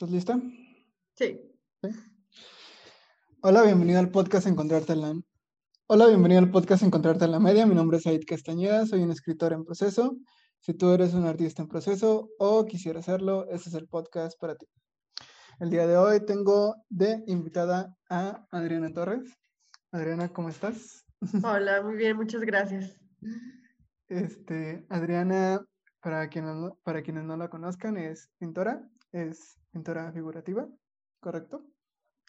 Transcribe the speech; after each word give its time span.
¿Estás 0.00 0.14
lista? 0.14 0.40
Sí. 1.14 1.38
Hola, 3.42 3.64
bienvenido 3.64 3.98
al 3.98 4.10
podcast 4.10 4.46
Encontrarte 4.46 4.94
en 4.94 5.00
la... 5.02 5.14
Hola, 5.88 6.06
bienvenido 6.06 6.40
al 6.40 6.50
podcast 6.50 6.82
Encontrarte 6.82 7.26
en 7.26 7.32
la 7.32 7.38
Media. 7.38 7.66
Mi 7.66 7.74
nombre 7.74 7.98
es 7.98 8.04
Said 8.04 8.22
Castañeda, 8.26 8.86
soy 8.86 9.02
un 9.02 9.10
escritor 9.10 9.52
en 9.52 9.62
proceso. 9.62 10.16
Si 10.58 10.72
tú 10.72 10.90
eres 10.94 11.12
un 11.12 11.26
artista 11.26 11.60
en 11.60 11.68
proceso 11.68 12.30
o 12.38 12.64
quisiera 12.64 13.00
hacerlo, 13.00 13.46
este 13.50 13.68
es 13.68 13.74
el 13.74 13.88
podcast 13.88 14.40
para 14.40 14.54
ti. 14.54 14.66
El 15.58 15.68
día 15.68 15.86
de 15.86 15.98
hoy 15.98 16.24
tengo 16.24 16.76
de 16.88 17.22
invitada 17.26 17.94
a 18.08 18.46
Adriana 18.52 18.94
Torres. 18.94 19.36
Adriana, 19.92 20.30
¿cómo 20.30 20.48
estás? 20.48 21.04
Hola, 21.44 21.82
muy 21.82 21.96
bien, 21.96 22.16
muchas 22.16 22.40
gracias. 22.40 22.98
Este, 24.08 24.86
Adriana, 24.88 25.60
para 26.00 26.30
quienes 26.30 27.24
no 27.24 27.36
la 27.36 27.50
conozcan, 27.50 27.98
es 27.98 28.30
pintora, 28.38 28.82
es 29.12 29.58
pintora 29.70 30.12
figurativa, 30.12 30.68
¿correcto? 31.20 31.64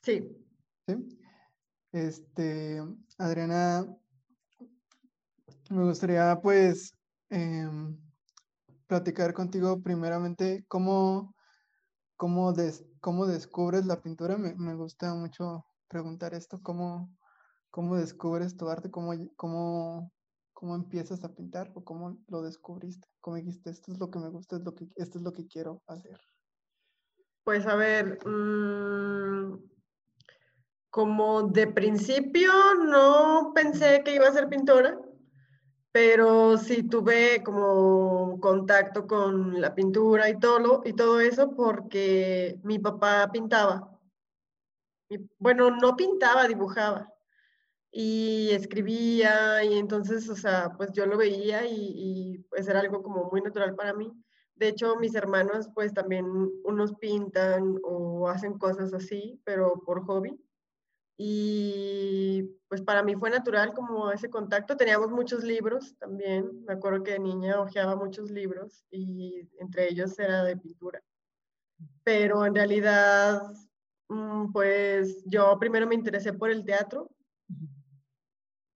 Sí. 0.03 0.45
Sí. 0.87 1.19
Este, 1.91 2.81
Adriana, 3.17 3.85
me 5.69 5.83
gustaría 5.85 6.39
pues 6.41 6.93
em, 7.29 7.97
platicar 8.87 9.33
contigo 9.33 9.81
primeramente 9.81 10.65
cómo, 10.67 11.33
cómo, 12.17 12.53
des- 12.53 12.85
cómo 13.01 13.25
descubres 13.25 13.85
la 13.85 14.01
pintura. 14.01 14.37
Me, 14.37 14.53
me 14.55 14.75
gusta 14.75 15.13
mucho 15.13 15.65
preguntar 15.87 16.33
esto, 16.33 16.61
cómo, 16.61 17.17
cómo 17.69 17.95
descubres 17.97 18.55
tu 18.57 18.69
arte, 18.69 18.89
cómo, 18.91 19.11
cómo, 19.35 20.11
cómo 20.53 20.75
empiezas 20.75 21.23
a 21.23 21.33
pintar 21.33 21.71
o 21.75 21.83
cómo 21.83 22.17
lo 22.27 22.41
descubriste, 22.41 23.07
cómo 23.19 23.37
dijiste, 23.37 23.69
esto 23.69 23.91
es 23.91 23.99
lo 23.99 24.09
que 24.09 24.19
me 24.19 24.29
gusta, 24.29 24.57
es 24.57 24.63
lo 24.63 24.73
que, 24.73 24.87
esto 24.95 25.17
es 25.17 25.23
lo 25.23 25.31
que 25.33 25.47
quiero 25.47 25.83
hacer. 25.87 26.19
Pues 27.43 27.65
a 27.65 27.75
ver, 27.75 28.19
mm, 28.25 29.57
como 30.89 31.43
de 31.43 31.67
principio 31.67 32.51
no 32.75 33.51
pensé 33.55 34.03
que 34.03 34.15
iba 34.15 34.27
a 34.27 34.33
ser 34.33 34.47
pintora, 34.49 34.99
pero 35.91 36.57
sí 36.57 36.83
tuve 36.83 37.41
como 37.43 38.39
contacto 38.39 39.07
con 39.07 39.59
la 39.59 39.73
pintura 39.75 40.29
y 40.29 40.39
todo, 40.39 40.81
y 40.85 40.93
todo 40.93 41.19
eso 41.19 41.55
porque 41.55 42.59
mi 42.63 42.79
papá 42.79 43.29
pintaba. 43.31 43.99
Bueno, 45.39 45.71
no 45.71 45.95
pintaba, 45.95 46.47
dibujaba 46.47 47.11
y 47.91 48.49
escribía 48.51 49.63
y 49.63 49.77
entonces, 49.77 50.29
o 50.29 50.35
sea, 50.35 50.71
pues 50.77 50.91
yo 50.93 51.05
lo 51.05 51.17
veía 51.17 51.65
y, 51.65 51.75
y, 51.75 52.37
pues 52.49 52.67
era 52.67 52.79
algo 52.79 53.03
como 53.03 53.29
muy 53.29 53.41
natural 53.41 53.75
para 53.75 53.93
mí. 53.93 54.11
De 54.61 54.67
hecho, 54.67 54.95
mis 54.97 55.15
hermanos 55.15 55.69
pues 55.73 55.91
también 55.91 56.23
unos 56.63 56.93
pintan 56.97 57.79
o 57.81 58.29
hacen 58.29 58.59
cosas 58.59 58.93
así, 58.93 59.41
pero 59.43 59.81
por 59.87 60.05
hobby. 60.05 60.39
Y 61.17 62.43
pues 62.67 62.79
para 62.83 63.01
mí 63.01 63.15
fue 63.15 63.31
natural 63.31 63.73
como 63.73 64.11
ese 64.11 64.29
contacto. 64.29 64.77
Teníamos 64.77 65.09
muchos 65.09 65.43
libros 65.43 65.97
también. 65.97 66.63
Me 66.65 66.73
acuerdo 66.73 67.01
que 67.01 67.13
de 67.13 67.19
niña 67.19 67.59
hojeaba 67.59 67.95
muchos 67.95 68.29
libros 68.29 68.85
y 68.91 69.49
entre 69.57 69.89
ellos 69.89 70.19
era 70.19 70.43
de 70.43 70.55
pintura. 70.55 71.01
Pero 72.03 72.45
en 72.45 72.53
realidad, 72.53 73.41
mm, 74.09 74.51
pues 74.51 75.23
yo 75.25 75.57
primero 75.57 75.87
me 75.87 75.95
interesé 75.95 76.33
por 76.33 76.51
el 76.51 76.63
teatro 76.65 77.09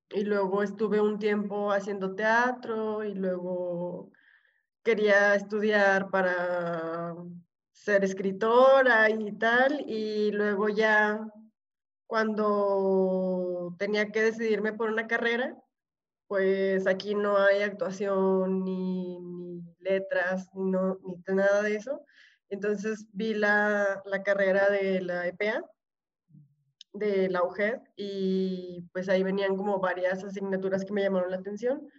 y 0.09 0.23
luego 0.23 0.63
estuve 0.63 0.99
un 0.99 1.19
tiempo 1.19 1.71
haciendo 1.71 2.15
teatro 2.15 3.03
y 3.03 3.13
luego 3.13 4.11
quería 4.85 5.35
estudiar 5.35 6.09
para 6.11 7.15
ser 7.71 8.05
escritora 8.05 9.09
y 9.09 9.31
tal. 9.33 9.81
Y 9.81 10.31
luego 10.31 10.69
ya 10.69 11.19
cuando 12.07 13.75
tenía 13.79 14.11
que 14.11 14.21
decidirme 14.21 14.73
por 14.73 14.91
una 14.91 15.07
carrera, 15.07 15.57
pues 16.27 16.87
aquí 16.87 17.15
no 17.15 17.37
hay 17.37 17.63
actuación 17.63 18.63
ni, 18.63 19.19
ni 19.19 19.75
letras, 19.79 20.49
no, 20.53 20.99
ni 21.03 21.35
nada 21.35 21.63
de 21.63 21.75
eso. 21.75 22.01
Entonces 22.49 23.07
vi 23.11 23.33
la, 23.33 24.03
la 24.05 24.21
carrera 24.23 24.69
de 24.69 25.01
la 25.01 25.27
EPA, 25.27 25.63
de 26.93 27.29
la 27.29 27.43
UGED, 27.43 27.79
y 27.95 28.87
pues 28.93 29.09
ahí 29.09 29.23
venían 29.23 29.57
como 29.57 29.79
varias 29.79 30.23
asignaturas 30.23 30.85
que 30.85 30.93
me 30.93 31.01
llamaron 31.01 31.31
la 31.31 31.37
atención. 31.37 31.89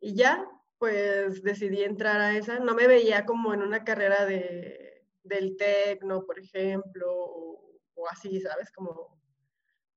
Y 0.00 0.14
ya, 0.14 0.46
pues 0.78 1.42
decidí 1.42 1.82
entrar 1.82 2.20
a 2.20 2.36
esa. 2.36 2.58
No 2.60 2.74
me 2.74 2.86
veía 2.86 3.24
como 3.26 3.54
en 3.54 3.62
una 3.62 3.84
carrera 3.84 4.26
de, 4.26 5.06
del 5.22 5.56
tecno, 5.56 6.24
por 6.26 6.38
ejemplo, 6.38 7.06
o, 7.12 7.80
o 7.94 8.08
así, 8.08 8.40
¿sabes? 8.40 8.70
Como 8.72 9.20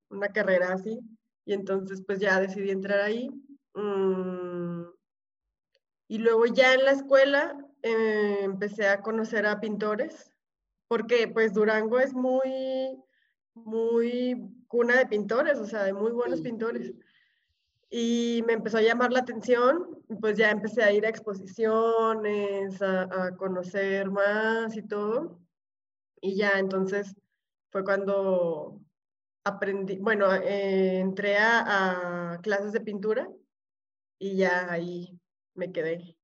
una 0.09 0.29
carrera 0.29 0.73
así. 0.73 1.00
Y 1.45 1.53
entonces 1.53 2.03
pues 2.06 2.19
ya 2.19 2.40
decidí 2.40 2.72
entrar 2.72 3.01
ahí. 3.01 3.29
Mm, 3.75 4.84
y 6.07 6.17
luego 6.17 6.45
ya 6.47 6.73
en 6.73 6.85
la 6.85 6.91
escuela 6.91 7.57
eh, 7.84 8.40
empecé 8.41 8.88
a 8.88 9.01
conocer 9.01 9.46
a 9.46 9.59
pintores, 9.59 10.31
porque 10.88 11.28
pues 11.28 11.53
Durango 11.53 12.00
es 12.00 12.13
muy, 12.13 12.97
muy 13.53 14.50
cuna 14.67 14.97
de 14.97 15.06
pintores, 15.06 15.59
o 15.59 15.66
sea, 15.66 15.84
de 15.84 15.94
muy 15.94 16.11
buenos 16.11 16.40
Sí. 16.40 16.46
pintores. 16.46 16.94
Y 17.90 18.44
me 18.46 18.54
empezó 18.54 18.78
a 18.78 18.82
llamar 18.84 19.12
la 19.12 19.22
atención, 19.22 20.04
pues 20.22 20.38
ya 20.38 20.52
empecé 20.52 20.84
a 20.84 20.92
ir 20.92 21.06
a 21.06 21.10
exposiciones, 21.10 22.80
a, 22.82 23.36
conocer 23.36 24.12
más 24.12 24.78
y 24.78 24.84
todo. 24.84 25.40
Y 26.22 26.36
ya 26.36 26.60
entonces 26.60 27.16
fue 27.72 27.84
cuando 27.84 28.80
aprendí, 29.44 29.98
bueno, 29.98 30.32
eh, 30.36 31.00
entré 31.00 31.38
a, 31.40 32.40
clases 32.44 32.74
de 32.74 32.82
pintura 32.82 33.28
y 34.20 34.36
ya 34.36 34.72
ahí 34.72 35.20
me 35.56 35.72
quedé. 35.72 36.16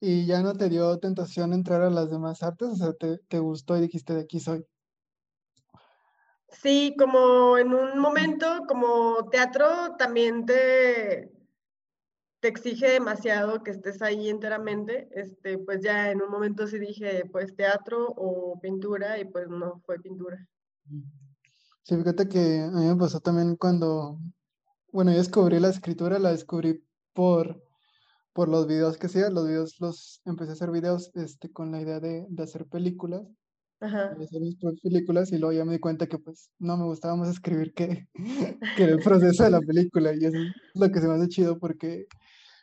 ¿Y 0.00 0.26
ya 0.26 0.42
no 0.42 0.54
te 0.54 0.68
dio 0.68 0.98
tentación 0.98 1.52
entrar 1.52 1.82
a 1.82 1.90
las 1.90 2.10
demás 2.10 2.42
artes? 2.42 2.68
O 2.68 2.76
sea, 2.76 2.92
¿te, 2.94 3.18
te 3.28 3.38
gustó 3.38 3.76
y 3.76 3.82
dijiste 3.82 4.14
de 4.14 4.22
aquí 4.22 4.40
soy? 4.40 4.66
Sí, 6.62 6.94
como 6.98 7.58
en 7.58 7.74
un 7.74 7.98
momento, 7.98 8.62
como 8.68 9.28
teatro, 9.30 9.96
también 9.98 10.46
te, 10.46 11.32
te 12.40 12.48
exige 12.48 12.90
demasiado 12.90 13.62
que 13.62 13.72
estés 13.72 14.02
ahí 14.02 14.28
enteramente. 14.28 15.08
Este, 15.12 15.58
pues 15.58 15.82
ya 15.82 16.10
en 16.10 16.22
un 16.22 16.30
momento 16.30 16.66
sí 16.66 16.78
dije, 16.78 17.24
pues 17.30 17.54
teatro 17.56 18.06
o 18.16 18.58
pintura, 18.60 19.18
y 19.18 19.24
pues 19.24 19.48
no 19.48 19.80
fue 19.84 19.98
pintura. 20.00 20.46
Sí, 21.82 21.96
fíjate 21.96 22.28
que 22.28 22.60
a 22.60 22.70
mí 22.70 22.86
me 22.86 22.96
pasó 22.96 23.20
también 23.20 23.56
cuando, 23.56 24.18
bueno, 24.92 25.10
yo 25.10 25.18
descubrí 25.18 25.58
la 25.60 25.68
escritura, 25.68 26.18
la 26.18 26.30
descubrí 26.30 26.82
por, 27.12 27.62
por 28.32 28.48
los 28.48 28.66
videos 28.66 28.96
que 28.96 29.06
hacía, 29.06 29.28
los 29.28 29.46
videos 29.46 29.80
los 29.80 30.22
empecé 30.24 30.50
a 30.50 30.54
hacer 30.54 30.70
videos 30.70 31.10
este, 31.14 31.50
con 31.52 31.72
la 31.72 31.80
idea 31.80 32.00
de, 32.00 32.26
de 32.28 32.42
hacer 32.42 32.66
películas, 32.66 33.26
Ajá. 33.80 34.12
hacer 34.12 34.40
mis 34.40 34.56
propias 34.56 34.80
películas 34.80 35.32
y 35.32 35.38
luego 35.38 35.52
ya 35.52 35.64
me 35.64 35.72
di 35.72 35.78
cuenta 35.78 36.06
que 36.06 36.18
pues 36.18 36.50
no 36.58 36.76
me 36.76 36.84
gustaba 36.84 37.16
más 37.16 37.28
escribir 37.28 37.74
que, 37.74 38.08
que 38.76 38.84
el 38.84 38.98
proceso 38.98 39.44
de 39.44 39.50
la 39.50 39.60
película 39.60 40.14
y 40.14 40.24
eso 40.24 40.38
es 40.38 40.80
lo 40.80 40.90
que 40.90 41.00
se 41.00 41.08
me 41.08 41.14
hace 41.14 41.28
chido 41.28 41.58
porque 41.58 42.06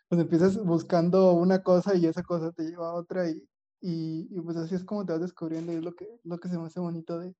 pues 0.08 0.20
empiezas 0.20 0.58
buscando 0.58 1.34
una 1.34 1.64
cosa 1.64 1.96
y 1.96 2.06
esa 2.06 2.24
cosa 2.24 2.52
te 2.52 2.64
lleva 2.64 2.90
a 2.90 2.94
otra 2.94 3.30
y, 3.30 3.42
y, 3.82 4.28
y, 4.30 4.42
pues 4.42 4.58
así 4.58 4.76
es 4.76 4.84
como 4.84 5.06
te 5.06 5.14
vas 5.14 5.22
descubriendo 5.22 5.72
y 5.72 5.78
es 5.78 5.84
lo 5.84 5.94
que, 5.96 6.08
lo 6.24 6.38
que 6.38 6.50
se 6.50 6.58
me 6.58 6.66
hace 6.66 6.80
bonito 6.80 7.20
de, 7.20 7.34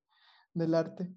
del 0.54 0.74
arte. 0.74 1.14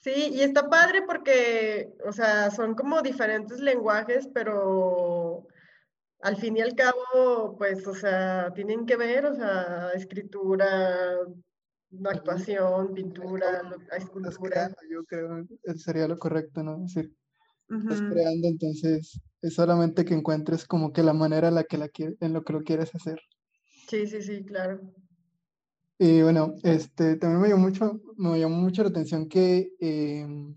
Sí, 0.00 0.30
y 0.32 0.40
está 0.42 0.68
padre 0.68 1.02
porque, 1.06 1.94
o 2.04 2.12
sea, 2.12 2.50
son 2.50 2.74
como 2.74 3.02
diferentes 3.02 3.60
lenguajes, 3.60 4.28
pero 4.34 5.46
al 6.20 6.36
fin 6.36 6.56
y 6.56 6.60
al 6.60 6.74
cabo, 6.74 7.56
pues, 7.56 7.86
o 7.86 7.94
sea, 7.94 8.52
tienen 8.52 8.84
que 8.84 8.96
ver, 8.96 9.26
o 9.26 9.34
sea, 9.34 9.92
escritura, 9.94 11.18
actuación, 12.04 12.94
pintura, 12.94 13.62
escultura. 13.96 14.40
creando, 14.40 14.76
yo 14.90 15.04
creo, 15.04 15.46
eso 15.62 15.78
sería 15.78 16.08
lo 16.08 16.18
correcto, 16.18 16.62
¿no? 16.62 16.84
Es 16.84 16.94
decir, 16.94 17.14
estás 17.68 18.02
creando, 18.02 18.48
entonces 18.48 19.20
es 19.40 19.54
solamente 19.54 20.04
que 20.04 20.14
encuentres 20.14 20.66
como 20.66 20.92
que 20.92 21.02
la 21.02 21.12
manera 21.12 21.48
en 21.48 21.54
la 21.54 21.64
que 21.64 21.78
la 21.78 21.90
en 21.96 22.32
lo 22.32 22.44
que 22.44 22.52
lo 22.52 22.62
quieres 22.62 22.94
hacer. 22.94 23.20
Sí, 23.88 24.06
sí, 24.06 24.22
sí, 24.22 24.44
claro. 24.44 24.80
Y 25.98 26.22
bueno, 26.22 26.54
este, 26.62 27.16
también 27.16 27.42
me 27.42 27.48
llamó 27.48 27.68
mucho, 27.68 28.00
me 28.16 28.38
llamó 28.38 28.56
mucho 28.56 28.82
la 28.82 28.88
atención 28.88 29.28
que 29.28 29.72
em, 29.78 30.54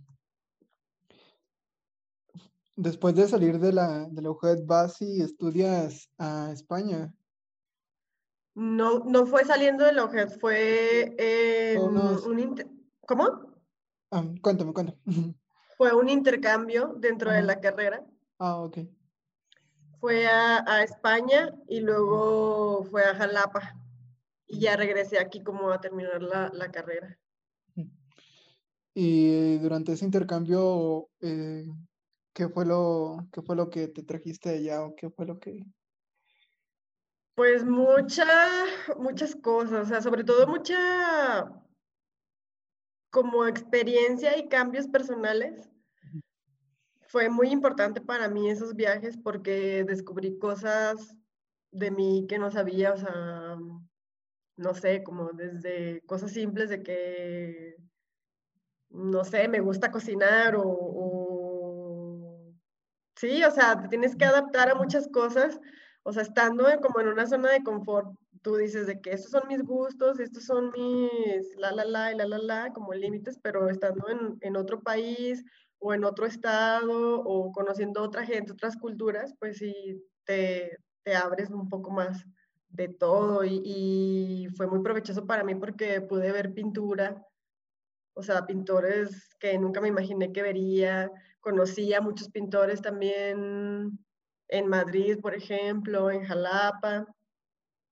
después 2.75 3.15
de 3.15 3.27
salir 3.27 3.59
de 3.59 3.73
la, 3.73 4.07
de 4.09 4.21
la 4.21 4.31
UJED 4.31 4.65
vas 4.65 5.01
y 5.01 5.21
estudias 5.21 6.09
a 6.17 6.51
España. 6.51 7.13
No, 8.55 8.99
no 8.99 9.25
fue 9.25 9.43
saliendo 9.43 9.83
de 9.83 9.91
la 9.91 10.05
UJED, 10.05 10.29
fue 10.39 11.75
un 12.25 12.39
inter- 12.39 12.69
¿Cómo? 13.05 13.53
ah, 14.11 14.23
cuéntame, 14.41 14.73
cuéntame. 14.73 14.97
Fue 15.77 15.93
un 15.93 16.07
intercambio 16.07 16.95
dentro 16.97 17.29
de 17.31 17.41
la 17.41 17.59
carrera. 17.59 18.01
Ah, 18.39 18.61
ok. 18.61 18.77
Fue 19.99 20.25
a, 20.25 20.63
a 20.65 20.83
España 20.83 21.53
y 21.67 21.81
luego 21.81 22.85
fue 22.85 23.03
a 23.03 23.13
Jalapa. 23.13 23.75
y 24.47 24.59
ya 24.59 24.77
regresé 24.77 25.19
aquí 25.19 25.43
como 25.43 25.69
a 25.71 25.81
terminar 25.81 26.21
la, 26.21 26.49
la 26.53 26.71
carrera. 26.71 27.19
Y 28.93 29.57
durante 29.57 29.91
ese 29.91 30.05
intercambio, 30.05 31.09
eh, 31.19 31.67
¿qué, 32.31 32.47
fue 32.47 32.65
lo, 32.65 33.27
¿qué 33.33 33.41
fue 33.41 33.57
lo 33.57 33.69
que 33.69 33.89
te 33.89 34.03
trajiste 34.03 34.51
allá 34.51 34.85
o 34.85 34.95
qué 34.95 35.09
fue 35.09 35.25
lo 35.25 35.39
que... 35.39 35.65
Pues 37.35 37.65
mucha, 37.65 38.25
muchas 38.97 39.35
cosas, 39.35 39.87
o 39.87 39.89
sea, 39.89 40.01
sobre 40.01 40.23
todo 40.23 40.47
mucha 40.47 41.51
como 43.09 43.45
experiencia 43.45 44.37
y 44.37 44.47
cambios 44.47 44.87
personales. 44.87 45.69
Fue 47.07 47.29
muy 47.29 47.49
importante 47.49 47.99
para 48.01 48.29
mí 48.29 48.49
esos 48.49 48.73
viajes 48.73 49.17
porque 49.17 49.83
descubrí 49.85 50.37
cosas 50.37 51.15
de 51.71 51.91
mí 51.91 52.25
que 52.27 52.39
no 52.39 52.51
sabía, 52.51 52.93
o 52.93 52.97
sea, 52.97 53.57
no 54.57 54.73
sé, 54.73 55.03
como 55.03 55.31
desde 55.33 56.01
cosas 56.05 56.31
simples 56.31 56.69
de 56.69 56.83
que, 56.83 57.75
no 58.89 59.25
sé, 59.25 59.47
me 59.49 59.59
gusta 59.59 59.91
cocinar 59.91 60.55
o, 60.57 62.53
sí, 63.15 63.43
o 63.43 63.51
sea, 63.51 63.81
te 63.81 63.89
tienes 63.89 64.15
que 64.15 64.25
adaptar 64.25 64.69
a 64.69 64.75
muchas 64.75 65.07
cosas, 65.09 65.59
o 66.07 66.13
sea, 66.13 66.21
estando 66.21 66.65
como 66.83 66.99
en 66.99 67.07
una 67.07 67.25
zona 67.25 67.51
de 67.51 67.63
confort, 67.63 68.15
tú 68.43 68.57
dices 68.57 68.85
de 68.85 69.01
que 69.01 69.11
estos 69.11 69.31
son 69.31 69.47
mis 69.47 69.63
gustos, 69.63 70.19
estos 70.19 70.45
son 70.45 70.71
mis 70.71 71.57
la, 71.57 71.71
la, 71.71 71.83
la, 71.83 72.11
y 72.11 72.15
la, 72.15 72.27
la, 72.27 72.37
la, 72.37 72.73
como 72.73 72.93
límites, 72.93 73.39
pero 73.41 73.67
estando 73.69 74.07
en, 74.09 74.37
en 74.41 74.55
otro 74.55 74.81
país 74.81 75.43
o 75.79 75.95
en 75.95 76.03
otro 76.03 76.27
estado 76.27 77.21
o 77.21 77.51
conociendo 77.51 78.03
otra 78.03 78.23
gente, 78.23 78.51
otras 78.51 78.77
culturas, 78.77 79.33
pues 79.39 79.57
sí, 79.57 79.99
te, 80.25 80.77
te 81.01 81.15
abres 81.15 81.49
un 81.49 81.69
poco 81.69 81.89
más 81.89 82.23
de 82.69 82.87
todo 82.87 83.43
y, 83.43 84.47
fue 84.55 84.67
muy 84.67 84.83
provechoso 84.83 85.25
para 85.25 85.43
mí 85.43 85.55
porque 85.55 86.01
pude 86.01 86.31
ver 86.31 86.53
pintura, 86.53 87.25
o 88.13 88.21
sea, 88.21 88.45
pintores 88.45 89.35
que 89.39 89.57
nunca 89.57 89.81
me 89.81 89.87
imaginé 89.87 90.31
que 90.31 90.43
vería, 90.43 91.11
conocí 91.39 91.95
a 91.95 92.01
muchos 92.01 92.29
pintores 92.29 92.83
también 92.83 94.04
en 94.47 94.67
Madrid, 94.67 95.19
por 95.21 95.35
ejemplo, 95.35 96.11
en 96.11 96.23
Jalapa. 96.23 97.07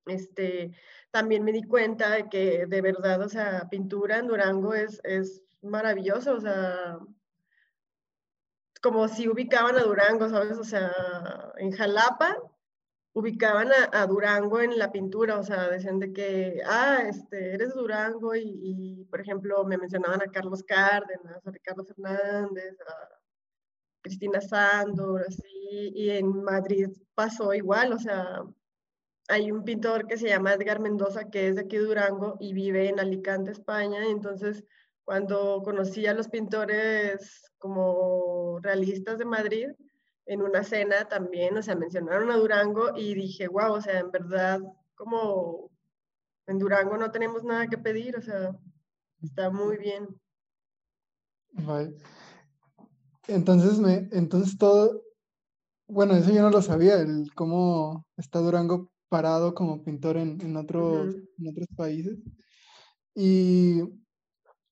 Este, 0.06 0.72
también 1.10 1.44
me 1.44 1.52
di 1.52 1.62
cuenta 1.62 2.10
de 2.10 2.28
que 2.28 2.66
de 2.66 2.80
verdad, 2.82 3.22
o 3.22 3.28
sea, 3.28 3.68
pintura 3.70 4.18
en 4.18 4.28
Durango 4.28 4.74
es, 4.74 5.00
es 5.04 5.42
maravilloso, 5.62 6.34
o 6.34 6.40
sea, 6.40 6.98
como 8.82 9.08
si 9.08 9.28
ubicaban 9.28 9.76
a 9.78 9.82
Durango, 9.82 10.28
¿sabes? 10.28 10.58
O 10.58 10.64
sea, 10.64 10.92
en 11.56 11.72
Jalapa 11.72 12.36
ubicaban 13.14 13.68
a, 13.92 14.06
Durango 14.06 14.60
en 14.60 14.76
la 14.78 14.92
pintura, 14.92 15.38
o 15.38 15.42
sea, 15.42 15.68
decían 15.68 16.00
de 16.00 16.12
que, 16.12 16.60
ah, 16.66 16.98
este, 17.08 17.54
eres 17.54 17.74
Durango 17.74 18.34
y, 18.36 19.06
por 19.10 19.20
ejemplo, 19.20 19.64
me 19.64 19.78
mencionaban 19.78 20.20
a 20.20 20.30
Carlos 20.32 20.64
Cárdenas, 20.64 21.46
a 21.46 21.50
Ricardo 21.50 21.84
Fernández, 21.84 22.76
a 22.80 23.23
Cristina 24.04 24.40
Sándor, 24.42 25.24
así, 25.26 25.42
y 25.94 26.10
en 26.10 26.44
Madrid 26.44 26.90
pasó 27.14 27.54
igual, 27.54 27.94
o 27.94 27.98
sea, 27.98 28.42
hay 29.28 29.50
un 29.50 29.64
pintor 29.64 30.06
que 30.06 30.18
se 30.18 30.28
llama 30.28 30.52
Edgar 30.52 30.78
Mendoza, 30.78 31.30
que 31.30 31.48
es 31.48 31.56
de 31.56 31.62
aquí 31.62 31.78
de 31.78 31.84
Durango 31.84 32.36
y 32.38 32.52
vive 32.52 32.90
en 32.90 33.00
Alicante, 33.00 33.50
España, 33.50 34.06
y 34.06 34.10
entonces 34.10 34.62
cuando 35.04 35.62
conocí 35.64 36.06
a 36.06 36.12
los 36.12 36.28
pintores 36.28 37.50
como 37.56 38.58
realistas 38.60 39.18
de 39.18 39.24
Madrid, 39.24 39.68
en 40.26 40.42
una 40.42 40.64
cena 40.64 41.06
también, 41.08 41.56
o 41.56 41.62
sea, 41.62 41.74
mencionaron 41.74 42.30
a 42.30 42.36
Durango 42.36 42.92
y 42.94 43.14
dije, 43.14 43.48
wow, 43.48 43.72
o 43.72 43.80
sea, 43.80 44.00
en 44.00 44.10
verdad, 44.10 44.60
como 44.94 45.70
en 46.46 46.58
Durango 46.58 46.98
no 46.98 47.10
tenemos 47.10 47.42
nada 47.42 47.68
que 47.68 47.78
pedir, 47.78 48.18
o 48.18 48.22
sea, 48.22 48.54
está 49.22 49.48
muy 49.48 49.78
bien. 49.78 50.08
Vale. 51.52 51.96
Entonces, 53.28 53.78
me, 53.78 54.08
entonces 54.12 54.58
todo, 54.58 55.02
bueno, 55.86 56.14
eso 56.14 56.32
yo 56.32 56.42
no 56.42 56.50
lo 56.50 56.62
sabía, 56.62 56.96
el 57.00 57.32
cómo 57.34 58.06
está 58.16 58.40
Durango 58.40 58.90
parado 59.08 59.54
como 59.54 59.82
pintor 59.82 60.16
en, 60.16 60.40
en 60.40 60.56
otros, 60.56 61.14
en 61.14 61.48
otros 61.48 61.68
países. 61.76 62.18
Y, 63.14 63.82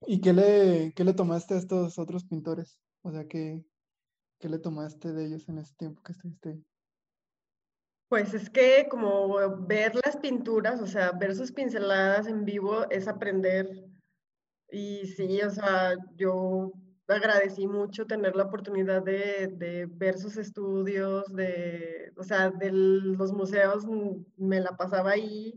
¿y 0.06 0.20
qué, 0.20 0.32
le, 0.32 0.93
qué 0.94 1.04
le 1.04 1.14
tomaste 1.14 1.54
a 1.54 1.58
estos 1.58 1.99
otros 1.99 2.25
pintores? 2.25 2.78
O 3.02 3.10
sea, 3.10 3.26
que 3.26 3.64
¿Qué 4.43 4.49
le 4.49 4.58
tomaste 4.58 5.12
de 5.12 5.26
ellos 5.26 5.49
en 5.49 5.58
ese 5.58 5.72
tiempo 5.76 6.02
que 6.02 6.10
estuviste 6.10 6.60
Pues 8.08 8.34
es 8.34 8.50
que 8.50 8.88
como 8.90 9.38
ver 9.69 9.93
las 10.04 10.16
pinturas, 10.16 10.81
o 10.81 10.87
sea, 10.88 11.12
ver 11.12 11.37
sus 11.37 11.52
pinceladas 11.52 12.26
en 12.26 12.44
vivo 12.44 12.90
es 12.90 13.06
aprender. 13.06 13.69
Y 14.69 15.06
sí, 15.06 15.40
o 15.43 15.50
sea, 15.50 15.94
yo 16.16 16.72
agradecí 17.08 17.66
mucho 17.66 18.06
tener 18.06 18.37
la 18.37 18.44
oportunidad 18.44 19.02
de, 19.02 19.88
ver 19.93 20.19
sus 20.19 20.37
estudios, 20.37 21.32
de, 21.34 22.12
o 22.16 22.22
sea, 22.22 22.50
de 22.50 22.70
los 22.72 23.32
museos 23.32 23.84
mm, 23.87 24.25
me 24.37 24.60
la 24.60 24.76
pasaba 24.76 25.12
ahí 25.12 25.54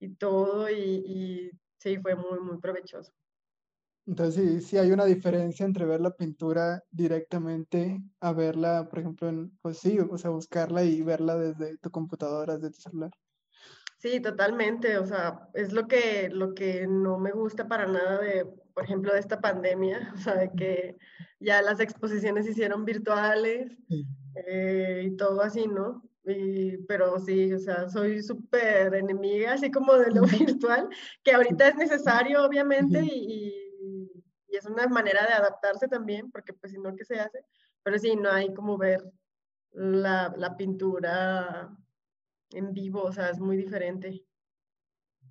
y 0.00 0.08
todo, 0.14 0.68
y, 0.70 0.74
y 0.74 1.50
sí, 1.78 1.98
fue 1.98 2.14
muy, 2.14 2.40
muy 2.40 2.58
provechoso. 2.58 3.12
Entonces, 4.06 4.34
sí, 4.34 4.60
sí 4.60 4.78
hay 4.78 4.92
una 4.92 5.04
diferencia 5.04 5.66
entre 5.66 5.84
ver 5.84 6.00
la 6.00 6.12
pintura 6.14 6.80
directamente 6.90 8.00
a 8.20 8.32
verla, 8.32 8.88
por 8.88 9.00
ejemplo, 9.00 9.28
en, 9.28 9.50
pues 9.60 9.78
sí, 9.78 9.98
o 9.98 10.16
sea, 10.16 10.30
buscarla 10.30 10.84
y 10.84 11.02
verla 11.02 11.36
desde 11.36 11.76
tu 11.78 11.90
computadora, 11.90 12.56
desde 12.56 12.70
tu 12.70 12.80
celular. 12.82 13.10
Sí, 13.98 14.20
totalmente. 14.20 14.98
O 14.98 15.06
sea, 15.06 15.48
es 15.54 15.72
lo 15.72 15.88
que, 15.88 16.28
lo 16.30 16.54
que 16.54 16.86
no 16.86 17.18
me 17.18 17.32
gusta 17.32 17.66
para 17.66 17.86
nada 17.86 18.18
de, 18.20 18.46
por 18.76 18.84
ejemplo, 18.84 19.12
de 19.12 19.18
esta 19.18 19.40
pandemia. 19.40 20.12
O 20.14 20.18
sea, 20.18 20.36
de 20.36 20.52
que 20.52 20.96
ya 21.40 21.62
las 21.62 21.80
exposiciones 21.80 22.44
se 22.44 22.52
hicieron 22.52 22.84
virtuales 22.84 23.72
eh, 24.46 25.06
y 25.06 25.16
todo 25.16 25.40
así, 25.40 25.66
¿no? 25.66 26.08
Y, 26.24 26.76
pero 26.88 27.18
sí, 27.18 27.52
o 27.52 27.58
sea, 27.58 27.88
soy 27.88 28.22
súper 28.22 28.94
enemiga, 28.94 29.54
así 29.54 29.70
como 29.70 29.94
de 29.94 30.10
lo 30.10 30.22
virtual, 30.62 30.88
que 31.24 31.32
ahorita 31.32 31.68
es 31.68 31.76
necesario, 31.76 32.44
obviamente, 32.44 33.00
y 33.02 33.66
y 34.48 34.56
es 34.56 34.66
una 34.66 34.86
manera 34.88 35.26
de 35.26 35.32
adaptarse 35.32 35.88
también, 35.88 36.30
porque 36.30 36.52
pues 36.52 36.72
si 36.72 36.78
no, 36.78 36.94
¿qué 36.94 37.04
se 37.04 37.18
hace? 37.18 37.44
Pero 37.82 37.98
sí, 37.98 38.16
no 38.16 38.30
hay 38.30 38.52
como 38.54 38.78
ver 38.78 39.02
la, 39.72 40.32
la 40.36 40.56
pintura 40.56 41.76
en 42.50 42.72
vivo, 42.72 43.02
o 43.02 43.12
sea, 43.12 43.30
es 43.30 43.40
muy 43.40 43.56
diferente. 43.56 44.24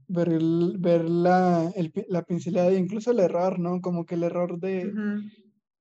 Ver, 0.08 0.30
el, 0.30 0.78
ver 0.80 1.10
la, 1.10 1.72
el, 1.76 1.92
la 2.10 2.24
pincelada 2.24 2.70
e 2.70 2.78
incluso 2.78 3.12
el 3.12 3.20
error, 3.20 3.60
¿no? 3.60 3.82
Como 3.82 4.06
que 4.06 4.16
el 4.16 4.24
error 4.24 4.60
de, 4.60 4.94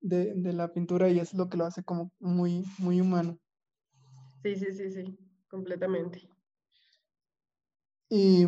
de, 0.01 0.33
de, 0.35 0.53
la 0.53 0.73
pintura 0.73 1.09
y 1.09 1.19
es 1.19 1.33
lo 1.33 1.47
que 1.47 1.57
lo 1.57 1.65
hace 1.65 1.83
como 1.83 2.11
muy, 2.19 2.63
muy 2.79 3.01
humano. 3.01 3.37
Sí, 4.41 4.55
sí, 4.55 4.73
sí, 4.73 4.91
sí, 4.91 5.17
completamente. 5.47 6.27
Y, 8.09 8.45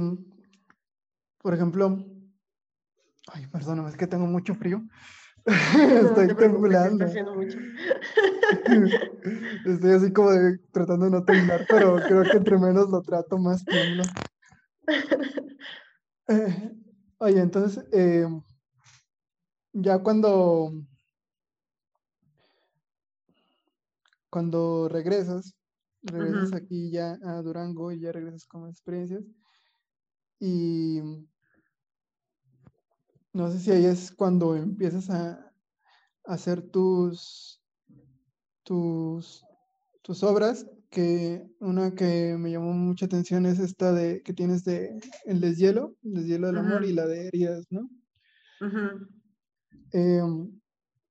por 1.40 1.54
ejemplo, 1.54 2.04
Ay, 3.34 3.46
perdóname, 3.48 3.90
es 3.90 3.98
que 3.98 4.08
tengo 4.08 4.26
mucho 4.26 4.56
frío. 4.56 4.82
Estoy 5.46 6.34
temblando. 6.36 7.06
Estoy 9.66 9.92
así 9.92 10.14
como 10.14 10.30
tratando 10.72 11.06
de 11.06 11.12
no 11.12 11.24
temblar, 11.24 11.66
pero 11.70 11.96
creo 11.96 12.24
que 12.24 12.38
entre 12.38 12.58
menos 12.58 12.90
lo 12.90 13.02
trato, 13.02 13.38
más 13.38 13.66
tiemblo. 13.66 14.04
Eh, 14.88 14.94
oye, 17.20 17.41
entonces, 17.41 17.86
eh, 17.91 18.27
ya 19.74 20.00
cuando, 20.00 20.72
cuando 24.29 24.88
regresas, 24.89 25.56
regresas 26.01 26.53
aquí 26.53 26.91
ya 26.91 27.17
a 27.24 27.41
Durango 27.41 27.91
y 27.91 28.00
ya 28.00 28.12
regresas 28.12 28.46
con 28.46 28.67
experiencias, 28.70 29.24
y 30.39 31.01
no 33.34 33.51
sé 33.51 33.60
si 33.60 33.72
ahí 33.72 33.86
es 33.86 34.12
cuando 34.12 34.56
empiezas 34.56 35.10
a, 35.10 35.44
hacer 36.27 36.62
tus, 36.62 37.62
tus, 38.63 39.46
tus 40.01 40.24
obras, 40.24 40.65
que 40.98 41.48
una 41.60 41.94
que 41.94 42.36
me 42.39 42.50
llamó 42.50 42.74
mucha 42.74 43.06
atención 43.06 43.46
es 43.46 43.60
esta 43.60 43.94
de 43.94 44.24
que 44.24 44.34
tienes 44.34 44.63
de 44.63 45.00
el 45.25 45.39
deshielo, 45.39 45.96
el 46.01 46.13
deshielo 46.16 46.48
del 46.48 46.58
amor 46.58 46.86
y 46.86 46.92
la 46.92 47.06
de 47.06 47.27
heridas, 47.27 47.68
¿no? 47.70 47.88
Em, 49.92 50.60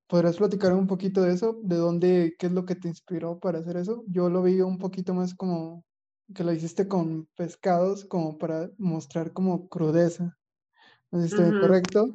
¿Podrás 0.09 0.35
platicar 0.35 0.73
un 0.73 0.87
poquito 0.87 1.21
de 1.21 1.31
eso? 1.33 1.61
¿De 1.63 1.77
dónde, 1.77 2.35
qué 2.37 2.47
es 2.47 2.51
lo 2.51 2.65
que 2.65 2.75
te 2.75 2.89
inspiró 2.89 3.39
para 3.39 3.59
hacer 3.59 3.77
eso? 3.77 4.03
Yo 4.07 4.29
lo 4.29 4.43
vi 4.43 4.59
un 4.59 4.77
poquito 4.77 5.13
más 5.13 5.33
como 5.33 5.85
que 6.35 6.43
lo 6.43 6.51
hiciste 6.51 6.89
con 6.89 7.29
pescados, 7.37 8.03
como 8.03 8.37
para 8.37 8.69
mostrar 8.77 9.31
como 9.31 9.69
crudeza. 9.69 10.37
No 11.11 11.21
sé 11.21 11.29
si 11.29 11.35
estoy 11.35 11.61
correcto. 11.61 12.13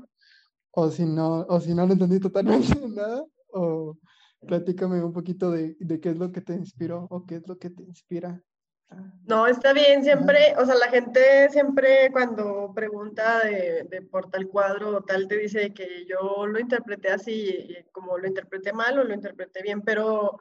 O 0.72 0.90
si 0.90 1.06
no, 1.06 1.46
o 1.48 1.58
si 1.58 1.72
no 1.72 1.86
lo 1.86 1.94
entendí 1.94 2.20
totalmente 2.20 2.68
nada. 2.94 3.24
O 3.48 3.96
platícame 4.46 5.02
un 5.02 5.12
poquito 5.12 5.50
de, 5.50 5.76
de, 5.78 6.00
qué 6.00 6.10
es 6.10 6.18
lo 6.18 6.32
que 6.32 6.40
te 6.40 6.54
inspiró 6.54 7.06
o 7.10 7.24
qué 7.26 7.36
es 7.36 7.48
lo 7.48 7.58
que 7.58 7.70
te 7.70 7.82
inspira 7.82 8.42
No, 9.24 9.46
está 9.46 9.72
bien, 9.72 10.02
siempre, 10.02 10.54
o 10.58 10.64
sea, 10.64 10.74
la 10.74 10.88
gente 10.88 11.48
siempre 11.50 12.10
cuando 12.12 12.72
pregunta 12.74 13.40
de, 13.40 13.84
de, 13.88 14.02
por 14.02 14.30
tal 14.30 14.48
cuadro 14.48 14.96
o 14.96 15.02
tal, 15.02 15.28
te 15.28 15.38
dice 15.38 15.72
que 15.72 16.04
yo 16.06 16.46
lo 16.46 16.58
interpreté 16.58 17.10
así, 17.10 17.76
como 17.92 18.18
lo 18.18 18.26
interpreté 18.26 18.72
mal 18.72 18.98
o 18.98 19.04
lo 19.04 19.14
interpreté 19.14 19.62
bien, 19.62 19.82
pero 19.82 20.38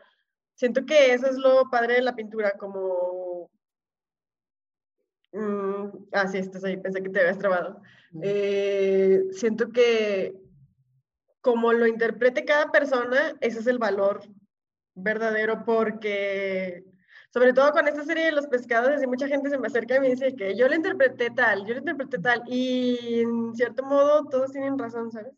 siento 0.55 0.85
que 0.85 1.13
eso 1.13 1.27
es 1.27 1.37
lo 1.37 1.69
padre 1.69 1.95
de 1.95 2.01
la 2.01 2.15
pintura, 2.15 2.53
como... 2.57 3.49
Mm, 5.33 5.85
ah, 6.11 6.27
sí, 6.27 6.39
estás 6.39 6.63
ahí, 6.63 6.75
pensé 6.77 7.01
que 7.01 7.09
te 7.09 7.21
habías 7.21 7.37
trabado. 7.37 7.81
Eh, 8.21 9.23
siento 9.31 9.69
que 9.69 10.40
como 11.41 11.73
lo 11.73 11.87
interprete 11.87 12.45
cada 12.45 12.71
persona, 12.71 13.35
ese 13.41 13.59
es 13.59 13.67
el 13.67 13.79
valor 13.79 14.21
verdadero 14.93 15.63
porque 15.65 16.85
sobre 17.33 17.53
todo 17.53 17.71
con 17.71 17.87
esta 17.87 18.03
serie 18.03 18.25
de 18.25 18.31
los 18.33 18.47
pescados, 18.47 18.89
así 18.89 19.07
mucha 19.07 19.27
gente 19.27 19.49
se 19.49 19.57
me 19.57 19.67
acerca 19.67 19.95
y 19.95 19.99
me 20.01 20.09
dice 20.09 20.35
que 20.35 20.55
yo 20.55 20.67
lo 20.67 20.75
interpreté 20.75 21.29
tal, 21.31 21.65
yo 21.65 21.73
lo 21.73 21.79
interpreté 21.79 22.19
tal, 22.19 22.43
y 22.47 23.21
en 23.21 23.55
cierto 23.55 23.83
modo 23.83 24.25
todos 24.25 24.51
tienen 24.51 24.77
razón, 24.77 25.11
¿sabes? 25.11 25.33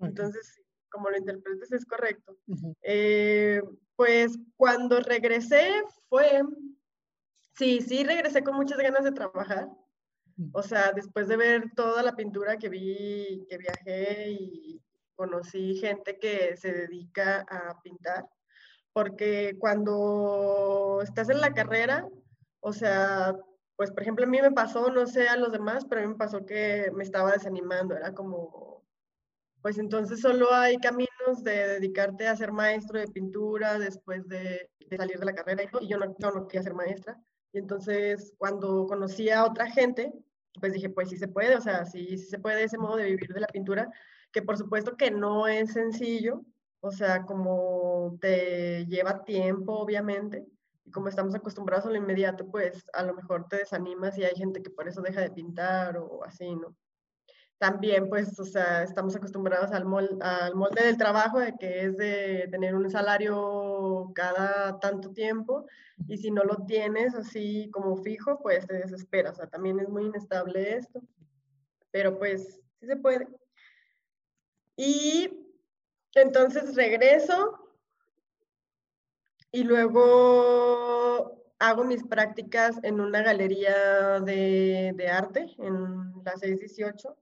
Entonces, 0.00 0.60
como 0.90 1.10
lo 1.10 1.16
interpretes 1.16 1.70
es 1.70 1.84
correcto. 1.84 2.36
Eh, 2.82 3.62
pues 3.94 4.38
cuando 4.56 5.00
regresé 5.00 5.70
fue, 6.08 6.42
sí, 7.56 7.80
sí 7.80 8.02
regresé 8.04 8.42
con 8.42 8.56
muchas 8.56 8.78
ganas 8.78 9.04
de 9.04 9.12
trabajar. 9.12 9.68
O 10.52 10.62
sea, 10.62 10.92
después 10.92 11.26
de 11.28 11.36
ver 11.36 11.72
toda 11.74 12.02
la 12.02 12.14
pintura 12.14 12.56
que 12.56 12.68
vi, 12.68 13.44
que 13.48 13.58
viajé 13.58 14.30
y 14.30 14.80
conocí 15.18 15.74
gente 15.78 16.16
que 16.20 16.56
se 16.56 16.72
dedica 16.72 17.44
a 17.50 17.82
pintar, 17.82 18.24
porque 18.92 19.56
cuando 19.58 21.00
estás 21.02 21.28
en 21.28 21.40
la 21.40 21.52
carrera, 21.52 22.08
o 22.60 22.72
sea, 22.72 23.34
pues 23.74 23.90
por 23.90 24.02
ejemplo 24.02 24.24
a 24.24 24.28
mí 24.28 24.40
me 24.40 24.52
pasó, 24.52 24.90
no 24.90 25.06
sé 25.06 25.28
a 25.28 25.36
los 25.36 25.50
demás, 25.50 25.84
pero 25.86 26.00
a 26.00 26.04
mí 26.04 26.12
me 26.12 26.18
pasó 26.18 26.46
que 26.46 26.92
me 26.94 27.02
estaba 27.02 27.32
desanimando, 27.32 27.96
era 27.96 28.14
como, 28.14 28.84
pues 29.60 29.78
entonces 29.78 30.20
solo 30.20 30.54
hay 30.54 30.76
caminos 30.78 31.42
de 31.42 31.66
dedicarte 31.66 32.28
a 32.28 32.36
ser 32.36 32.52
maestro 32.52 33.00
de 33.00 33.08
pintura 33.08 33.76
después 33.80 34.28
de, 34.28 34.70
salir 34.96 35.18
de 35.18 35.26
la 35.26 35.34
carrera 35.34 35.64
y 35.80 35.88
yo 35.88 35.98
no, 35.98 36.14
yo 36.16 36.30
no 36.30 36.46
quería 36.46 36.62
ser 36.62 36.74
maestra. 36.74 37.20
Y 37.52 37.58
entonces 37.58 38.34
cuando 38.38 38.86
conocí 38.86 39.30
a 39.30 39.44
otra 39.44 39.68
gente, 39.70 40.12
pues 40.60 40.72
dije, 40.72 40.90
pues 40.90 41.08
sí 41.10 41.16
se 41.16 41.28
puede, 41.28 41.56
o 41.56 41.60
sea, 41.60 41.84
sí, 41.86 42.16
sí 42.18 42.26
se 42.26 42.38
puede 42.38 42.64
ese 42.64 42.78
modo 42.78 42.96
de 42.96 43.04
vivir 43.06 43.32
de 43.32 43.40
la 43.40 43.48
pintura, 43.48 43.90
que 44.32 44.42
por 44.42 44.56
supuesto 44.56 44.96
que 44.96 45.10
no 45.10 45.46
es 45.46 45.72
sencillo, 45.72 46.44
o 46.80 46.90
sea, 46.90 47.24
como 47.24 48.16
te 48.20 48.86
lleva 48.86 49.24
tiempo, 49.24 49.74
obviamente, 49.74 50.46
y 50.84 50.90
como 50.90 51.08
estamos 51.08 51.34
acostumbrados 51.34 51.86
a 51.86 51.90
lo 51.90 51.96
inmediato, 51.96 52.50
pues 52.50 52.86
a 52.94 53.02
lo 53.02 53.14
mejor 53.14 53.48
te 53.48 53.56
desanimas 53.56 54.16
y 54.16 54.24
hay 54.24 54.34
gente 54.36 54.62
que 54.62 54.70
por 54.70 54.88
eso 54.88 55.02
deja 55.02 55.20
de 55.20 55.30
pintar 55.30 55.98
o 55.98 56.24
así, 56.24 56.54
¿no? 56.54 56.76
También, 57.58 58.08
pues, 58.08 58.38
o 58.38 58.44
sea, 58.44 58.84
estamos 58.84 59.16
acostumbrados 59.16 59.72
al, 59.72 59.84
al 60.20 60.54
molde 60.54 60.84
del 60.84 60.96
trabajo, 60.96 61.40
de 61.40 61.54
que 61.58 61.86
es 61.86 61.96
de 61.96 62.46
tener 62.52 62.76
un 62.76 62.88
salario 62.88 64.12
cada 64.14 64.78
tanto 64.78 65.10
tiempo, 65.10 65.66
y 66.06 66.18
si 66.18 66.30
no 66.30 66.44
lo 66.44 66.64
tienes 66.66 67.16
así 67.16 67.68
como 67.72 67.96
fijo, 67.96 68.38
pues 68.40 68.64
te 68.68 68.74
desesperas. 68.74 69.32
O 69.32 69.36
sea, 69.36 69.48
también 69.48 69.80
es 69.80 69.88
muy 69.88 70.04
inestable 70.06 70.76
esto, 70.76 71.02
pero 71.90 72.16
pues 72.16 72.60
sí 72.78 72.86
se 72.86 72.96
puede. 72.96 73.26
Y 74.78 75.28
entonces 76.14 76.76
regreso 76.76 77.58
y 79.50 79.64
luego 79.64 81.44
hago 81.58 81.84
mis 81.84 82.04
prácticas 82.04 82.78
en 82.84 83.00
una 83.00 83.22
galería 83.22 84.20
de, 84.20 85.08
arte 85.10 85.52
en 85.58 86.12
la 86.24 86.36
618, 86.36 87.16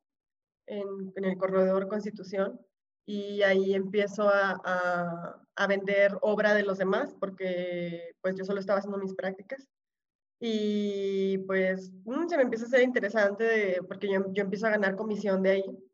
en, 0.66 1.12
en, 1.16 1.25
el 1.25 1.38
corredor 1.38 1.88
Constitución, 1.88 2.60
y 3.06 3.40
ahí 3.40 3.72
empiezo 3.75 4.28
a, 4.28 5.40
vender 5.66 6.18
obra 6.20 6.52
de 6.52 6.62
los 6.62 6.76
demás, 6.76 7.14
porque 7.18 8.14
pues 8.20 8.36
yo 8.36 8.44
solo 8.44 8.60
estaba 8.60 8.80
haciendo 8.80 8.98
mis 8.98 9.14
prácticas. 9.14 9.66
Y 10.38 11.38
pues 11.46 11.90
mm, 12.04 12.28
se 12.28 12.36
me 12.36 12.42
empieza 12.42 12.66
a 12.66 12.68
ser 12.68 12.82
interesante 12.82 13.78
porque 13.88 14.12
yo, 14.12 14.30
yo 14.34 14.42
empiezo 14.42 14.66
a 14.66 14.70
ganar 14.70 14.94
comisión 14.94 15.42
de 15.42 15.50
ahí. 15.50 15.86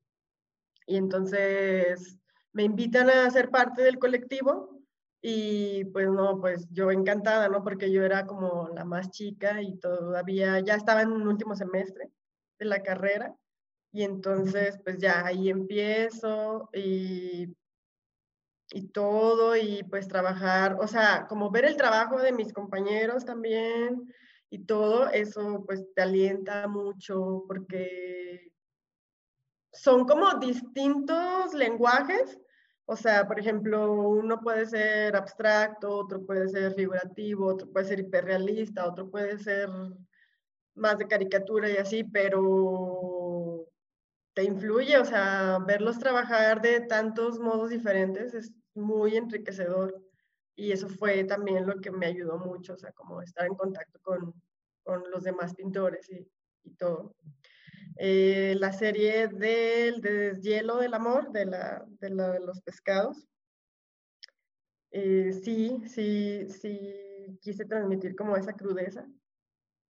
Y 0.86 0.96
entonces 0.96 2.18
me 2.52 2.64
invitan 2.64 3.10
a 3.10 3.30
ser 3.30 3.50
parte 3.50 3.82
del 3.82 3.98
colectivo 3.98 4.82
y 5.22 5.84
pues 5.86 6.08
no, 6.08 6.40
pues 6.40 6.68
yo 6.70 6.90
encantada, 6.90 7.48
¿no? 7.48 7.62
Porque 7.62 7.90
yo 7.92 8.02
era 8.04 8.26
como 8.26 8.68
la 8.74 8.84
más 8.84 9.10
chica 9.10 9.62
y 9.62 9.78
todavía 9.78 10.58
ya 10.60 10.74
estaba 10.74 11.02
en 11.02 11.12
un 11.12 11.28
último 11.28 11.54
semestre 11.54 12.10
de 12.58 12.64
la 12.64 12.82
carrera 12.82 13.34
y 13.92 14.02
entonces 14.02 14.80
pues 14.82 14.98
ya 14.98 15.24
ahí 15.24 15.48
empiezo 15.48 16.68
y, 16.72 17.54
y 18.72 18.88
todo 18.88 19.56
y 19.56 19.84
pues 19.84 20.08
trabajar, 20.08 20.76
o 20.80 20.88
sea, 20.88 21.26
como 21.28 21.50
ver 21.50 21.66
el 21.66 21.76
trabajo 21.76 22.18
de 22.18 22.32
mis 22.32 22.52
compañeros 22.52 23.24
también 23.24 24.12
y 24.50 24.60
todo 24.64 25.08
eso 25.08 25.64
pues 25.66 25.86
te 25.94 26.02
alienta 26.02 26.66
mucho 26.68 27.44
porque 27.46 28.51
son 29.72 30.04
como 30.04 30.34
distintos 30.38 31.54
lenguajes. 31.54 32.38
O 32.84 32.96
sea, 32.96 33.26
por 33.26 33.38
ejemplo, 33.38 33.92
uno 33.92 34.40
puede 34.40 34.66
ser 34.66 35.16
abstracto, 35.16 35.90
otro 35.90 36.24
puede 36.26 36.48
ser 36.48 36.74
figurativo, 36.74 37.46
otro 37.46 37.70
puede 37.70 37.86
ser 37.86 38.00
hiperrealista, 38.00 38.86
otro 38.86 39.08
puede 39.10 39.38
ser 39.38 39.68
más 40.74 40.98
de 40.98 41.06
caricatura 41.06 41.70
y 41.70 41.76
así, 41.76 42.04
pero 42.04 43.66
te 44.34 44.44
influye, 44.44 44.98
o 44.98 45.04
sea, 45.04 45.58
verlos 45.66 45.98
trabajar 45.98 46.60
de 46.62 46.80
tantos 46.80 47.38
modos 47.38 47.70
diferentes 47.70 48.34
es 48.34 48.52
muy 48.74 49.16
enriquecedor. 49.16 50.02
Y 50.54 50.72
eso 50.72 50.88
fue 50.88 51.24
también 51.24 51.66
lo 51.66 51.80
que 51.80 51.90
me 51.90 52.06
ayudó 52.06 52.38
mucho, 52.38 52.74
o 52.74 52.76
sea, 52.76 52.92
como 52.92 53.22
estar 53.22 53.46
en 53.46 53.54
contacto 53.54 53.98
con, 54.02 54.34
con 54.82 55.02
los 55.10 55.24
demás 55.24 55.54
pintores 55.54 56.10
y, 56.10 56.28
y 56.64 56.70
todo. 56.74 57.14
Eh, 57.96 58.54
la 58.58 58.72
serie 58.72 59.28
del 59.28 60.00
de 60.00 60.32
deshielo 60.32 60.78
del 60.78 60.94
amor, 60.94 61.30
de, 61.32 61.46
la, 61.46 61.84
de, 62.00 62.10
la, 62.10 62.30
de 62.30 62.40
los 62.40 62.60
pescados. 62.62 63.26
Eh, 64.90 65.32
sí, 65.32 65.82
sí, 65.86 66.46
sí, 66.48 67.38
quise 67.40 67.64
transmitir 67.64 68.14
como 68.14 68.36
esa 68.36 68.52
crudeza. 68.54 69.06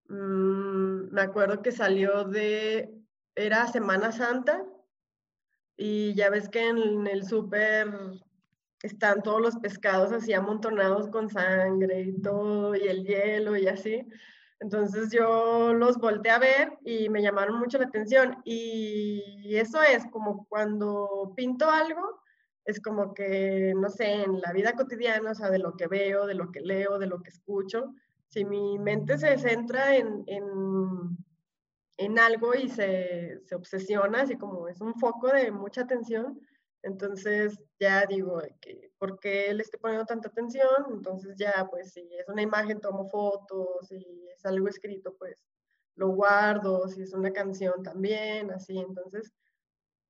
Mm, 0.09 1.13
me 1.13 1.23
acuerdo 1.23 1.63
que 1.63 1.73
salió 1.73 2.25
de, 2.25 2.95
era 3.35 3.67
Semana 3.67 4.13
Santa, 4.13 4.65
y 5.77 6.15
ya 6.15 6.31
ves 6.31 6.49
que 6.49 6.69
en 6.69 7.07
el 7.07 7.25
súper 7.25 7.89
están 8.83 9.23
todos 9.23 9.41
los 9.41 9.57
pescados 9.57 10.13
así 10.13 10.33
amontonados 10.33 11.09
con 11.09 11.31
sangre 11.31 12.03
y 12.03 12.21
todo, 12.21 12.75
y 12.75 12.87
el 12.87 13.05
hielo 13.05 13.57
y 13.57 13.67
así. 13.67 14.07
Entonces 14.63 15.11
yo 15.11 15.75
los 15.75 15.99
volteé 15.99 16.31
a 16.31 16.39
ver 16.39 16.79
y 16.85 17.09
me 17.09 17.21
llamaron 17.21 17.59
mucho 17.59 17.79
la 17.79 17.87
atención. 17.87 18.37
Y 18.45 19.57
eso 19.57 19.83
es 19.83 20.07
como 20.07 20.47
cuando 20.47 21.33
pinto 21.37 21.69
algo, 21.69 22.23
es 22.65 22.81
como 22.81 23.13
que, 23.13 23.75
no 23.77 23.91
sé, 23.91 24.23
en 24.23 24.41
la 24.41 24.53
vida 24.53 24.75
cotidiana, 24.75 25.33
o 25.33 25.35
sea, 25.35 25.51
de 25.51 25.59
lo 25.59 25.77
que 25.77 25.89
veo, 25.89 26.27
de 26.27 26.35
lo 26.35 26.53
que 26.53 26.61
leo, 26.61 27.01
de 27.01 27.09
lo 27.09 27.23
que 27.23 27.31
escucho, 27.31 27.93
si 28.29 28.45
mi 28.45 28.79
mente 28.79 29.19
se 29.19 29.37
centra 29.37 29.97
en, 29.97 30.23
en, 30.29 30.45
en 31.97 32.19
algo 32.21 32.55
y 32.55 32.69
se, 32.69 33.41
se 33.45 33.57
obsesiona, 33.57 34.23
así 34.23 34.37
como 34.37 34.69
es 34.69 34.81
un 34.81 34.95
foco 34.95 35.27
de 35.27 35.51
mucha 35.51 35.81
atención, 35.81 36.41
entonces 36.83 37.59
ya 37.79 38.07
digo, 38.07 38.41
que, 38.61 38.91
¿por 38.99 39.19
qué 39.21 39.53
le 39.55 39.63
estoy 39.63 39.81
poniendo 39.81 40.07
tanta 40.07 40.29
atención? 40.29 40.87
Entonces 40.91 41.37
ya, 41.37 41.67
pues 41.71 41.93
si 41.93 42.01
es 42.17 42.29
una 42.29 42.43
imagen, 42.43 42.81
tomo 42.81 43.09
fotos, 43.09 43.89
si 43.89 44.29
es 44.35 44.45
algo 44.45 44.69
escrito, 44.69 45.15
pues 45.19 45.37
lo 45.97 46.09
guardo, 46.09 46.89
si 46.89 47.03
es 47.03 47.13
una 47.15 47.33
canción 47.33 47.83
también, 47.83 48.51
así. 48.51 48.79
Entonces, 48.79 49.33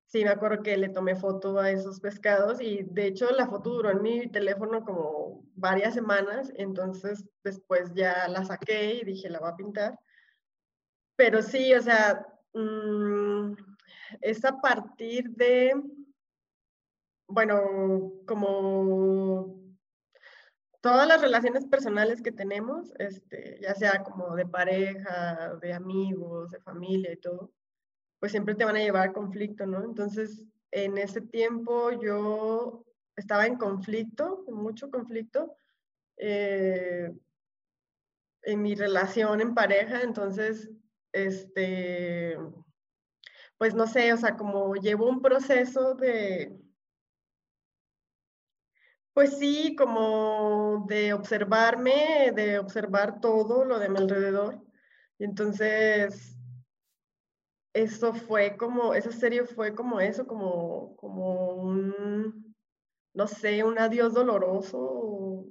sí, 0.05 0.23
me 0.23 0.31
acuerdo 0.31 0.63
que 0.63 0.77
le 0.77 0.89
tomé 0.89 1.15
foto 1.15 1.59
a 1.59 1.71
esos 1.71 1.99
pescados 1.99 2.61
y 2.61 2.83
de 2.83 3.07
hecho 3.07 3.29
la 3.31 3.47
foto 3.47 3.71
duró 3.71 3.91
en 3.91 4.01
mi 4.01 4.27
teléfono 4.31 4.83
como 4.83 5.43
varias 5.55 5.93
semanas, 5.93 6.51
entonces 6.55 7.25
después 7.43 7.91
ya 7.93 8.27
la 8.27 8.43
saqué 8.45 8.95
y 8.95 9.03
dije, 9.03 9.29
la 9.29 9.39
voy 9.39 9.49
a 9.51 9.55
pintar. 9.55 9.99
Pero 11.15 11.41
sí, 11.41 11.73
o 11.73 11.81
sea, 11.81 12.25
mmm, 12.53 13.53
es 14.21 14.43
a 14.45 14.59
partir 14.61 15.29
de 15.31 15.73
bueno, 17.27 18.11
como 18.27 19.59
todas 20.81 21.07
las 21.07 21.21
relaciones 21.21 21.65
personales 21.65 22.21
que 22.21 22.31
tenemos, 22.31 22.93
este, 22.99 23.57
ya 23.61 23.73
sea 23.73 24.03
como 24.03 24.35
de 24.35 24.45
pareja, 24.45 25.55
de 25.61 25.73
amigos, 25.73 26.51
de 26.51 26.59
familia 26.59 27.13
y 27.13 27.17
todo, 27.17 27.53
pues 28.19 28.31
siempre 28.31 28.55
te 28.55 28.65
van 28.65 28.75
a 28.75 28.81
llevar 28.81 29.09
a 29.09 29.13
conflicto, 29.13 29.65
¿no? 29.65 29.83
Entonces, 29.83 30.45
en 30.71 30.97
ese 30.97 31.21
tiempo 31.21 31.91
yo 32.01 32.85
estaba 33.15 33.45
en 33.45 33.57
conflicto, 33.57 34.43
mucho 34.47 34.89
conflicto, 34.91 35.55
eh, 36.17 37.11
en 38.41 38.61
mi 38.61 38.75
relación 38.75 39.39
en 39.39 39.53
pareja, 39.53 40.01
entonces, 40.01 40.69
este, 41.13 42.37
pues 43.57 43.73
no 43.73 43.87
sé, 43.87 44.11
o 44.11 44.17
sea, 44.17 44.35
como 44.35 44.75
llevo 44.75 45.07
un 45.07 45.21
proceso 45.21 45.93
de, 45.95 46.62
pues 49.13 49.37
sí, 49.37 49.75
como 49.75 50.85
de 50.87 51.13
observarme, 51.13 52.31
de 52.35 52.59
observar 52.59 53.19
todo 53.21 53.63
lo 53.63 53.79
de 53.79 53.89
mi 53.89 53.99
alrededor. 53.99 54.59
Y 55.19 55.25
entonces, 55.25 56.35
eso 57.73 58.13
fue 58.13 58.57
como, 58.57 58.93
esa 58.93 59.11
serie 59.11 59.45
fue 59.45 59.75
como 59.75 59.99
eso, 59.99 60.25
como, 60.25 60.95
como 60.95 61.55
un, 61.55 62.55
no 63.13 63.27
sé, 63.27 63.63
un 63.63 63.77
adiós 63.77 64.13
doloroso, 64.13 65.45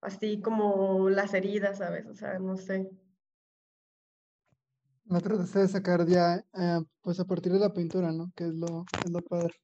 así 0.00 0.40
como 0.40 1.10
las 1.10 1.34
heridas, 1.34 1.78
¿sabes? 1.78 2.06
O 2.06 2.14
sea, 2.14 2.38
no 2.38 2.56
sé. 2.56 2.88
Me 5.04 5.20
trataste 5.20 5.58
de 5.58 5.68
sacar 5.68 6.06
ya, 6.06 6.36
eh, 6.54 6.80
pues 7.02 7.18
a 7.18 7.24
partir 7.24 7.52
de 7.52 7.58
la 7.58 7.72
pintura, 7.72 8.12
¿no? 8.12 8.32
Que 8.36 8.44
es 8.44 8.54
lo, 8.54 8.84
es 9.04 9.10
lo 9.10 9.20
padre. 9.20 9.54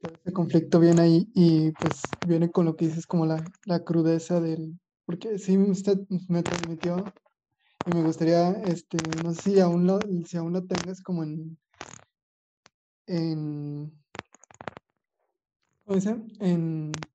Ese 0.00 0.32
conflicto 0.32 0.80
viene 0.80 1.02
ahí 1.02 1.30
y 1.34 1.70
pues 1.72 2.16
viene 2.22 2.50
con 2.50 2.64
lo 2.64 2.74
que 2.76 2.86
dices 2.86 3.06
como 3.06 3.26
la, 3.26 3.44
la 3.64 3.84
crudeza 3.84 4.40
del, 4.40 4.78
porque 5.04 5.38
sí 5.38 5.56
usted 5.56 5.98
me 6.28 6.42
transmitió 6.42 7.12
y 7.86 7.92
me 7.92 8.02
gustaría, 8.02 8.50
este, 8.64 8.98
no 8.98 9.32
sé 9.34 9.52
si 9.52 9.60
aún 9.60 9.86
lo, 9.86 10.00
si 10.26 10.36
aún 10.38 10.52
lo 10.54 10.64
tengas 10.66 11.02
como 11.02 11.24
en, 11.24 11.58
en, 13.06 13.92
¿cómo 15.84 15.96
dice? 15.96 16.10
En, 16.40 17.08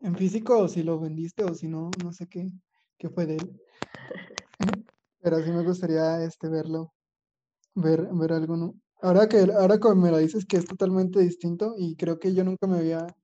en 0.00 0.16
físico 0.16 0.58
o 0.60 0.68
si 0.68 0.82
lo 0.82 1.00
vendiste 1.00 1.44
o 1.44 1.54
si 1.54 1.68
no, 1.68 1.94
no 1.98 2.12
sé 2.12 2.28
qué, 2.28 2.50
qué 2.98 3.10
fue 3.10 3.26
de 3.26 3.36
él. 3.38 3.60
Pero 5.20 5.42
sí 5.42 5.50
me 5.50 5.62
gustaría 5.62 6.22
este, 6.24 6.48
verlo, 6.48 6.94
ver, 7.74 8.08
ver 8.12 8.32
alguno. 8.32 8.74
Ahora 9.02 9.28
que, 9.28 9.38
ahora 9.38 9.78
que 9.78 9.94
me 9.94 10.10
lo 10.10 10.18
dices 10.18 10.46
que 10.46 10.56
es 10.56 10.66
totalmente 10.66 11.20
distinto 11.20 11.74
y 11.78 11.96
creo 11.96 12.18
que 12.18 12.34
yo 12.34 12.44
nunca 12.44 12.66
me 12.66 12.78
había, 12.78 13.14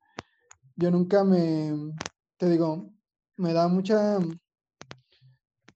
yo 0.76 0.91
nunca 0.91 1.25
me, 1.25 1.73
te 2.38 2.50
digo, 2.50 2.93
me 3.37 3.52
da 3.52 3.69
mucha, 3.69 4.21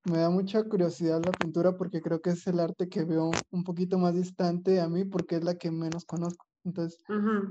me 0.05 0.19
da 0.19 0.31
mucha 0.31 0.63
curiosidad 0.65 1.23
la 1.25 1.33
pintura 1.33 1.77
porque 1.77 2.01
creo 2.01 2.21
que 2.21 2.31
es 2.31 2.47
el 2.47 2.61
arte 2.61 2.89
que 2.89 3.05
veo 3.05 3.45
un 3.51 3.65
poquito 3.65 3.99
más 3.99 4.15
distante 4.15 4.81
a 4.81 4.89
mí 4.89 5.05
porque 5.05 5.37
es 5.37 5.45
la 5.45 5.57
que 5.57 5.71
menos 5.71 6.05
conozco. 6.05 6.47
Entonces, 6.65 7.01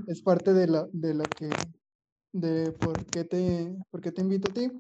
es 0.08 0.22
parte 0.22 0.54
de 0.54 0.68
lo, 0.68 0.88
de 0.94 1.14
lo 1.14 1.34
que, 1.34 1.50
de 2.34 2.72
por 2.74 3.10
qué 3.12 3.26
te, 3.26 3.76
por 3.92 4.02
qué 4.02 4.12
te 4.12 4.22
invito 4.22 4.50
a 4.50 4.54
ti. 4.54 4.72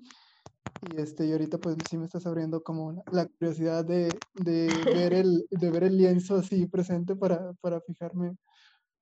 Y, 0.81 1.01
este, 1.01 1.25
y 1.25 1.31
ahorita 1.31 1.57
pues 1.57 1.77
sí 1.89 1.97
me 1.97 2.05
estás 2.05 2.25
abriendo 2.25 2.63
como 2.63 3.03
la 3.11 3.25
curiosidad 3.25 3.85
de, 3.85 4.09
de, 4.33 4.67
ver, 5.09 5.13
el, 5.13 5.45
de 5.49 5.71
ver 5.71 5.83
el 5.83 5.97
lienzo 5.97 6.35
así 6.35 6.67
presente 6.67 7.15
para, 7.15 7.53
para 7.53 7.81
fijarme 7.81 8.35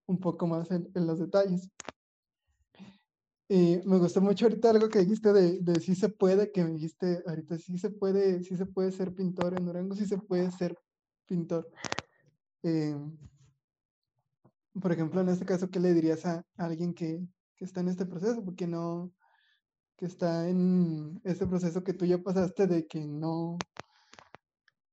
un 0.05 0.19
poco 0.19 0.47
más 0.47 0.69
en, 0.71 0.89
en, 0.93 1.07
los 1.07 1.19
detalles. 1.19 1.69
Y 3.49 3.79
me 3.85 3.97
gustó 3.97 4.21
mucho 4.21 4.45
ahorita 4.45 4.69
algo 4.69 4.89
que 4.89 4.99
dijiste 4.99 5.33
de, 5.33 5.59
de 5.59 5.79
si 5.79 5.95
se 5.95 6.09
puede, 6.09 6.51
que 6.51 6.63
me 6.63 6.71
dijiste 6.71 7.21
ahorita, 7.27 7.57
si 7.57 7.77
se 7.77 7.89
puede, 7.89 8.43
si 8.43 8.55
se 8.55 8.65
puede 8.65 8.91
ser 8.91 9.13
pintor 9.13 9.57
en 9.57 9.65
Durango, 9.65 9.95
si 9.95 10.05
se 10.05 10.17
puede 10.17 10.49
ser 10.51 10.75
pintor. 11.25 11.69
Eh, 12.63 12.95
por 14.81 14.91
ejemplo, 14.91 15.21
en 15.21 15.29
este 15.29 15.45
caso, 15.45 15.69
¿qué 15.69 15.79
le 15.79 15.93
dirías 15.93 16.25
a 16.25 16.43
alguien 16.57 16.93
que, 16.93 17.27
que 17.55 17.65
está 17.65 17.81
en 17.81 17.89
este 17.89 18.05
proceso? 18.05 18.43
Porque 18.43 18.65
no, 18.65 19.11
que 19.97 20.05
está 20.05 20.49
en 20.49 21.21
ese 21.23 21.47
proceso 21.47 21.83
que 21.83 21.93
tú 21.93 22.05
ya 22.05 22.17
pasaste 22.17 22.67
de 22.67 22.87
que 22.87 23.05
no, 23.05 23.65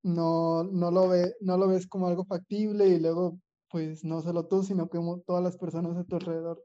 no, 0.02 0.64
no, 0.64 0.90
lo, 0.90 1.08
ve, 1.08 1.34
no 1.40 1.56
lo 1.56 1.68
ves 1.68 1.86
como 1.86 2.08
algo 2.08 2.24
factible 2.24 2.88
y 2.88 3.00
luego, 3.00 3.38
pues 3.70 4.04
no 4.04 4.20
solo 4.20 4.46
tú, 4.46 4.62
sino 4.62 4.88
como 4.88 5.20
todas 5.20 5.42
las 5.42 5.56
personas 5.56 5.96
a 5.96 6.04
tu 6.04 6.16
alrededor, 6.16 6.62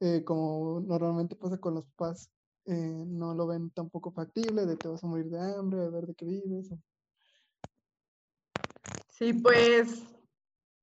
eh, 0.00 0.24
como 0.24 0.80
normalmente 0.80 1.36
pasa 1.36 1.58
con 1.58 1.74
los 1.74 1.86
papás, 1.86 2.30
eh, 2.66 3.04
no 3.06 3.34
lo 3.34 3.46
ven 3.46 3.70
tampoco 3.70 4.12
factible, 4.12 4.66
de 4.66 4.76
te 4.76 4.88
vas 4.88 5.02
a 5.02 5.06
morir 5.06 5.26
de 5.26 5.40
hambre, 5.40 5.80
de 5.80 5.90
ver 5.90 6.06
de 6.06 6.14
qué 6.14 6.26
vives. 6.26 6.70
Sí, 9.08 9.34
pues, 9.34 10.02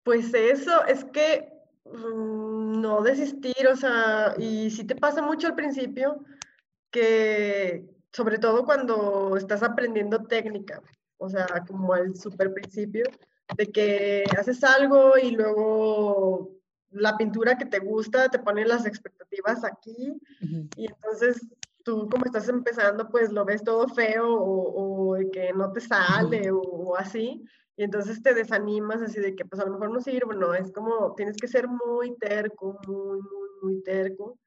pues 0.04 0.34
eso, 0.34 0.86
es 0.86 1.04
que 1.06 1.52
mm, 1.86 2.82
no 2.82 3.02
desistir, 3.02 3.68
o 3.68 3.76
sea, 3.76 4.36
y 4.38 4.70
si 4.70 4.84
te 4.84 4.96
pasa 4.96 5.24
mucho 5.24 5.48
al 5.48 5.56
principio, 5.56 6.24
que 6.92 7.86
sobre 8.12 8.40
todo 8.40 8.66
cuando 8.66 9.38
estás 9.38 9.64
aprendiendo 9.64 10.24
técnica, 10.24 10.82
o 11.18 11.30
sea, 11.30 11.46
como 11.68 11.94
al 11.94 12.16
super 12.16 12.54
principio, 12.54 13.04
de 13.56 13.68
que 13.68 14.24
haces 14.38 14.64
algo 14.64 15.18
y 15.18 15.32
luego 15.32 16.58
la 16.92 17.18
pintura 17.18 17.58
que 17.58 17.66
te 17.66 17.80
gusta 17.80 18.30
te 18.30 18.40
pone 18.40 18.66
las 18.66 18.86
expectativas 18.86 19.64
aquí 19.64 20.20
y 20.76 20.88
entonces 20.88 21.46
tú 21.84 22.10
como 22.10 22.26
estás 22.26 22.50
empezando 22.50 23.10
pues 23.10 23.32
lo 23.32 23.46
ves 23.46 23.64
todo 23.64 23.88
feo 23.88 24.28
o, 24.30 25.16
que 25.32 25.54
no 25.54 25.72
te 25.72 25.82
sale 25.82 26.50
o, 26.52 26.96
así 26.98 27.44
y 27.76 27.84
entonces 27.84 28.22
te 28.22 28.34
desanimas 28.34 29.02
así 29.02 29.20
de 29.20 29.36
que 29.36 29.46
pues 29.46 29.62
a 29.62 29.66
lo 29.66 29.72
mejor 29.74 29.92
no 29.92 30.02
sirve, 30.02 30.36
no, 30.36 30.54
es 30.54 30.72
como 30.72 31.14
tienes 31.16 31.38
que 31.38 31.48
ser 31.48 31.68
muy 31.68 32.18
terco, 32.18 32.80
muy, 32.88 33.22
muy, 33.22 33.50
muy 33.62 33.84
terco 33.84 34.40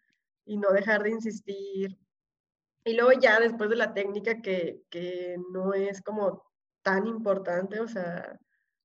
y 0.44 0.56
no 0.56 0.70
dejar 0.72 1.02
de 1.02 1.10
insistir 1.10 1.96
y 2.84 2.94
luego 2.94 3.12
ya 3.20 3.40
después 3.40 3.70
de 3.70 3.76
la 3.76 3.94
técnica 3.94 4.40
que, 4.40 4.82
que 4.90 5.36
no 5.52 5.74
es 5.74 6.00
como 6.02 6.44
tan 6.82 7.06
importante, 7.06 7.80
o 7.80 7.88
sea, 7.88 8.38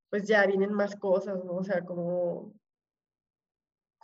pues 0.10 0.28
ya 0.28 0.46
vienen 0.46 0.74
más 0.74 0.96
cosas, 0.96 1.44
¿no? 1.44 1.54
O 1.56 1.64
sea, 1.64 1.84
como 1.86 2.54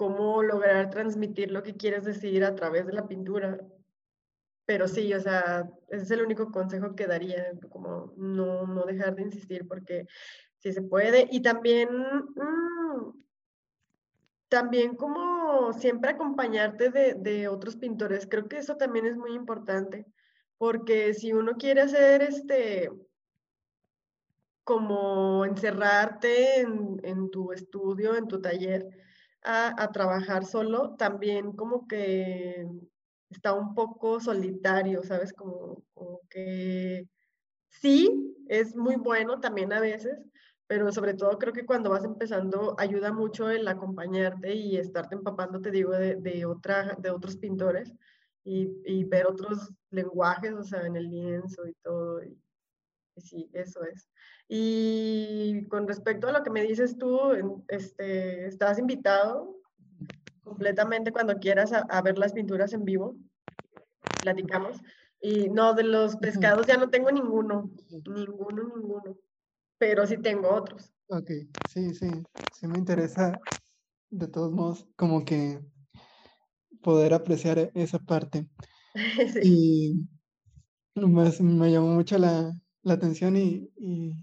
cómo 0.01 0.41
lograr 0.41 0.89
transmitir 0.89 1.51
lo 1.51 1.61
que 1.61 1.75
quieres 1.75 2.03
decir 2.03 2.43
a 2.43 2.55
través 2.55 2.87
de 2.87 2.93
la 2.93 3.07
pintura. 3.07 3.59
Pero 4.65 4.87
sí, 4.87 5.13
o 5.13 5.19
sea, 5.19 5.69
ese 5.89 6.03
es 6.03 6.11
el 6.11 6.23
único 6.23 6.51
consejo 6.51 6.95
que 6.95 7.05
daría, 7.05 7.51
como 7.69 8.11
no, 8.17 8.65
no 8.65 8.85
dejar 8.85 9.15
de 9.15 9.21
insistir 9.21 9.67
porque 9.67 10.07
sí 10.57 10.73
se 10.73 10.81
puede. 10.81 11.27
Y 11.29 11.41
también, 11.41 11.89
mm, 11.89 13.13
también 14.51 14.97
como 14.97 15.71
siempre 15.71 16.11
acompañarte 16.11 16.89
de, 16.89 17.47
otros 17.47 17.77
pintores, 17.77 18.27
creo 18.29 18.49
que 18.49 18.57
eso 18.57 18.75
también 18.75 19.05
es 19.05 19.15
muy 19.15 19.33
importante, 19.33 20.05
porque 20.57 21.13
si 21.13 21.31
uno 21.31 21.53
quiere 21.53 21.79
hacer 21.79 22.21
este, 22.21 22.91
como 24.65 25.45
encerrarte 25.45 26.59
en, 26.59 27.31
tu 27.31 27.53
estudio, 27.53 28.17
en 28.17 28.27
tu 28.27 28.41
taller, 28.41 28.89
a, 29.41 29.89
trabajar 29.93 30.43
solo, 30.43 30.95
también 30.97 31.53
como 31.53 31.87
que 31.87 32.67
está 33.29 33.53
un 33.53 33.73
poco 33.73 34.19
solitario, 34.19 35.01
¿sabes? 35.03 35.31
como 35.31 35.81
que 36.29 37.07
sí, 37.69 38.35
es 38.49 38.75
muy 38.75 38.97
bueno 38.97 39.39
también 39.39 39.71
a 39.71 39.79
veces, 39.79 40.19
pero 40.71 40.89
sobre 40.93 41.15
todo 41.15 41.37
creo 41.37 41.51
que 41.51 41.65
cuando 41.65 41.89
vas 41.89 42.05
empezando 42.05 42.75
ayuda 42.77 43.11
mucho 43.11 43.49
el 43.49 43.67
acompañarte 43.67 44.55
y 44.55 44.77
estarte 44.77 45.15
empapando, 45.15 45.59
te 45.59 45.69
digo, 45.69 45.91
de, 45.91 46.15
de, 46.15 46.45
otra, 46.45 46.95
de 46.97 47.09
otros 47.09 47.35
pintores 47.35 47.91
y, 48.45 48.69
y, 48.85 49.03
ver 49.03 49.27
otros 49.27 49.69
lenguajes, 49.89 50.53
o 50.53 50.63
sea, 50.63 50.85
en 50.87 50.95
el 50.95 51.09
lienzo 51.09 51.67
y 51.67 51.73
todo. 51.83 52.23
Y, 52.23 52.41
sí, 53.17 53.49
eso 53.51 53.83
es. 53.83 54.07
Y 54.47 55.67
con 55.67 55.89
respecto 55.89 56.29
a 56.29 56.31
lo 56.31 56.41
que 56.41 56.51
me 56.51 56.63
dices 56.63 56.97
tú, 56.97 57.19
este, 57.67 58.45
estás 58.45 58.79
invitado 58.79 59.53
completamente 60.41 61.11
cuando 61.11 61.35
quieras 61.35 61.73
a, 61.73 61.79
a 61.79 62.01
ver 62.01 62.17
las 62.17 62.31
pinturas 62.31 62.71
en 62.71 62.85
vivo. 62.85 63.17
Platicamos. 64.21 64.79
Y 65.19 65.49
no, 65.49 65.73
de 65.73 65.83
los 65.83 66.15
pescados 66.15 66.65
ya 66.65 66.77
no 66.77 66.89
tengo 66.89 67.11
ninguno, 67.11 67.69
ninguno, 68.05 68.63
ninguno 68.73 69.17
pero 69.81 70.05
sí 70.05 70.15
tengo 70.19 70.53
otros. 70.53 70.93
Ok, 71.07 71.27
sí, 71.73 71.95
sí, 71.95 72.07
sí 72.53 72.67
me 72.67 72.77
interesa 72.77 73.41
de 74.11 74.27
todos 74.27 74.51
modos 74.51 74.87
como 74.95 75.25
que 75.25 75.59
poder 76.83 77.15
apreciar 77.15 77.71
esa 77.73 77.97
parte. 77.97 78.47
Y 79.43 80.07
me, 80.93 81.71
llamó 81.71 81.95
mucho 81.95 82.19
la, 82.19 82.53
atención 82.85 83.35
y, 83.37 83.71
y, 83.75 84.13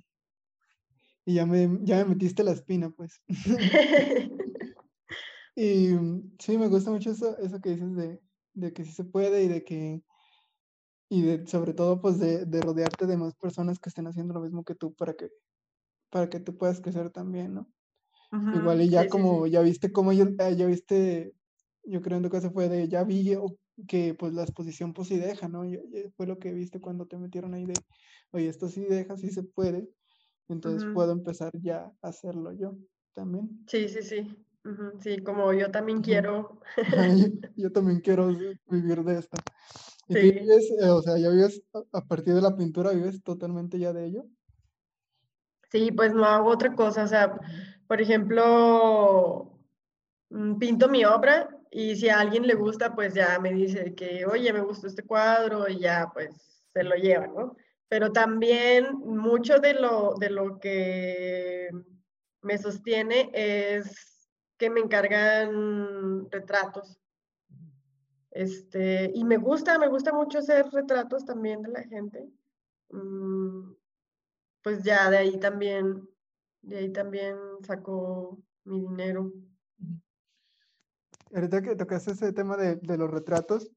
ya, 1.26 1.44
me, 1.44 1.80
ya 1.82 1.96
me 2.04 2.10
metiste 2.10 2.44
la 2.44 2.52
espina, 2.52 2.90
pues. 2.90 3.20
y 5.56 5.88
sí, 6.38 6.56
me 6.56 6.68
gusta 6.68 6.92
mucho 6.92 7.10
eso, 7.10 7.36
eso 7.38 7.60
que 7.60 7.70
dices 7.70 7.96
de, 7.96 8.20
de, 8.54 8.72
que 8.72 8.84
sí 8.84 8.92
se 8.92 9.02
puede 9.02 9.42
y 9.42 9.48
de 9.48 9.64
que, 9.64 10.02
y 11.08 11.22
de, 11.22 11.46
sobre 11.48 11.74
todo, 11.74 12.00
pues 12.00 12.20
de, 12.20 12.44
de 12.46 12.60
rodearte 12.60 13.06
de 13.06 13.16
más 13.16 13.34
personas 13.34 13.80
que 13.80 13.88
estén 13.88 14.06
haciendo 14.06 14.34
lo 14.34 14.40
mismo 14.40 14.62
que 14.62 14.76
tú 14.76 14.94
para 14.94 15.14
que 15.14 15.30
para 16.10 16.28
que 16.28 16.40
tú 16.40 16.56
puedas 16.56 16.80
crecer 16.80 17.10
también, 17.10 17.54
¿no? 17.54 17.68
Igual 18.52 18.82
y 18.82 18.88
ya 18.88 19.08
como, 19.08 19.46
ya 19.46 19.60
viste 19.62 19.90
cómo 19.90 20.12
yo, 20.12 20.26
ah, 20.38 20.50
ya 20.50 20.66
viste, 20.66 21.34
yo 21.84 22.02
creo 22.02 22.18
en 22.18 22.24
tu 22.24 22.30
caso 22.30 22.50
fue 22.50 22.68
de, 22.68 22.88
ya 22.88 23.04
vi 23.04 23.36
que 23.86 24.14
pues 24.14 24.32
la 24.34 24.42
exposición 24.42 24.92
pues 24.92 25.08
sí 25.08 25.18
deja, 25.18 25.48
¿no? 25.48 25.62
fue 26.16 26.26
lo 26.26 26.38
que 26.38 26.52
viste 26.52 26.80
cuando 26.80 27.06
te 27.06 27.16
metieron 27.16 27.54
ahí 27.54 27.64
de, 27.64 27.74
oye, 28.32 28.48
esto 28.48 28.68
sí 28.68 28.84
deja, 28.84 29.16
sí 29.16 29.30
se 29.30 29.42
puede, 29.42 29.88
entonces 30.48 30.88
puedo 30.92 31.12
empezar 31.12 31.52
ya 31.60 31.92
a 32.02 32.08
hacerlo 32.08 32.52
yo 32.52 32.76
también. 33.14 33.64
Sí, 33.66 33.88
sí, 33.88 34.02
sí. 34.02 34.44
Sí, 35.00 35.18
como 35.18 35.52
yo 35.52 35.70
también 35.70 36.02
quiero. 36.02 36.60
yo, 37.56 37.72
también 37.72 38.00
quiero 38.00 38.28
vivir 38.68 39.02
de 39.04 39.18
esto. 39.18 39.36
¿Y 40.08 40.14
sí. 40.14 40.20
vives, 40.20 40.70
eh, 40.80 40.88
o 40.88 41.02
sea, 41.02 41.16
ya 41.18 41.30
vives 41.30 41.62
a 41.92 42.04
partir 42.04 42.34
de 42.34 42.42
la 42.42 42.56
pintura, 42.56 42.92
vives 42.92 43.22
totalmente 43.22 43.78
ya 43.78 43.92
de 43.92 44.06
ello? 44.06 44.26
Sí, 45.70 45.92
pues 45.92 46.14
no 46.14 46.24
hago 46.24 46.50
otra 46.50 46.74
cosa. 46.74 47.04
O 47.04 47.06
sea, 47.06 47.38
por 47.86 48.00
ejemplo, 48.00 49.58
mm, 50.30 50.58
pinto 50.58 50.88
mi 50.88 51.04
obra 51.04 51.48
y 51.70 51.96
si 51.96 52.08
a 52.08 52.20
alguien 52.20 52.46
le 52.46 52.54
gusta, 52.54 52.94
pues 52.94 53.14
ya 53.14 53.38
me 53.38 53.52
dice 53.52 53.94
que, 53.94 54.24
oye, 54.26 54.52
me 54.52 54.60
gustó 54.60 54.86
este 54.86 55.02
cuadro 55.04 55.68
y 55.68 55.80
ya, 55.80 56.10
pues 56.12 56.34
se 56.72 56.82
lo 56.82 56.94
lleva, 56.96 57.26
¿no? 57.26 57.56
Pero 57.88 58.12
también 58.12 58.94
mucho 58.98 59.58
de 59.58 59.74
lo, 59.74 60.14
de 60.18 60.30
lo 60.30 60.58
que 60.58 61.70
me 62.42 62.58
sostiene 62.58 63.30
es 63.32 64.28
que 64.58 64.70
me 64.70 64.80
encargan 64.80 66.30
retratos. 66.30 66.98
Este, 68.30 69.10
y 69.14 69.24
me 69.24 69.36
gusta, 69.36 69.78
me 69.78 69.88
gusta 69.88 70.12
mucho 70.12 70.38
hacer 70.38 70.66
retratos 70.70 71.24
también 71.24 71.62
de 71.62 71.70
la 71.70 71.82
gente. 71.84 72.28
Mm, 72.90 73.72
pues 74.62 74.82
ya 74.82 75.10
de 75.10 75.18
ahí 75.18 75.38
también, 75.38 76.08
de 76.62 76.78
ahí 76.78 76.92
también 76.92 77.36
saco 77.62 78.38
mi 78.64 78.80
dinero. 78.80 79.32
Ahorita 81.34 81.62
que 81.62 81.76
tocaste 81.76 82.12
ese 82.12 82.32
tema 82.32 82.56
de, 82.56 82.76
de 82.76 82.98
los 82.98 83.10
retratos, 83.10 83.70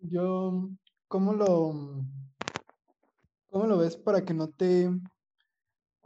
yo, 0.00 0.68
¿cómo 1.08 1.32
lo, 1.32 1.72
¿cómo 3.46 3.66
lo 3.66 3.78
ves 3.78 3.96
para 3.96 4.24
que 4.24 4.34
no 4.34 4.50
te, 4.50 4.90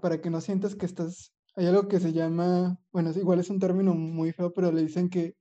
para 0.00 0.20
que 0.20 0.31
no 0.31 0.40
sientas 0.40 0.76
que 0.76 0.87
estás, 0.87 1.33
hay 1.57 1.66
algo 1.66 1.88
que 1.88 2.00
se 2.00 2.12
llama, 2.12 2.78
bueno, 2.92 3.11
igual 3.11 3.40
es 3.40 3.50
un 3.50 3.59
término 3.59 3.94
muy 3.94 4.33
feo, 4.33 4.52
pero 4.52 4.70
le 4.70 4.83
dicen 4.83 5.11
que, 5.11 5.35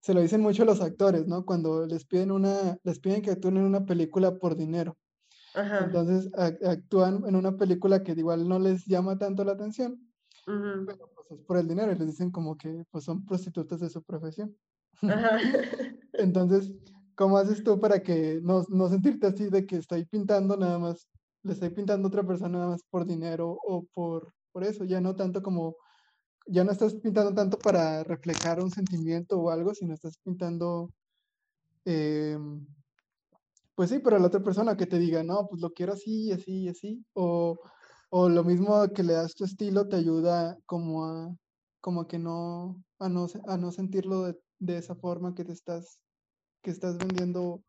se 0.00 0.14
lo 0.14 0.20
dicen 0.20 0.40
mucho 0.40 0.64
a 0.64 0.66
los 0.66 0.80
actores, 0.80 1.28
¿no? 1.28 1.44
Cuando 1.44 1.86
les 1.86 2.04
piden 2.04 2.32
una, 2.32 2.76
les 2.82 2.98
piden 2.98 3.22
que 3.22 3.30
actúen 3.30 3.58
en 3.58 3.64
una 3.64 3.84
película 3.86 4.36
por 4.36 4.56
dinero. 4.56 4.96
Entonces 5.54 6.30
actúan 6.62 7.24
en 7.26 7.36
una 7.36 7.56
película 7.56 8.02
que 8.02 8.12
igual 8.12 8.48
no 8.48 8.58
les 8.58 8.86
llama 8.86 9.18
tanto 9.18 9.44
la 9.44 9.52
atención, 9.52 10.00
pero 10.46 11.10
pues 11.14 11.30
es 11.30 11.40
por 11.40 11.58
el 11.58 11.68
dinero 11.68 11.92
y 11.92 11.98
les 11.98 12.08
dicen 12.08 12.30
como 12.30 12.56
que 12.56 12.84
pues 12.90 13.04
son 13.04 13.24
prostitutas 13.24 13.80
de 13.80 13.90
su 13.90 14.02
profesión. 14.02 14.56
Entonces, 16.14 16.72
¿cómo 17.14 17.36
haces 17.38 17.62
tú 17.62 17.78
para 17.80 18.02
que 18.02 18.40
no, 18.42 18.64
no 18.68 18.88
sentirte 18.88 19.26
así 19.26 19.50
de 19.50 19.66
que 19.66 19.76
estoy 19.76 20.04
pintando 20.06 20.56
nada 20.56 20.78
más, 20.78 21.08
le 21.42 21.52
estoy 21.52 21.70
pintando 21.70 22.06
a 22.06 22.08
otra 22.08 22.26
persona 22.26 22.58
nada 22.58 22.70
más 22.70 22.82
por 22.88 23.06
dinero 23.06 23.58
o 23.62 23.84
por, 23.92 24.32
por 24.52 24.64
eso? 24.64 24.84
Ya 24.84 25.00
no 25.00 25.14
tanto 25.16 25.42
como, 25.42 25.76
ya 26.46 26.64
no 26.64 26.72
estás 26.72 26.94
pintando 26.94 27.34
tanto 27.34 27.58
para 27.58 28.04
reflejar 28.04 28.62
un 28.62 28.70
sentimiento 28.70 29.38
o 29.38 29.50
algo, 29.50 29.74
sino 29.74 29.92
estás 29.92 30.16
pintando... 30.24 30.90
Eh, 31.84 32.38
pues 33.74 33.90
sí, 33.90 33.98
pero 33.98 34.18
la 34.18 34.26
otra 34.26 34.42
persona 34.42 34.76
que 34.76 34.86
te 34.86 34.98
diga, 34.98 35.22
no, 35.22 35.46
pues 35.48 35.60
lo 35.60 35.72
quiero 35.72 35.94
así, 35.94 36.30
así, 36.32 36.68
así, 36.68 37.04
o, 37.14 37.58
o 38.10 38.28
lo 38.28 38.44
mismo 38.44 38.86
que 38.92 39.02
le 39.02 39.14
das 39.14 39.34
tu 39.34 39.44
estilo 39.44 39.88
te 39.88 39.96
ayuda 39.96 40.58
como 40.66 41.06
a, 41.06 41.34
como 41.80 42.06
que 42.06 42.18
no, 42.18 42.82
a 42.98 43.08
no, 43.08 43.26
a 43.48 43.56
no 43.56 43.72
sentirlo 43.72 44.24
de, 44.24 44.38
de 44.58 44.78
esa 44.78 44.94
forma 44.94 45.34
que 45.34 45.44
te 45.44 45.52
estás, 45.52 45.98
que 46.62 46.70
estás 46.70 46.98
vendiendo, 46.98 47.62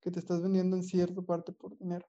que 0.00 0.10
te 0.10 0.18
estás 0.18 0.42
vendiendo 0.42 0.76
en 0.76 0.82
cierta 0.82 1.20
parte 1.22 1.52
por 1.52 1.76
dinero. 1.78 2.06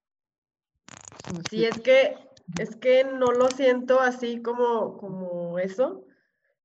Sí, 1.50 1.66
es 1.66 1.80
que, 1.82 2.16
es 2.60 2.76
que 2.76 3.04
no 3.04 3.28
lo 3.28 3.50
siento 3.50 4.00
así 4.00 4.42
como, 4.42 4.98
como 4.98 5.60
eso. 5.60 6.06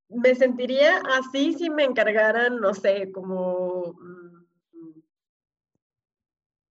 Me 0.08 0.34
sentiría 0.34 1.02
así 1.18 1.52
si 1.52 1.68
me 1.68 1.84
encargaran, 1.84 2.60
no 2.60 2.72
sé, 2.72 3.12
como 3.12 3.94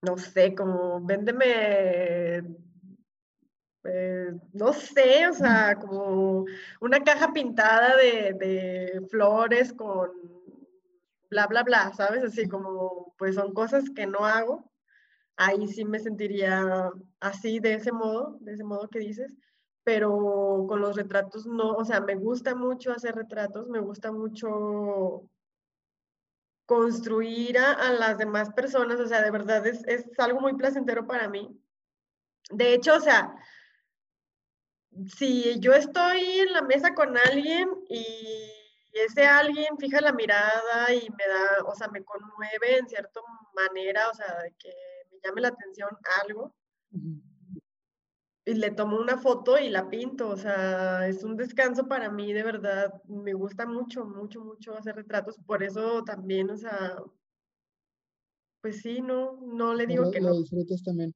no 0.08 0.18
sé, 0.18 0.56
como 0.56 1.02
véndeme, 1.02 2.38
eh, 3.84 4.32
no 4.54 4.74
sé, 4.74 5.28
o 5.28 5.34
sea, 5.34 5.76
como 5.76 6.46
una 6.80 7.04
caja 7.04 7.34
pintada 7.34 7.96
de, 7.98 9.06
flores 9.10 9.74
con 9.74 10.10
bla, 11.30 11.48
bla, 11.48 11.64
bla, 11.64 11.94
¿sabes? 11.94 12.24
Así 12.24 12.48
como, 12.48 13.14
pues 13.18 13.36
son 13.36 13.54
cosas 13.54 13.90
que 13.90 14.06
no 14.08 14.26
hago. 14.26 14.72
Ahí 15.36 15.68
sí 15.68 15.86
me 15.86 16.00
sentiría 16.00 16.90
así, 17.20 17.60
de 17.60 17.76
ese 17.76 17.92
modo, 17.92 18.38
de 18.42 18.54
ese 18.54 18.64
modo 18.64 18.90
que 18.90 19.00
dices, 19.00 19.34
pero 19.84 20.66
con 20.68 20.82
los 20.82 20.96
retratos 20.96 21.46
no, 21.46 21.74
o 21.74 21.86
sea, 21.86 22.02
me 22.02 22.16
gusta 22.16 22.56
mucho 22.56 22.92
hacer 22.92 23.16
retratos, 23.16 23.68
me 23.68 23.80
gusta 23.80 24.12
mucho 24.12 25.30
construir 26.68 27.58
a, 27.58 27.92
las 27.94 28.18
demás 28.18 28.52
personas, 28.52 29.00
o 29.00 29.08
sea, 29.08 29.22
de 29.24 29.32
verdad 29.32 29.66
es, 29.66 29.86
algo 30.20 30.42
muy 30.42 30.54
placentero 30.54 31.08
para 31.08 31.30
mí. 31.30 31.58
De 32.52 32.74
hecho, 32.74 32.96
o 32.96 33.00
sea, 33.00 33.34
si 35.08 35.60
yo 35.62 35.74
estoy 35.74 36.40
en 36.40 36.52
la 36.52 36.62
mesa 36.62 36.94
con 36.94 37.18
alguien 37.18 37.70
y 37.90 38.06
ese 38.92 39.26
alguien 39.26 39.78
fija 39.78 40.02
la 40.02 40.12
mirada 40.12 40.94
y 40.94 41.10
me 41.10 41.28
da, 41.28 41.64
o 41.66 41.74
sea, 41.74 41.88
me 41.88 42.04
conmueve 42.04 42.78
en 42.78 42.90
cierta 42.90 43.22
manera, 43.56 44.10
o 44.10 44.14
sea, 44.14 44.38
de 44.44 44.54
que 44.60 44.74
me 45.10 45.20
llame 45.24 45.42
la 45.42 45.48
atención 45.48 45.90
algo, 46.22 46.54
y 48.48 48.54
le 48.54 48.72
tomo 48.72 48.98
una 48.98 49.18
foto 49.18 49.60
y 49.60 49.68
la 49.68 49.90
pinto, 49.90 50.30
o 50.30 50.38
sea, 50.38 51.06
es 51.06 51.22
un 51.26 51.36
descanso 51.36 51.86
para 51.86 52.10
mí, 52.10 52.32
de 52.32 52.44
verdad, 52.44 52.94
me 53.10 53.34
gusta 53.34 53.66
mucho, 53.66 54.06
mucho, 54.06 54.42
mucho 54.42 54.74
hacer 54.78 54.96
retratos, 54.96 55.38
por 55.46 55.64
eso 55.64 56.02
también, 56.06 56.50
o 56.50 56.56
sea, 56.56 56.96
pues 58.62 58.82
sí, 58.82 59.02
no, 59.02 59.38
no 59.42 59.74
le 59.74 59.86
digo 59.86 60.10
que 60.12 60.22
no. 60.22 60.30
Lo 60.30 60.40
disfrutas 60.40 60.82
también. 60.82 61.14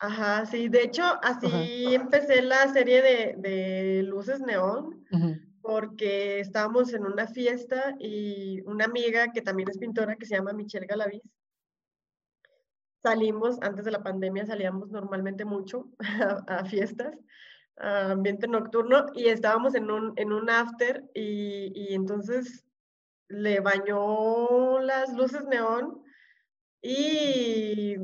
Ajá, 0.00 0.44
sí, 0.44 0.68
de 0.68 0.82
hecho, 0.82 1.02
así 1.22 1.94
empecé 1.94 2.42
la 2.42 2.70
serie 2.70 3.00
de, 3.00 4.02
luces 4.02 4.40
neón, 4.40 5.02
porque 5.62 6.40
estábamos 6.40 6.92
en 6.92 7.06
una 7.06 7.26
fiesta 7.26 7.96
y 7.98 8.60
una 8.66 8.84
amiga 8.84 9.32
que 9.32 9.40
también 9.40 9.70
es 9.70 9.78
pintora, 9.78 10.16
que 10.16 10.26
se 10.26 10.36
llama 10.36 10.52
Michelle 10.52 10.86
Galaviz, 10.86 11.22
salimos, 13.02 13.58
antes 13.62 13.84
de 13.84 13.90
la 13.90 14.02
pandemia 14.02 14.46
salíamos 14.46 14.90
normalmente 14.90 15.44
mucho 15.44 15.86
a, 16.46 16.64
fiestas, 16.64 17.14
a 17.78 18.12
ambiente 18.12 18.46
nocturno, 18.48 19.06
y 19.14 19.28
estábamos 19.28 19.74
en 19.74 19.90
un, 19.90 20.12
en 20.16 20.32
un 20.32 20.50
after 20.50 21.04
y, 21.14 21.72
y 21.74 21.94
entonces 21.94 22.64
le 23.28 23.60
bañó 23.60 24.80
las 24.80 25.14
luces 25.14 25.44
neón 25.46 26.02
y, 26.82 27.96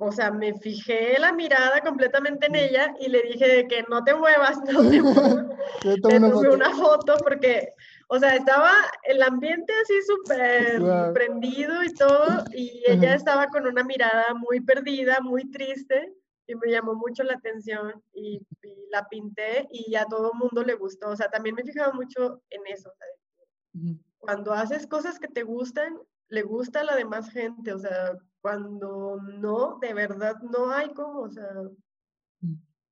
o 0.00 0.10
sea, 0.10 0.32
me 0.32 0.54
fijé 0.54 1.18
la 1.20 1.32
mirada 1.32 1.80
completamente 1.80 2.46
en 2.46 2.56
ella 2.56 2.94
y 2.98 3.08
le 3.08 3.22
dije 3.22 3.66
que 3.68 3.84
no 3.88 4.02
te 4.02 4.14
muevas, 4.14 4.58
no 4.72 4.90
te 4.90 5.02
muevas. 5.02 5.46
le 5.84 6.00
tomé 6.00 6.48
una 6.48 6.70
foto 6.70 7.14
porque 7.22 7.72
o 8.08 8.18
sea, 8.18 8.36
estaba 8.36 8.70
el 9.04 9.22
ambiente 9.22 9.72
así 9.82 9.94
súper 10.02 11.12
prendido 11.12 11.82
y 11.82 11.92
todo, 11.94 12.44
y 12.52 12.82
ella 12.86 13.14
estaba 13.14 13.48
con 13.48 13.66
una 13.66 13.82
mirada 13.82 14.34
muy 14.34 14.60
perdida, 14.60 15.20
muy 15.20 15.50
triste, 15.50 16.12
y 16.46 16.54
me 16.54 16.70
llamó 16.70 16.94
mucho 16.94 17.22
la 17.22 17.34
atención 17.34 18.02
y, 18.12 18.40
la 18.90 19.08
pinté 19.08 19.66
y 19.72 19.96
a 19.96 20.04
todo 20.04 20.32
mundo 20.34 20.62
le 20.62 20.74
gustó. 20.74 21.08
O 21.08 21.16
sea, 21.16 21.28
también 21.28 21.56
me 21.56 21.62
he 21.62 21.64
fijado 21.64 21.92
mucho 21.94 22.42
en 22.50 22.62
eso. 22.66 22.92
Cuando 24.18 24.52
haces 24.52 24.86
cosas 24.86 25.18
que 25.18 25.26
te 25.26 25.42
gustan, 25.42 25.98
le 26.28 26.42
gusta 26.42 26.80
a 26.80 26.84
la 26.84 26.94
demás 26.94 27.30
gente. 27.30 27.72
O 27.72 27.78
sea, 27.78 28.16
cuando 28.40 29.16
no, 29.16 29.78
de 29.80 29.94
verdad 29.94 30.36
no 30.42 30.70
hay 30.70 30.92
como, 30.92 31.22
o 31.22 31.30
sea, 31.30 31.48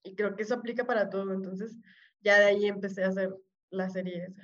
y 0.02 0.14
creo 0.16 0.34
que 0.34 0.42
eso 0.42 0.54
aplica 0.54 0.84
para 0.84 1.08
todo. 1.08 1.32
Entonces, 1.32 1.78
ya 2.20 2.38
de 2.38 2.46
ahí 2.46 2.66
empecé 2.66 3.04
a 3.04 3.08
hacer 3.08 3.32
la 3.70 3.88
serie 3.90 4.24
esa. 4.24 4.42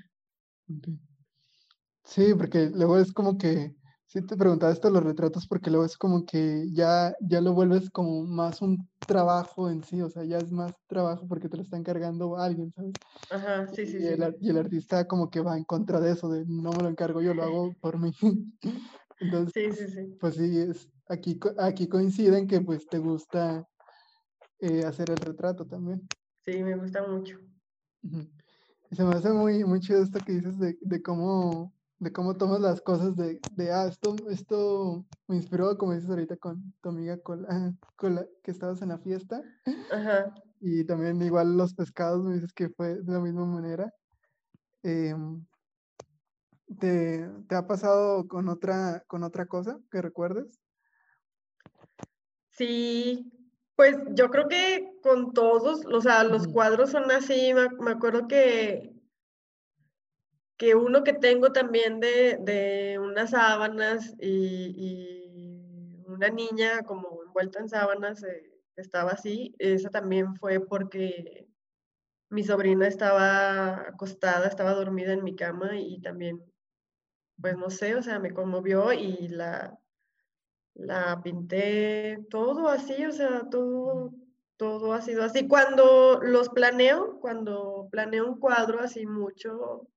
Sí, 2.04 2.35
porque 2.35 2.70
luego 2.70 2.98
es 2.98 3.12
como 3.12 3.37
que, 3.37 3.74
sí 4.07 4.22
te 4.22 4.37
preguntaba 4.37 4.72
esto 4.72 4.88
de 4.88 4.94
los 4.94 5.04
retratos, 5.04 5.46
porque 5.46 5.70
luego 5.70 5.85
es 5.85 5.96
como 5.96 6.24
que 6.24 6.64
ya, 6.72 7.14
ya 7.20 7.40
lo 7.40 7.52
vuelves 7.52 7.90
como 7.90 8.24
más 8.24 8.62
un 8.62 8.88
trabajo 9.07 9.70
en 9.70 9.83
sí, 9.83 10.00
o 10.02 10.09
sea, 10.11 10.24
ya 10.24 10.38
es 10.38 10.52
más 10.52 10.74
trabajo 10.87 11.26
porque 11.26 11.48
te 11.48 11.57
lo 11.57 11.62
está 11.62 11.76
encargando 11.76 12.37
alguien, 12.37 12.72
¿sabes? 12.72 12.94
Ajá, 13.31 13.66
sí, 13.68 13.87
sí, 13.87 13.96
y 13.96 14.00
sí. 14.00 14.07
El, 14.07 14.37
y 14.40 14.50
el 14.50 14.59
artista 14.59 15.07
como 15.07 15.31
que 15.31 15.40
va 15.40 15.57
en 15.57 15.64
contra 15.64 16.00
de 16.00 16.12
eso, 16.12 16.28
de 16.28 16.44
no 16.46 16.74
me 16.74 16.83
lo 16.83 16.88
encargo 16.88 17.20
yo, 17.20 17.35
lo 17.35 17.42
hago 17.42 17.74
por 17.81 17.98
mí. 17.98 18.12
Entonces, 19.20 19.76
sí, 19.76 19.87
sí, 19.87 19.92
sí. 19.92 20.16
pues 20.20 20.37
sí, 20.37 20.59
es, 20.59 20.88
aquí, 21.09 21.38
aquí 21.59 21.88
coinciden 21.88 22.46
que 22.46 22.61
pues 22.61 22.87
te 22.88 22.98
gusta 22.98 23.66
eh, 24.61 24.85
hacer 24.85 25.11
el 25.11 25.20
retrato 25.20 25.66
también. 25.66 26.09
Sí, 26.44 26.62
me 26.62 26.76
gusta 26.76 27.07
mucho. 27.07 27.38
Se 28.92 29.05
me 29.05 29.14
hace 29.14 29.31
muy, 29.31 29.64
muy 29.64 29.81
chido 29.81 30.03
esto 30.03 30.18
que 30.24 30.33
dices 30.33 30.59
de, 30.59 30.79
de 30.81 31.03
cómo, 31.03 31.74
de 31.98 32.11
cómo 32.11 32.37
tomas 32.37 32.61
las 32.61 32.81
cosas 32.81 33.14
de, 33.16 33.38
de, 33.53 33.70
ah, 33.70 33.87
esto, 33.87 34.16
esto 34.31 35.05
me 35.27 35.37
inspiró, 35.37 35.77
como 35.77 35.92
dices 35.92 36.09
ahorita 36.09 36.37
con 36.38 36.72
tu 36.81 36.88
amiga 36.88 37.18
con 37.20 37.42
la, 37.42 37.77
que 38.42 38.51
estabas 38.51 38.81
en 38.81 38.88
la 38.88 38.98
fiesta. 38.98 39.42
Ajá. 39.92 40.35
Y 40.61 40.85
también 40.85 41.20
igual 41.22 41.57
los 41.57 41.74
pescados, 41.74 42.24
me 42.24 42.35
dices 42.35 42.53
que 42.53 42.70
fue 42.70 42.96
de 42.96 43.12
la 43.12 43.20
misma 43.20 43.44
manera. 43.44 43.92
Em, 44.83 45.44
¿te, 46.79 47.29
¿te, 47.46 47.55
ha 47.55 47.66
pasado 47.66 48.27
con 48.27 48.48
otra, 48.48 49.05
con 49.07 49.22
otra 49.22 49.46
cosa 49.46 49.79
que 49.90 50.01
recuerdes? 50.01 50.61
Sí, 52.51 53.38
pues 53.78 53.96
yo 54.10 54.28
creo 54.28 54.48
que 54.48 54.90
con 55.04 55.32
todos, 55.32 55.86
o 55.86 56.00
sea, 56.00 56.24
los 56.24 56.48
cuadros 56.48 56.90
son 56.90 57.08
así, 57.12 57.54
me, 57.54 57.92
acuerdo 57.92 58.26
que, 58.26 58.92
que 60.56 60.74
uno 60.74 61.04
que 61.04 61.12
tengo 61.12 61.52
también 61.52 62.00
de, 62.00 62.98
unas 63.00 63.30
sábanas 63.30 64.16
y, 64.20 66.02
una 66.08 66.28
niña 66.28 66.82
como 66.82 67.22
envuelta 67.22 67.60
en 67.60 67.68
sábanas 67.68 68.24
eh, 68.24 68.50
estaba 68.74 69.12
así, 69.12 69.54
esa 69.60 69.90
también 69.90 70.34
fue 70.34 70.58
porque 70.58 71.46
mi 72.30 72.42
sobrina 72.42 72.88
estaba 72.88 73.88
acostada, 73.90 74.48
estaba 74.48 74.74
dormida 74.74 75.12
en 75.12 75.22
mi 75.22 75.36
cama 75.36 75.78
y 75.78 76.00
también, 76.00 76.42
pues 77.40 77.56
no 77.56 77.70
sé, 77.70 77.94
o 77.94 78.02
sea, 78.02 78.18
me 78.18 78.34
conmovió 78.34 78.92
y 78.92 79.28
la, 79.28 79.78
la 80.78 81.20
pinté 81.22 82.24
todo 82.30 82.68
así, 82.68 83.04
o 83.04 83.12
sea, 83.12 83.48
todo, 83.50 84.14
todo 84.56 84.92
ha 84.92 85.02
sido 85.02 85.24
así. 85.24 85.46
Cuando 85.46 86.20
los 86.22 86.48
planeo, 86.48 87.18
cuando 87.20 87.88
planeo 87.90 88.28
un 88.28 88.38
cuadro 88.38 88.80
así 88.80 89.04
mucho, 89.04 89.88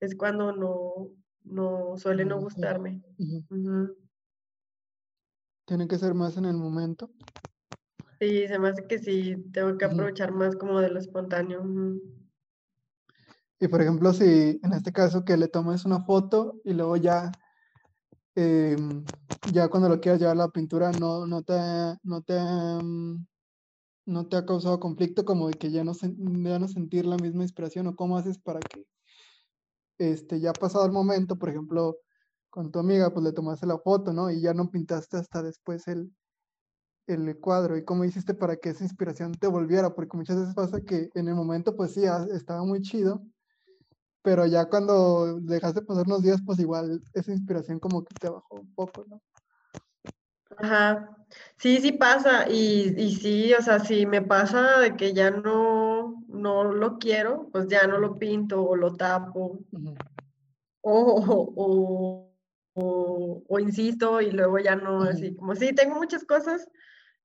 es 0.00 0.16
cuando 0.16 0.52
no, 0.52 1.10
no 1.44 1.96
suele 1.98 2.24
no 2.24 2.40
gustarme. 2.40 3.02
Tiene 5.66 5.86
que 5.86 5.98
ser 5.98 6.14
más 6.14 6.36
en 6.36 6.46
el 6.46 6.56
momento. 6.56 7.10
Sí, 8.18 8.48
se 8.48 8.58
me 8.58 8.70
hace 8.70 8.86
que 8.86 8.98
sí, 8.98 9.36
tengo 9.52 9.76
que 9.76 9.84
aprovechar 9.84 10.32
más 10.32 10.56
como 10.56 10.80
de 10.80 10.90
lo 10.90 10.98
espontáneo. 10.98 11.62
Y 13.60 13.68
por 13.68 13.82
ejemplo, 13.82 14.12
si 14.12 14.60
en 14.62 14.72
este 14.72 14.92
caso 14.92 15.24
que 15.24 15.36
le 15.36 15.48
tomes 15.48 15.84
una 15.84 16.00
foto 16.00 16.60
y 16.64 16.72
luego 16.72 16.96
ya 16.96 17.32
Em, 18.34 19.04
ya 19.44 19.68
cuando 19.68 19.88
lo 19.88 20.00
quieras 20.00 20.20
llevar 20.20 20.36
a 20.36 20.38
la 20.46 20.48
pintura 20.48 20.92
no, 20.92 21.26
no, 21.26 21.42
te, 21.42 21.54
no, 22.02 22.22
te, 22.22 22.34
mm, 22.38 23.26
no 24.06 24.28
te 24.28 24.36
ha 24.36 24.46
causado 24.46 24.80
conflicto 24.80 25.24
como 25.24 25.48
de 25.48 25.54
que 25.58 25.70
ya 25.70 25.84
no, 25.84 25.92
ya 25.94 26.58
no 26.58 26.68
sentir 26.68 27.06
la 27.06 27.18
misma 27.18 27.42
inspiración 27.44 27.88
o 27.88 27.96
cómo 27.96 28.18
haces 28.18 28.38
para 28.38 28.60
que 28.60 28.86
este, 29.98 30.40
ya 30.40 30.58
pasado 30.58 30.84
el 30.86 30.92
momento, 30.92 31.38
por 31.38 31.48
ejemplo, 31.50 31.98
con 32.50 32.70
tu 32.72 32.78
amiga, 32.78 33.12
pues 33.12 33.24
le 33.24 33.32
tomaste 33.32 33.66
la 33.66 33.78
foto, 33.78 34.12
¿no? 34.12 34.30
Y 34.30 34.40
ya 34.40 34.54
no 34.54 34.70
pintaste 34.70 35.16
hasta 35.16 35.42
después 35.42 35.88
el, 35.88 36.12
el 37.06 37.38
cuadro 37.40 37.76
y 37.76 37.84
cómo 37.84 38.04
hiciste 38.04 38.34
para 38.34 38.56
que 38.56 38.70
esa 38.70 38.84
inspiración 38.84 39.32
te 39.38 39.46
volviera, 39.46 39.94
porque 39.94 40.16
muchas 40.16 40.38
veces 40.38 40.54
pasa 40.54 40.80
que 40.82 41.10
en 41.14 41.28
el 41.28 41.34
momento, 41.34 41.76
pues 41.76 41.92
sí, 41.92 42.04
estaba 42.34 42.64
muy 42.64 42.82
chido, 42.82 43.22
pero 44.22 44.46
ya 44.46 44.66
cuando 44.66 45.40
dejaste 45.40 45.82
pasar 45.82 46.06
unos 46.06 46.22
días, 46.22 46.40
pues 46.44 46.58
igual 46.60 47.02
esa 47.12 47.32
inspiración 47.32 47.78
como 47.80 48.04
que 48.04 48.14
te 48.14 48.28
bajó 48.28 48.54
un 48.54 48.74
poco, 48.74 49.04
¿no? 49.08 49.20
Ajá, 50.58 51.16
sí, 51.56 51.78
sí 51.80 51.92
pasa, 51.92 52.48
y, 52.48 52.94
y 52.96 53.14
sí, 53.16 53.52
o 53.54 53.62
sea, 53.62 53.80
si 53.80 54.06
me 54.06 54.22
pasa 54.22 54.78
de 54.80 54.96
que 54.96 55.12
ya 55.12 55.30
no, 55.30 56.22
no 56.28 56.64
lo 56.64 56.98
quiero, 56.98 57.48
pues 57.50 57.68
ya 57.68 57.86
no 57.86 57.98
lo 57.98 58.18
pinto 58.18 58.62
o 58.62 58.76
lo 58.76 58.94
tapo, 58.94 59.58
o, 60.82 62.32
o, 62.74 63.42
o, 63.48 63.58
insisto 63.58 64.20
y 64.20 64.30
luego 64.30 64.58
ya 64.58 64.76
no, 64.76 65.02
así 65.02 65.34
como 65.34 65.54
sí, 65.54 65.74
tengo 65.74 65.96
muchas 65.96 66.24
cosas 66.24 66.68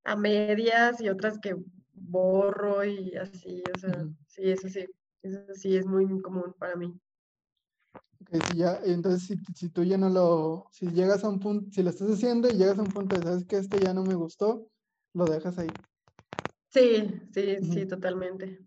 a 0.03 0.15
medias 0.15 1.01
y 1.01 1.09
otras 1.09 1.37
que 1.39 1.55
borro 1.93 2.83
y 2.85 3.15
así, 3.17 3.61
o 3.75 3.79
sea, 3.79 4.05
sí, 4.27 4.49
eso 4.49 4.69
sí. 4.69 4.85
Eso 5.27 5.41
sí 5.55 5.75
es 5.75 5.85
muy 5.85 6.07
común 6.21 6.55
para 6.57 6.75
mí. 6.75 6.97
Okay, 8.21 8.41
si 8.41 8.57
ya, 8.57 8.79
entonces, 8.83 9.23
si, 9.23 9.53
si, 9.53 9.69
tú 9.69 9.83
ya 9.83 9.97
no 9.97 10.09
lo, 10.09 10.67
si 10.71 10.89
llegas 10.91 11.23
a 11.23 11.29
un 11.29 11.39
punto, 11.39 11.69
si 11.71 11.83
lo 11.83 11.89
estás 11.89 12.09
haciendo 12.09 12.49
y 12.49 12.53
llegas 12.53 12.79
a 12.79 12.83
un 12.83 12.87
punto 12.87 13.15
de, 13.15 13.21
sabes 13.23 13.45
que 13.45 13.57
este 13.57 13.79
ya 13.79 13.93
no 13.93 14.03
me 14.03 14.15
gustó, 14.15 14.67
lo 15.13 15.25
dejas 15.25 15.57
ahí. 15.59 15.69
Sí, 16.69 17.21
sí, 17.33 17.57
sí, 17.61 17.85
totalmente. 17.85 18.59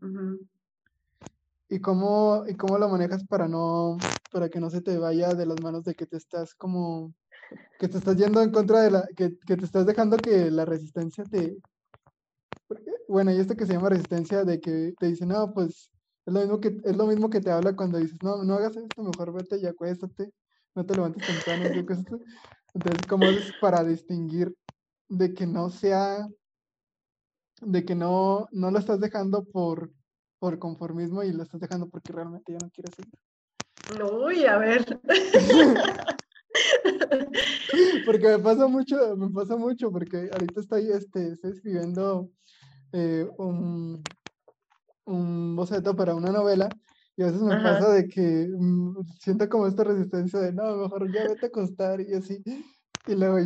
¿Y 1.68 1.80
cómo, 1.80 2.44
¿Y 2.46 2.54
cómo 2.56 2.78
lo 2.78 2.88
manejas 2.88 3.24
para 3.24 3.48
no, 3.48 3.96
para 4.30 4.48
que 4.48 4.60
no 4.60 4.68
se 4.68 4.82
te 4.82 4.98
vaya 4.98 5.34
de 5.34 5.46
las 5.46 5.58
manos 5.60 5.84
de 5.84 5.94
que 5.94 6.06
te 6.06 6.16
estás 6.16 6.54
como, 6.54 7.14
que 7.78 7.88
te 7.88 7.98
estás 7.98 8.16
yendo 8.16 8.42
en 8.42 8.50
contra 8.50 8.82
de 8.82 8.90
la, 8.90 9.08
que, 9.16 9.36
que 9.46 9.56
te 9.56 9.64
estás 9.64 9.86
dejando 9.86 10.18
que 10.18 10.50
la 10.50 10.64
resistencia 10.64 11.24
te, 11.24 11.56
bueno, 13.08 13.32
y 13.32 13.40
esto 13.40 13.56
que 13.56 13.66
se 13.66 13.72
llama 13.72 13.88
resistencia 13.88 14.44
de 14.44 14.60
que 14.60 14.94
te 14.98 15.06
dicen, 15.06 15.28
no, 15.28 15.52
pues 15.52 15.90
es 16.30 16.34
lo 16.34 16.40
mismo 16.40 16.60
que, 16.60 16.80
es 16.84 16.96
lo 16.96 17.06
mismo 17.06 17.30
que 17.30 17.40
te 17.40 17.50
habla 17.50 17.74
cuando 17.74 17.98
dices, 17.98 18.16
no, 18.22 18.44
no 18.44 18.54
hagas 18.54 18.76
esto, 18.76 19.02
mejor 19.02 19.32
vete 19.32 19.58
y 19.58 19.66
acuéstate, 19.66 20.30
no 20.74 20.86
te 20.86 20.94
levantes 20.94 21.26
temprano. 21.26 21.64
Entonces, 22.72 23.06
¿cómo 23.08 23.26
es 23.26 23.52
para 23.60 23.82
distinguir 23.82 24.54
de 25.08 25.34
que 25.34 25.44
no 25.46 25.70
sea, 25.70 26.28
de 27.60 27.84
que 27.84 27.96
no, 27.96 28.48
no 28.52 28.70
lo 28.70 28.78
estás 28.78 29.00
dejando 29.00 29.44
por, 29.44 29.90
por 30.38 30.58
conformismo 30.58 31.24
y 31.24 31.32
lo 31.32 31.42
estás 31.42 31.60
dejando 31.60 31.88
porque 31.88 32.12
realmente 32.12 32.52
ya 32.52 32.60
no 32.60 32.70
quieres 32.70 32.96
ir? 32.98 33.08
Uy, 34.00 34.44
a 34.44 34.58
ver. 34.58 35.00
porque 38.06 38.28
me 38.28 38.38
pasa 38.38 38.68
mucho, 38.68 39.16
me 39.16 39.30
pasa 39.30 39.56
mucho, 39.56 39.90
porque 39.90 40.30
ahorita 40.32 40.60
estoy, 40.60 40.92
este, 40.92 41.32
estoy 41.32 41.50
escribiendo 41.50 42.30
eh, 42.92 43.28
un, 43.38 44.00
un 45.06 45.56
boceto 45.56 45.94
para 45.96 46.14
una 46.14 46.30
novela 46.30 46.68
y 47.16 47.22
a 47.22 47.26
veces 47.26 47.42
me 47.42 47.60
pasa 47.62 47.90
de 47.90 48.08
que 48.08 48.48
mm, 48.50 48.96
siento 49.18 49.48
como 49.48 49.66
esta 49.66 49.84
resistencia 49.84 50.40
de 50.40 50.52
no, 50.52 50.76
mejor 50.76 51.12
ya 51.12 51.28
vete 51.28 51.46
a 51.46 51.48
acostar 51.48 52.00
y 52.00 52.14
así. 52.14 52.42
Y 53.06 53.14
luego, 53.14 53.38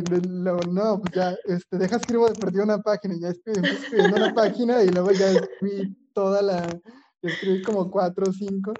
no, 0.69 0.99
pues 1.01 1.13
ya, 1.13 1.35
este, 1.45 1.77
deja 1.77 1.95
escribo, 1.95 2.31
perdí 2.33 2.59
una 2.59 2.77
página 2.81 3.15
y 3.15 3.19
ya 3.19 3.29
escribí, 3.29 3.67
escribiendo 3.67 4.17
una 4.17 4.33
página 4.33 4.83
y 4.83 4.89
luego 4.89 5.11
ya 5.11 5.29
escribí 5.31 5.93
toda 6.13 6.41
la, 6.41 6.67
escribí 7.21 7.61
como 7.63 7.89
cuatro 7.89 8.29
o 8.29 8.33
cinco. 8.33 8.73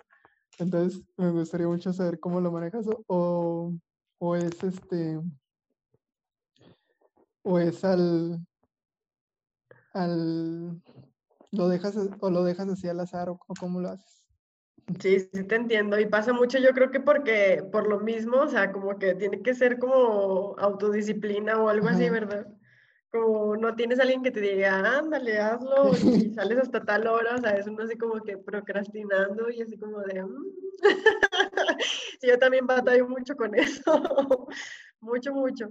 Entonces, 0.59 1.01
me 1.17 1.31
gustaría 1.31 1.67
mucho 1.67 1.91
saber 1.91 2.19
cómo 2.19 2.39
lo 2.39 2.51
manejas 2.51 2.85
o, 3.07 3.73
o 4.19 4.35
es 4.35 4.63
este, 4.63 5.19
o 7.43 7.59
es 7.59 7.83
al, 7.83 8.45
al, 9.93 10.81
¿Lo 11.55 11.69
dejas 11.69 11.95
o 12.19 12.29
lo 12.29 12.43
dejas 12.43 12.67
así 12.69 12.87
al 12.87 12.99
azar 12.99 13.29
o, 13.29 13.39
cómo 13.59 13.79
lo 13.79 13.89
haces? 13.89 14.23
Sí, 14.99 15.19
sí 15.19 15.43
te 15.43 15.55
entiendo. 15.55 15.99
Y 15.99 16.05
pasa 16.05 16.33
mucho, 16.33 16.59
yo 16.59 16.71
creo 16.73 16.91
que 16.91 16.99
porque 16.99 17.63
por 17.71 17.87
lo 17.87 17.99
mismo, 17.99 18.41
o 18.41 18.47
sea, 18.47 18.71
como 18.71 18.97
que 18.99 19.15
tiene 19.15 19.41
que 19.41 19.53
ser 19.53 19.79
como 19.79 20.55
autodisciplina 20.57 21.59
o 21.59 21.69
algo 21.69 21.87
así, 21.87 22.09
¿verdad? 22.09 22.47
Como 23.11 23.55
no 23.55 23.75
tienes 23.75 23.99
a 23.99 24.03
alguien 24.03 24.21
que 24.21 24.31
te 24.31 24.41
diga, 24.41 24.97
ándale, 24.97 25.39
hazlo 25.39 25.91
y 25.97 26.29
sales 26.35 26.59
hasta 26.59 26.83
tal 26.83 27.07
hora, 27.07 27.35
o 27.35 27.37
sea, 27.39 27.57
es 27.57 27.65
uno 27.65 27.83
así 27.83 27.97
como 27.97 28.21
que 28.21 28.37
procrastinando 28.37 29.49
y 29.49 29.61
así 29.61 29.77
como 29.77 30.01
de... 30.01 30.23
Mm". 30.23 30.45
sí, 32.19 32.27
yo 32.27 32.37
también 32.37 32.67
batallo 32.67 33.07
mucho 33.07 33.35
con 33.35 33.55
eso 33.55 34.47
mucho, 34.99 35.33
mucho. 35.33 35.69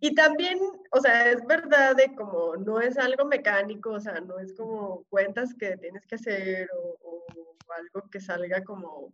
Y 0.00 0.14
también, 0.14 0.58
o 0.90 1.00
sea, 1.00 1.30
es 1.30 1.44
verdad 1.46 1.96
de 1.96 2.14
como 2.14 2.56
no 2.56 2.80
es 2.80 2.96
algo 2.98 3.24
mecánico, 3.24 3.90
o 3.90 4.00
sea, 4.00 4.20
no 4.20 4.38
es 4.38 4.52
como 4.54 5.04
cuentas 5.08 5.54
que 5.54 5.76
tienes 5.76 6.06
que 6.06 6.14
hacer 6.16 6.68
o, 6.74 7.24
algo 7.68 8.08
que 8.10 8.20
salga 8.20 8.64
como, 8.64 9.12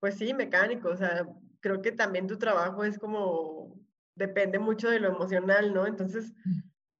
pues 0.00 0.16
sí, 0.16 0.34
mecánico, 0.34 0.90
o 0.90 0.96
sea, 0.96 1.26
creo 1.60 1.80
que 1.80 1.92
también 1.92 2.26
tu 2.26 2.36
trabajo 2.38 2.84
es 2.84 2.98
como, 2.98 3.74
depende 4.14 4.58
mucho 4.58 4.90
de 4.90 5.00
lo 5.00 5.08
emocional, 5.08 5.72
¿no? 5.72 5.86
Entonces, 5.86 6.32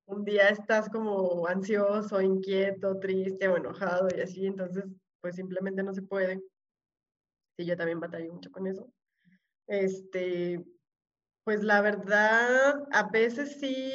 un 0.07 0.25
día 0.25 0.49
estás 0.49 0.89
como 0.89 1.47
ansioso, 1.47 2.21
inquieto, 2.21 2.99
triste 2.99 3.49
o 3.49 3.57
enojado 3.57 4.09
y 4.17 4.21
así, 4.21 4.47
entonces, 4.47 4.85
pues 5.21 5.37
simplemente 5.37 5.83
no 5.83 5.93
se 5.93 6.03
puede. 6.03 6.43
Sí, 7.57 7.67
yo 7.67 7.77
también 7.77 8.01
batallo 8.01 8.33
mucho 8.33 8.51
con 8.51 8.67
eso. 8.67 8.91
Este, 9.67 10.65
pues 11.45 11.63
la 11.63 11.81
verdad, 11.83 12.85
a 12.91 13.09
veces 13.11 13.59
sí 13.61 13.93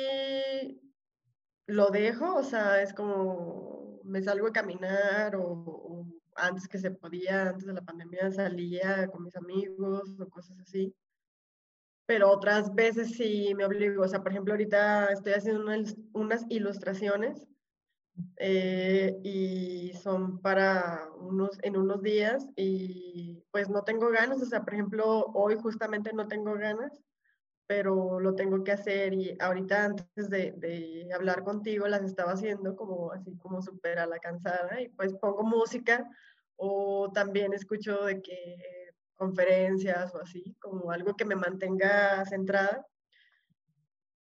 lo 1.66 1.90
dejo, 1.90 2.36
o 2.36 2.44
sea, 2.44 2.82
es 2.82 2.94
como 2.94 4.00
me 4.04 4.22
salgo 4.22 4.48
a 4.48 4.54
caminar 4.54 5.36
o, 5.36 6.06
antes 6.36 6.68
que 6.68 6.78
se 6.78 6.92
podía, 6.92 7.50
antes 7.50 7.66
de 7.66 7.74
la 7.74 7.82
pandemia 7.82 8.32
salía 8.32 9.08
con 9.08 9.24
mis 9.24 9.36
amigos 9.36 10.10
o 10.20 10.30
cosas 10.30 10.58
así. 10.60 10.96
Pero 12.06 12.32
otras 12.32 12.74
veces 12.74 13.12
sí 13.12 13.54
me 13.56 13.66
obligo, 13.66 14.04
o 14.04 14.08
sea, 14.08 14.22
por 14.24 14.32
ejemplo, 14.32 14.54
ahorita 14.54 15.08
estoy 15.08 15.34
haciendo 15.34 15.62
unas, 15.62 15.96
unas 16.14 16.46
ilustraciones 16.50 17.48
eh, 18.38 19.20
y 19.24 19.94
son 19.94 20.40
para 20.42 21.08
unos, 21.20 21.58
en 21.62 21.78
unos 21.78 22.02
días 22.02 22.48
y 22.56 23.44
pues 23.52 23.70
no 23.70 23.84
tengo 23.84 24.10
ganas, 24.10 24.42
o 24.42 24.46
sea, 24.46 24.64
por 24.64 24.74
ejemplo, 24.74 25.26
hoy 25.34 25.56
justamente 25.56 26.14
no 26.14 26.28
tengo 26.28 26.54
ganas, 26.56 27.00
pero 27.70 28.20
lo 28.20 28.34
tengo 28.34 28.64
que 28.64 28.72
hacer 28.72 29.14
y 29.14 29.38
ahorita 29.40 29.86
antes 29.86 30.28
de, 30.28 30.54
de 30.58 31.08
hablar 31.14 31.44
contigo 31.44 31.88
las 31.88 32.02
estaba 32.02 32.32
haciendo 32.32 32.76
como 32.76 33.12
así 33.12 33.38
como 33.38 33.62
súper 33.62 34.00
a 34.00 34.08
la 34.08 34.18
cansada 34.18 34.82
y 34.82 34.90
pues 34.90 35.14
pongo 35.14 35.44
música 35.44 36.10
o 36.56 37.12
también 37.14 37.54
escucho 37.54 38.06
de 38.06 38.24
que 38.24 38.58
conferencias 39.14 40.16
o 40.16 40.20
así, 40.20 40.56
como 40.60 40.90
algo 40.90 41.14
que 41.16 41.26
me 41.26 41.36
mantenga 41.36 42.26
centrada. 42.26 42.88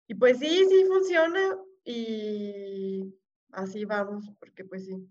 Y 0.08 0.14
pues 0.14 0.40
sí, 0.40 0.66
sí 0.68 0.84
funciona 0.88 1.56
y 1.84 3.14
así 3.52 3.84
vamos, 3.84 4.28
porque 4.40 4.64
pues 4.64 4.86
sí. 4.86 5.08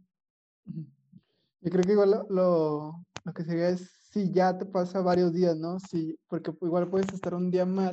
Yo 1.62 1.72
creo 1.72 1.84
que 1.84 1.92
igual 1.94 2.26
lo, 2.30 3.00
lo, 3.24 3.34
que 3.34 3.46
sería 3.46 3.70
es 3.70 3.90
si 4.12 4.30
ya 4.30 4.58
te 4.58 4.66
pasa 4.66 5.00
varios 5.00 5.32
días, 5.32 5.56
¿no? 5.56 5.80
Sí, 5.80 6.20
porque 6.28 6.52
igual 6.62 6.90
puedes 6.90 7.14
estar 7.14 7.34
un 7.34 7.50
día 7.50 7.66
mal 7.66 7.92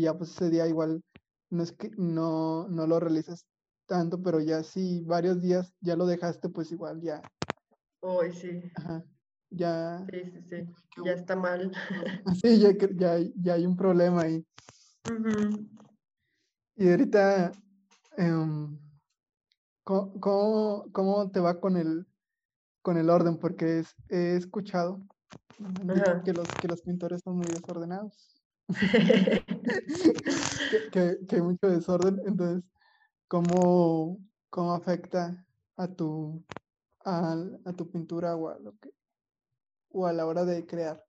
y 0.00 0.04
ya 0.04 0.16
pues 0.16 0.30
ese 0.30 0.48
día 0.48 0.66
igual 0.66 1.02
no 1.50 1.62
es 1.62 1.72
que 1.72 1.90
no, 1.98 2.66
no 2.68 2.86
lo 2.86 3.00
realizas 3.00 3.44
tanto, 3.86 4.22
pero 4.22 4.40
ya 4.40 4.62
si 4.62 5.02
varios 5.02 5.42
días 5.42 5.74
ya 5.80 5.94
lo 5.94 6.06
dejaste, 6.06 6.48
pues 6.48 6.72
igual 6.72 7.02
ya. 7.02 7.20
Hoy 8.00 8.32
sí. 8.32 8.62
Ajá. 8.76 9.04
Ya. 9.50 10.06
Sí, 10.10 10.22
sí, 10.30 10.42
sí. 10.48 11.04
Ya 11.04 11.12
está 11.12 11.36
mal. 11.36 11.70
Sí, 12.42 12.60
ya, 12.60 12.70
ya, 12.94 13.18
ya 13.34 13.54
hay 13.54 13.66
un 13.66 13.76
problema 13.76 14.22
ahí. 14.22 14.46
Y 16.76 16.88
ahorita, 16.88 17.52
em, 18.16 18.78
¿cómo, 19.84 20.86
¿cómo, 20.92 21.30
te 21.30 21.40
va 21.40 21.60
con 21.60 21.76
el, 21.76 22.06
con 22.80 22.96
el 22.96 23.10
orden? 23.10 23.36
Porque 23.36 23.84
he 24.08 24.36
escuchado 24.36 25.02
que 26.24 26.32
los, 26.32 26.48
que 26.48 26.68
los 26.68 26.80
pintores 26.80 27.20
son 27.22 27.36
muy 27.36 27.46
desordenados. 27.46 28.39
que, 30.92 31.18
que, 31.26 31.36
hay 31.36 31.42
mucho 31.42 31.68
desorden. 31.68 32.20
Entonces, 32.26 32.64
¿cómo, 33.28 34.18
cómo 34.50 34.74
afecta 34.74 35.44
a 35.76 35.88
tu, 35.88 36.44
a, 37.04 37.36
a 37.64 37.72
tu 37.72 37.90
pintura 37.90 38.36
o 38.36 38.48
a, 38.48 38.58
lo 38.58 38.76
que, 38.78 38.92
o 39.90 40.06
a 40.06 40.12
la 40.12 40.26
hora 40.26 40.44
de 40.44 40.66
crear? 40.66 41.04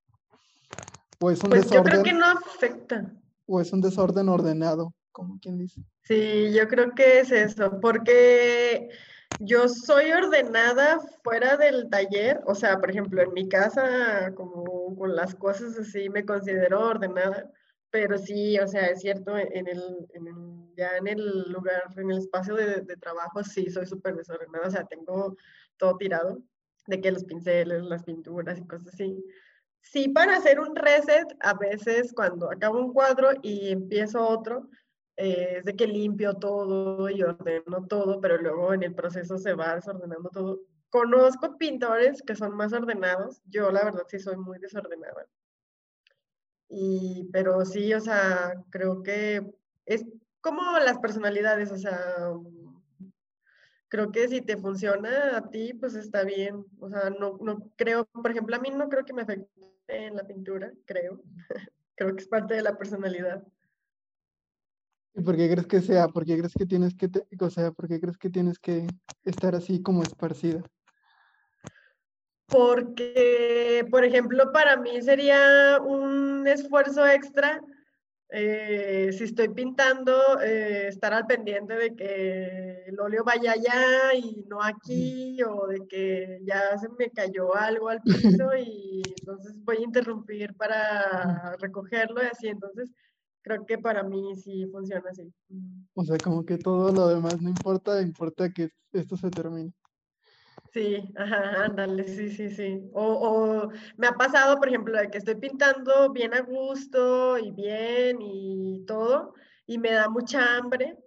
¿O 1.20 1.30
es 1.30 1.44
un 1.44 1.52
pues 1.52 1.64
desorden, 1.64 1.84
yo 1.84 1.90
creo 1.90 2.04
que 2.04 2.14
no 2.14 2.26
afecta. 2.26 3.14
¿O 3.46 3.62
es 3.62 3.72
un 3.74 3.82
desorden 3.82 4.30
ordenado, 4.30 4.94
como 5.12 5.40
quien 5.40 5.58
dice? 5.58 5.82
Sí, 6.04 6.52
yo 6.54 6.68
creo 6.68 6.96
que 6.96 7.20
es 7.20 7.32
eso, 7.32 7.80
porque 7.80 8.90
yo 9.40 9.68
soy 9.68 10.12
ordenada 10.12 11.00
fuera 11.24 11.58
del 11.58 11.90
taller, 11.90 12.42
o 12.46 12.56
sea, 12.56 12.78
por 12.78 12.92
ejemplo, 12.92 13.22
en 13.22 13.34
mi 13.34 13.48
casa, 13.50 14.34
como 14.36 14.96
con 14.96 15.16
las 15.16 15.36
cosas 15.36 15.78
así, 15.78 16.10
me 16.10 16.26
considero 16.26 16.88
ordenada, 16.88 17.52
pero 17.90 18.18
sí, 18.18 18.58
o 18.60 18.68
sea, 18.68 18.88
es 18.88 19.02
cierto, 19.02 19.38
en 19.38 19.68
el, 19.68 19.82
ya 20.78 20.98
en 20.98 21.08
el 21.08 21.52
lugar, 21.52 21.84
en 21.98 22.12
el 22.12 22.20
espacio 22.20 22.56
de, 22.56 22.82
de 22.82 22.98
trabajo, 22.98 23.44
sí, 23.44 23.70
soy 23.70 23.86
súper 23.86 24.16
desordenada, 24.16 24.68
o 24.68 24.72
sea, 24.72 24.86
tengo 24.86 25.36
todo 25.78 25.98
tirado, 25.98 26.42
de 26.88 27.02
que 27.02 27.12
los 27.12 27.24
pinceles, 27.24 27.84
las 27.84 28.04
pinturas 28.04 28.60
y 28.60 28.68
cosas 28.68 28.94
así. 28.94 29.24
Sí, 29.82 30.10
para 30.10 30.38
hacer 30.38 30.60
un 30.60 30.76
reset, 30.76 31.28
a 31.40 31.54
veces 31.56 32.14
cuando 32.14 32.52
acabo 32.52 32.80
un 32.80 32.94
cuadro 32.94 33.32
y 33.42 33.72
empiezo 33.72 34.28
otro, 34.28 34.70
eh, 35.18 35.62
de 35.64 35.76
que 35.76 35.88
limpio 35.88 36.36
todo 36.36 37.10
y 37.10 37.22
ordeno 37.22 37.86
todo, 37.88 38.20
pero 38.22 38.38
luego 38.38 38.74
en 38.74 38.84
el 38.84 38.96
proceso 38.96 39.38
se 39.38 39.54
va 39.54 39.76
desordenando 39.76 40.30
todo. 40.30 40.62
Conozco 40.90 41.58
pintores 41.58 42.22
que 42.22 42.36
son 42.36 42.56
más 42.56 42.74
ordenados, 42.74 43.42
yo 43.46 43.72
la 43.72 43.84
verdad 43.84 44.04
sí 44.08 44.20
soy 44.20 44.38
muy 44.38 44.60
desordenada. 44.60 45.28
Y, 46.68 47.30
pero 47.34 47.66
sí, 47.66 47.94
o 47.94 48.00
sea, 48.00 48.54
creo 48.70 49.04
que 49.04 49.46
es 49.86 50.06
como 50.42 50.62
las 50.80 51.00
personalidades, 51.00 51.72
o 51.72 51.78
sea, 51.78 51.98
creo 53.92 54.12
que 54.12 54.28
si 54.30 54.42
te 54.42 54.58
funciona 54.58 55.38
a 55.38 55.50
ti, 55.50 55.74
pues 55.74 55.96
está 55.96 56.24
bien. 56.24 56.66
O 56.80 56.90
sea, 56.90 57.10
no, 57.10 57.38
no 57.42 57.72
creo, 57.76 58.06
por 58.06 58.32
ejemplo, 58.32 58.56
a 58.56 58.60
mí 58.60 58.70
no 58.72 58.88
creo 58.88 59.04
que 59.04 59.14
me 59.14 59.24
afecte 59.24 59.52
en 59.90 60.16
la 60.16 60.26
pintura, 60.26 60.72
creo. 60.86 61.22
creo 61.96 62.16
que 62.16 62.22
es 62.22 62.28
parte 62.28 62.54
de 62.56 62.62
la 62.62 62.78
personalidad. 62.78 63.44
¿Y 65.14 65.22
por 65.22 65.36
qué 65.36 65.50
crees 65.50 65.68
que 65.68 65.82
sea? 65.82 66.08
¿Por 66.08 66.26
qué 66.26 66.38
crees 66.38 66.54
que 66.54 66.66
tienes 66.66 66.96
que, 66.96 67.10
o 67.40 67.50
sea, 67.50 67.72
por 67.72 67.88
qué 67.88 68.00
crees 68.00 68.18
que 68.18 68.30
tienes 68.30 68.60
que 68.60 68.88
estar 69.24 69.56
así 69.56 69.82
como 69.82 70.04
esparcida? 70.04 70.64
Porque, 72.48 73.86
por 73.90 74.04
ejemplo, 74.04 74.52
para 74.52 74.78
mí 74.78 75.02
sería 75.02 75.80
un 75.82 76.46
esfuerzo 76.48 77.06
extra 77.08 77.62
eh, 78.34 79.10
si 79.12 79.26
estoy 79.26 79.50
pintando, 79.50 80.40
eh, 80.40 80.88
estar 80.88 81.14
al 81.14 81.26
pendiente 81.26 81.74
de 81.74 81.94
que 81.94 82.86
el 82.88 82.98
óleo 82.98 83.26
vaya 83.26 83.52
allá 83.52 84.14
y 84.16 84.46
no 84.48 84.64
aquí, 84.64 85.38
o 85.44 85.68
de 85.68 85.86
que 85.86 86.40
ya 86.46 86.78
se 86.78 86.88
me 86.98 87.10
cayó 87.10 87.54
algo 87.54 87.90
al 87.90 88.02
piso 88.02 88.56
y 88.58 89.02
entonces 89.20 89.54
voy 89.66 89.78
a 89.78 89.82
interrumpir 89.82 90.56
para 90.56 91.58
recogerlo 91.60 92.24
y 92.24 92.28
así. 92.28 92.48
Entonces, 92.48 92.90
creo 93.42 93.66
que 93.66 93.78
para 93.78 94.04
mí 94.04 94.36
sí 94.36 94.66
funciona 94.72 95.10
así. 95.10 95.32
O 95.94 96.04
sea, 96.04 96.20
como 96.20 96.46
que 96.46 96.58
todo 96.58 96.92
lo 96.92 97.08
demás 97.08 97.42
no 97.42 97.50
importa, 97.50 98.02
importa 98.02 98.50
que 98.52 98.70
esto 98.94 99.18
se 99.18 99.32
termine. 99.32 99.74
Sí, 100.74 101.04
ajá, 101.18 101.66
ándale, 101.66 102.08
sí, 102.08 102.30
sí, 102.30 102.50
sí. 102.50 102.82
O, 102.94 103.04
o, 103.04 103.72
me 103.98 104.08
ha 104.08 104.14
pasado, 104.14 104.58
por 104.58 104.70
ejemplo, 104.70 104.98
de 104.98 105.10
que 105.10 105.18
estoy 105.18 105.36
pintando 105.36 106.12
bien 106.14 106.34
a 106.34 106.42
gusto 106.42 107.38
y 107.38 107.52
bien 107.52 108.22
y 108.22 108.86
todo, 108.86 109.34
y 109.68 109.78
me 109.78 109.92
da 109.92 110.08
mucha 110.08 110.56
hambre, 110.56 110.98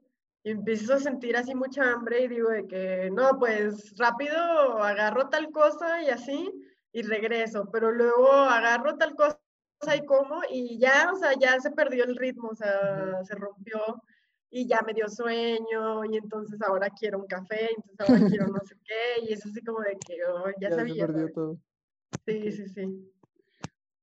y 0.42 0.50
empiezo 0.50 0.92
a 0.94 1.00
sentir 1.00 1.34
así 1.36 1.54
mucha 1.54 1.90
hambre 1.92 2.24
y 2.24 2.28
digo 2.28 2.50
de 2.50 2.66
que, 2.66 3.10
no, 3.10 3.38
pues 3.38 3.96
rápido 3.96 4.36
agarro 4.82 5.30
tal 5.30 5.50
cosa 5.50 6.02
y 6.02 6.10
así, 6.10 6.52
y 6.92 7.02
regreso, 7.02 7.70
pero 7.72 7.90
luego 7.90 8.30
agarro 8.30 8.98
tal 8.98 9.14
cosa 9.16 9.40
y 9.92 10.04
como, 10.06 10.40
y 10.50 10.78
ya, 10.78 11.10
o 11.12 11.16
sea, 11.16 11.32
ya 11.38 11.60
se 11.60 11.70
perdió 11.70 12.04
el 12.04 12.16
ritmo, 12.16 12.48
o 12.48 12.56
sea, 12.56 13.22
se 13.24 13.34
rompió 13.34 13.80
y 14.50 14.68
ya 14.68 14.82
me 14.86 14.94
dio 14.94 15.08
sueño 15.08 16.04
y 16.04 16.16
entonces 16.16 16.62
ahora 16.62 16.88
quiero 16.90 17.18
un 17.18 17.26
café, 17.26 17.70
entonces 17.76 18.00
ahora 18.00 18.28
quiero 18.28 18.46
no 18.46 18.60
sé 18.64 18.76
qué 18.84 19.24
y 19.26 19.32
es 19.32 19.44
así 19.44 19.60
como 19.64 19.80
de 19.80 19.98
que 20.06 20.16
oh, 20.24 20.44
ya, 20.60 20.70
sabía. 20.70 21.06
Se 21.06 21.12
perdió 21.12 21.32
todo. 21.32 21.58
Sí, 22.24 22.52
sí, 22.52 22.68
sí. 22.68 23.10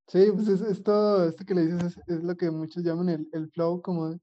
Sí, 0.08 0.30
pues 0.34 0.50
es, 0.50 0.62
esto, 0.62 1.26
esto 1.30 1.46
que 1.46 1.56
le 1.56 1.68
dices 1.68 1.98
es, 2.06 2.24
lo 2.24 2.36
que 2.36 2.52
muchos 2.52 2.84
llaman 2.84 3.08
el, 3.08 3.30
el 3.32 3.50
flow, 3.52 3.82
como 3.82 4.20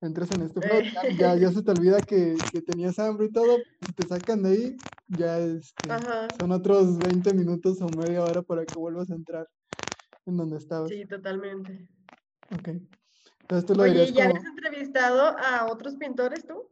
entras 0.00 0.30
en 0.30 0.42
este 0.42 0.60
flow, 0.60 0.82
ya, 1.18 1.34
ya, 1.34 1.50
se 1.52 1.62
te 1.64 1.70
olvida 1.72 2.02
que, 2.02 2.36
que, 2.52 2.62
tenías 2.62 3.00
hambre 3.00 3.26
y 3.26 3.32
todo, 3.32 3.58
te 3.96 4.06
sacan 4.06 4.44
de 4.44 4.48
ahí, 4.50 4.76
ya 5.08 5.38
este, 5.40 5.88
son 6.38 6.52
otros 6.52 6.96
20 6.98 7.34
minutos 7.34 7.80
o 7.80 7.88
media 7.90 8.22
hora 8.22 8.42
para 8.42 8.64
que 8.64 8.78
vuelvas 8.78 9.10
a 9.10 9.16
entrar 9.16 9.48
en 10.26 10.36
donde 10.36 10.58
estabas. 10.58 10.90
Sí, 10.90 11.04
totalmente. 11.06 11.88
Ok. 12.54 12.68
Oye, 13.78 14.12
¿ya 14.12 14.28
has 14.28 14.44
entrevistado 14.44 15.36
a 15.38 15.66
otros 15.70 15.96
pintores 15.96 16.46
tú? 16.46 16.70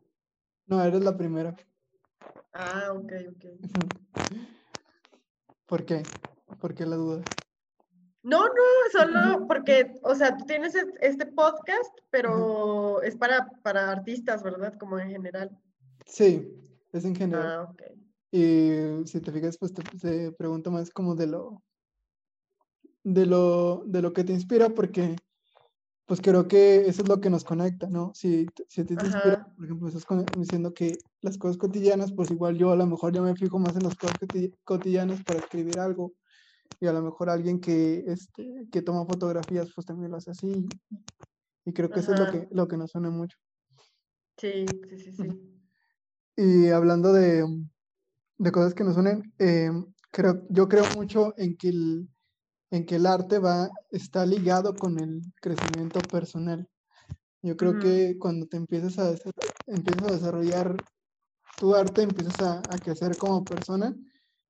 No, 0.66 0.82
eres 0.82 1.02
la 1.02 1.16
primera. 1.16 1.54
Ah, 2.52 2.92
ok, 2.94 3.12
ok. 3.28 3.44
¿Por 5.66 5.84
qué? 5.84 6.02
¿Por 6.60 6.74
qué 6.74 6.86
la 6.86 6.96
duda? 6.96 7.22
No, 8.22 8.44
no, 8.46 8.52
solo 8.92 9.46
porque, 9.46 9.94
o 10.02 10.14
sea, 10.14 10.36
tú 10.36 10.44
tienes 10.44 10.74
este 11.00 11.26
podcast, 11.26 11.98
pero 12.10 13.00
es 13.02 13.16
para, 13.16 13.50
para 13.62 13.90
artistas, 13.90 14.42
¿verdad? 14.42 14.74
Como 14.78 14.98
en 14.98 15.10
general. 15.10 15.50
Sí, 16.06 16.52
es 16.92 17.04
en 17.04 17.14
general. 17.14 17.46
Ah, 17.46 17.62
ok. 17.62 17.82
Y 18.30 19.06
si 19.06 19.20
te 19.20 19.32
fijas, 19.32 19.58
pues 19.58 19.72
te, 19.72 20.32
pregunto 20.32 20.70
más 20.70 20.90
como 20.90 21.14
de 21.14 21.26
lo, 21.26 21.62
de 23.04 23.26
lo, 23.26 23.82
de 23.86 24.02
lo 24.02 24.12
que 24.12 24.24
te 24.24 24.32
inspira, 24.32 24.70
porque 24.70 25.16
pues 26.06 26.20
creo 26.20 26.48
que 26.48 26.88
eso 26.88 27.02
es 27.02 27.08
lo 27.08 27.20
que 27.20 27.30
nos 27.30 27.44
conecta, 27.44 27.88
¿no? 27.88 28.10
Si, 28.14 28.46
si 28.68 28.84
te 28.84 28.94
inspira, 28.94 29.46
por 29.54 29.64
ejemplo, 29.64 29.86
estás 29.86 30.04
diciendo 30.36 30.74
que 30.74 30.98
las 31.20 31.38
cosas 31.38 31.56
cotidianas, 31.56 32.12
pues 32.12 32.32
igual 32.32 32.58
yo 32.58 32.72
a 32.72 32.76
lo 32.76 32.84
mejor 32.84 33.12
ya 33.12 33.22
me 33.22 33.36
fijo 33.36 33.60
más 33.60 33.76
en 33.76 33.84
las 33.84 33.94
cosas 33.94 34.16
cotidianas 34.64 35.22
para 35.22 35.38
escribir 35.38 35.78
algo, 35.78 36.14
y 36.80 36.88
a 36.88 36.92
lo 36.92 37.02
mejor 37.02 37.30
alguien 37.30 37.60
que, 37.60 38.02
este, 38.08 38.66
que 38.72 38.82
toma 38.82 39.06
fotografías, 39.06 39.70
pues 39.72 39.86
también 39.86 40.10
lo 40.10 40.16
hace 40.16 40.32
así, 40.32 40.66
y 41.64 41.72
creo 41.72 41.90
que 41.90 42.00
eso 42.00 42.12
es 42.12 42.18
lo 42.18 42.28
que, 42.28 42.48
lo 42.50 42.66
que 42.66 42.76
nos 42.76 42.90
suena 42.90 43.10
mucho. 43.10 43.38
Sí, 44.36 44.66
sí, 44.88 44.98
sí, 44.98 45.12
sí. 45.12 45.28
Y 46.36 46.70
hablando 46.70 47.12
de, 47.12 47.44
de 48.38 48.50
cosas 48.50 48.74
que 48.74 48.82
nos 48.82 48.96
unen, 48.96 49.32
eh, 49.38 49.70
creo, 50.10 50.44
yo 50.48 50.68
creo 50.68 50.84
mucho 50.96 51.34
en 51.36 51.56
que 51.56 51.68
el, 51.68 52.08
en 52.70 52.86
que 52.86 52.96
el 52.96 53.06
arte 53.06 53.38
va, 53.38 53.68
está 53.90 54.24
ligado 54.26 54.74
con 54.74 54.98
el 54.98 55.22
crecimiento 55.40 56.00
personal. 56.00 56.68
Yo 57.42 57.56
creo 57.56 57.78
que 57.78 58.18
cuando 58.18 58.46
te 58.46 58.56
empiezas 58.56 58.98
a, 58.98 59.14
empiezas 59.66 60.02
a 60.08 60.12
desarrollar 60.12 60.76
tu 61.58 61.74
arte 61.74 62.02
empiezas 62.02 62.40
a, 62.40 62.58
a 62.58 62.78
crecer 62.78 63.16
como 63.18 63.44
persona 63.44 63.94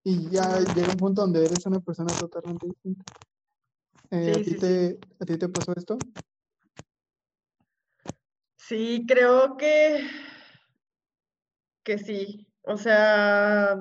y 0.04 0.28
ya 0.30 0.60
llega 0.60 0.92
un 0.92 0.96
punto 0.96 1.22
donde 1.22 1.44
eres 1.44 1.66
una 1.66 1.80
persona 1.80 2.12
totalmente 2.18 2.68
distinta. 2.68 3.04
Eh, 4.12 4.34
¿a, 4.34 4.42
ti 4.42 4.54
te, 4.56 4.98
¿A 5.20 5.24
ti 5.24 5.38
te 5.38 5.48
pasó 5.48 5.72
esto? 5.76 5.98
Sí, 8.56 9.04
creo 9.06 9.56
que, 9.56 10.08
que 11.82 11.98
sí. 11.98 12.46
O 12.62 12.76
sea, 12.76 13.76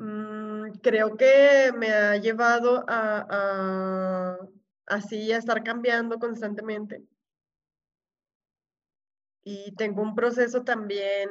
mm, 0.00 0.72
creo 0.82 1.16
que 1.16 1.72
me 1.76 1.92
ha 1.92 2.16
llevado 2.16 2.84
a, 2.88 4.38
así 4.86 5.32
a 5.32 5.38
estar 5.38 5.62
cambiando 5.62 6.18
constantemente. 6.18 7.04
Y 9.44 9.74
tengo 9.76 10.02
un 10.02 10.14
proceso 10.14 10.62
también 10.64 11.28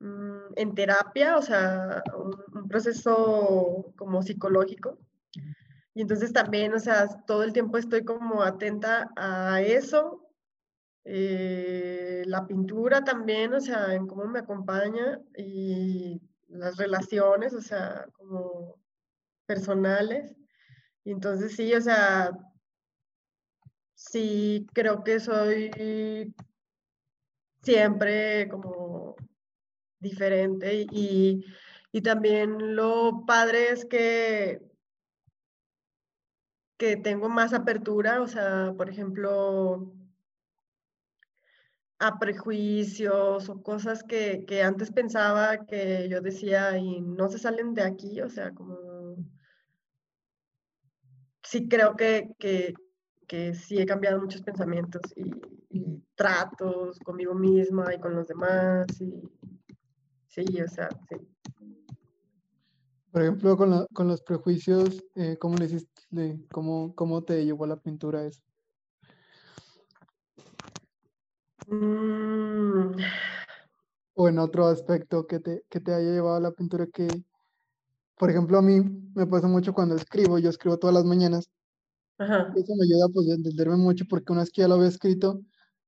mm, 0.00 0.52
en 0.56 0.74
terapia, 0.74 1.36
o 1.36 1.42
sea, 1.42 2.02
un, 2.16 2.68
proceso 2.68 3.92
como 3.96 4.22
psicológico. 4.22 4.98
Y 5.94 6.02
entonces 6.02 6.32
también, 6.32 6.74
o 6.74 6.78
sea, 6.78 7.08
todo 7.26 7.42
el 7.42 7.52
tiempo 7.52 7.78
estoy 7.78 8.04
como 8.04 8.42
atenta 8.42 9.10
a 9.16 9.60
eso. 9.62 10.26
Eh, 11.04 12.22
la 12.26 12.46
pintura 12.46 13.02
también, 13.04 13.54
o 13.54 13.60
sea, 13.60 13.94
en 13.94 14.06
cómo 14.06 14.26
me 14.26 14.40
acompaña 14.40 15.20
y 15.36 16.20
las 16.50 16.76
relaciones, 16.76 17.54
o 17.54 17.60
sea, 17.60 18.06
como 18.12 18.80
personales. 19.46 20.36
Y 21.04 21.12
entonces 21.12 21.56
sí, 21.56 21.74
o 21.74 21.80
sea, 21.80 22.30
sí 23.94 24.66
creo 24.72 25.02
que 25.04 25.20
soy 25.20 26.34
siempre 27.62 28.48
como 28.48 29.16
diferente 29.98 30.86
y, 30.90 31.44
y 31.92 32.00
también 32.02 32.76
lo 32.76 33.24
padre 33.26 33.70
es 33.70 33.84
que 33.84 34.70
que 36.80 36.96
tengo 36.96 37.28
más 37.28 37.52
apertura, 37.52 38.22
o 38.22 38.26
sea, 38.26 38.72
por 38.74 38.88
ejemplo, 38.88 39.92
a 42.00 42.18
prejuicios 42.18 43.48
o 43.50 43.62
cosas 43.62 44.02
que, 44.02 44.44
que, 44.46 44.62
antes 44.62 44.90
pensaba 44.90 45.66
que 45.66 46.08
yo 46.08 46.22
decía 46.22 46.78
y 46.78 47.02
no 47.02 47.28
se 47.28 47.38
salen 47.38 47.74
de 47.74 47.82
aquí, 47.82 48.22
o 48.22 48.30
sea, 48.30 48.52
como 48.52 49.16
sí 51.42 51.68
creo 51.68 51.94
que, 51.96 52.30
que, 52.38 52.72
que 53.28 53.54
sí 53.54 53.78
he 53.78 53.84
cambiado 53.84 54.18
muchos 54.20 54.42
pensamientos 54.42 55.02
y, 55.14 55.30
tratos 56.16 56.98
conmigo 56.98 57.34
misma 57.34 57.94
y 57.94 57.98
con 57.98 58.14
los 58.14 58.28
demás 58.28 58.86
y 59.00 59.22
sí, 60.26 60.44
o 60.60 60.68
sea, 60.68 60.88
sí. 61.08 61.16
Por 63.10 63.22
ejemplo, 63.22 63.56
con, 63.56 63.70
la, 63.70 63.86
con 63.94 64.06
los 64.06 64.20
prejuicios, 64.20 65.02
eh, 65.14 65.38
¿cómo 65.38 65.56
le 65.56 65.64
hiciste? 65.64 66.38
¿Cómo, 66.52 66.94
¿Cómo 66.94 67.22
te 67.22 67.42
llevó 67.42 67.66
la 67.66 67.80
pintura 67.80 68.26
eso? 68.26 68.42
Mm. 71.70 72.96
O 74.14 74.28
en 74.28 74.38
otro 74.38 74.66
aspecto 74.66 75.26
que 75.26 75.38
te, 75.38 75.62
que 75.70 75.80
te 75.80 75.94
haya 75.94 76.10
llevado 76.10 76.36
a 76.36 76.40
la 76.40 76.50
pintura 76.50 76.86
que, 76.86 77.08
por 78.18 78.28
ejemplo, 78.28 78.58
a 78.58 78.62
mí 78.62 78.80
me 79.14 79.26
pasa 79.26 79.46
mucho 79.46 79.72
cuando 79.72 79.94
escribo, 79.94 80.38
yo 80.38 80.50
escribo 80.50 80.78
todas 80.78 80.94
las 80.94 81.04
mañanas. 81.04 81.48
Ajá. 82.18 82.52
Eso 82.54 82.74
me 82.76 82.84
ayuda 82.84 83.08
pues 83.14 83.30
a 83.30 83.34
entenderme 83.34 83.76
mucho 83.76 84.04
porque 84.08 84.32
una 84.32 84.42
vez 84.42 84.50
que 84.50 84.62
ya 84.62 84.68
lo 84.68 84.74
había 84.74 84.88
escrito, 84.88 85.40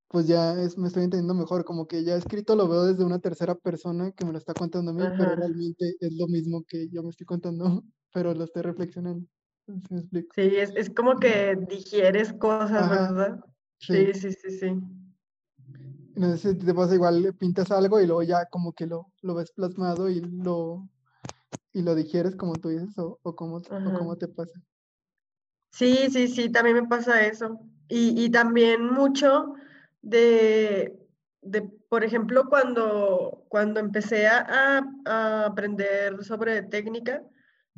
pues 0.08 0.26
ya 0.26 0.60
es, 0.62 0.78
me 0.78 0.88
estoy 0.88 1.04
entendiendo 1.04 1.34
mejor, 1.34 1.64
como 1.64 1.86
que 1.86 2.04
ya 2.04 2.14
escrito 2.16 2.54
lo 2.54 2.68
veo 2.68 2.84
desde 2.84 3.04
una 3.04 3.18
tercera 3.18 3.54
persona 3.54 4.12
que 4.12 4.24
me 4.24 4.32
lo 4.32 4.38
está 4.38 4.54
contando 4.54 4.92
a 4.92 4.94
mí, 4.94 5.02
pero 5.18 5.34
realmente 5.34 5.96
es 6.00 6.12
lo 6.12 6.26
mismo 6.28 6.64
que 6.66 6.88
yo 6.90 7.02
me 7.02 7.10
estoy 7.10 7.26
contando, 7.26 7.64
pero 8.14 8.32
lo 8.34 8.44
estoy 8.44 8.62
reflexionando. 8.62 9.26
Sí, 10.34 10.56
es, 10.56 10.70
es, 10.76 10.90
como 10.90 11.16
que 11.16 11.56
digieres 11.68 12.32
cosas, 12.32 12.90
¿verdad? 12.90 13.40
Sí, 13.78 14.12
sí, 14.12 14.32
sí, 14.32 14.50
sí. 14.50 14.80
No 16.14 16.36
sé 16.36 16.52
si 16.52 16.58
te 16.58 16.74
pasa 16.74 16.94
igual, 16.94 17.34
pintas 17.38 17.70
algo 17.70 18.00
y 18.00 18.06
luego 18.06 18.22
ya 18.22 18.46
como 18.46 18.72
que 18.72 18.86
lo, 18.86 19.12
lo 19.22 19.34
ves 19.34 19.52
plasmado 19.52 20.08
y 20.08 20.20
lo, 20.20 20.88
y 21.72 21.82
lo 21.82 21.94
digieres 21.94 22.36
como 22.36 22.58
tú 22.58 22.68
dices, 22.68 22.96
o, 22.98 23.18
o, 23.22 23.34
cómo, 23.34 23.56
o 23.56 23.62
cómo 23.98 24.16
te 24.16 24.28
pasa. 24.28 24.60
Sí, 25.70 26.10
sí, 26.10 26.28
sí, 26.28 26.50
también 26.50 26.76
me 26.76 26.86
pasa 26.86 27.24
eso. 27.26 27.58
Y, 27.88 28.24
y 28.24 28.30
también 28.30 28.86
mucho 28.92 29.54
de, 30.02 30.98
de, 31.40 31.62
por 31.88 32.04
ejemplo, 32.04 32.48
cuando, 32.48 33.44
cuando 33.48 33.80
empecé 33.80 34.26
a, 34.26 34.84
a, 35.06 35.46
aprender 35.46 36.22
sobre 36.24 36.62
técnica, 36.62 37.22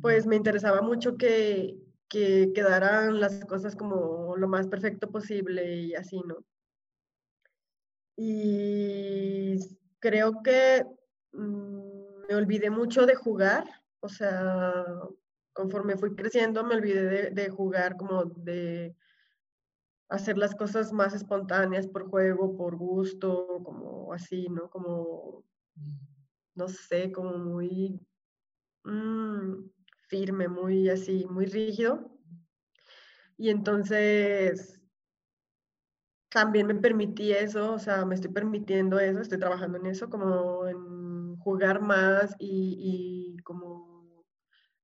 pues 0.01 0.27
me 0.27 0.35
interesaba 0.35 0.81
mucho 0.81 1.15
que, 1.15 1.77
que 2.09 2.51
quedaran 2.53 3.19
las 3.19 3.45
cosas 3.45 3.75
como 3.75 4.35
lo 4.35 4.47
más 4.47 4.67
perfecto 4.67 5.09
posible 5.09 5.75
y 5.75 5.95
así, 5.95 6.21
¿no? 6.27 6.37
Y 8.17 9.57
creo 9.99 10.41
que 10.43 10.85
mm, 11.33 12.27
me 12.27 12.35
olvidé 12.35 12.69
mucho 12.69 13.05
de 13.05 13.15
jugar, 13.15 13.65
o 13.99 14.09
sea, 14.09 14.85
conforme 15.53 15.97
fui 15.97 16.15
creciendo 16.15 16.63
me 16.63 16.75
olvidé 16.75 17.31
de, 17.31 17.49
jugar 17.49 17.97
como 17.97 18.25
de 18.25 18.95
hacer 20.09 20.37
las 20.37 20.53
cosas 20.55 20.93
más 20.93 21.13
espontáneas 21.13 21.87
por 21.87 22.09
juego, 22.09 22.55
por 22.55 22.75
gusto, 22.75 23.61
como 23.63 24.13
así, 24.13 24.47
¿no? 24.49 24.69
Como, 24.69 25.43
no 26.53 26.67
sé, 26.67 27.11
como 27.11 27.37
muy 27.37 27.99
mm, 28.83 29.69
firme, 30.07 30.47
muy 30.47 30.89
así, 30.89 31.25
muy 31.25 31.45
rígido. 31.45 32.11
Y 33.37 33.49
entonces 33.49 34.79
también 36.35 36.67
me 36.67 36.75
permití 36.75 37.31
eso, 37.31 37.71
o 37.71 37.79
sea, 37.79 38.03
me 38.03 38.13
estoy 38.13 38.29
permitiendo 38.29 38.99
eso, 38.99 39.21
estoy 39.21 39.39
trabajando 39.39 39.77
en 39.77 39.85
eso, 39.85 40.09
como 40.09 40.67
en 40.67 41.37
jugar 41.37 41.81
más 41.81 42.35
y, 42.39 43.37
y 43.37 43.37
como 43.43 44.25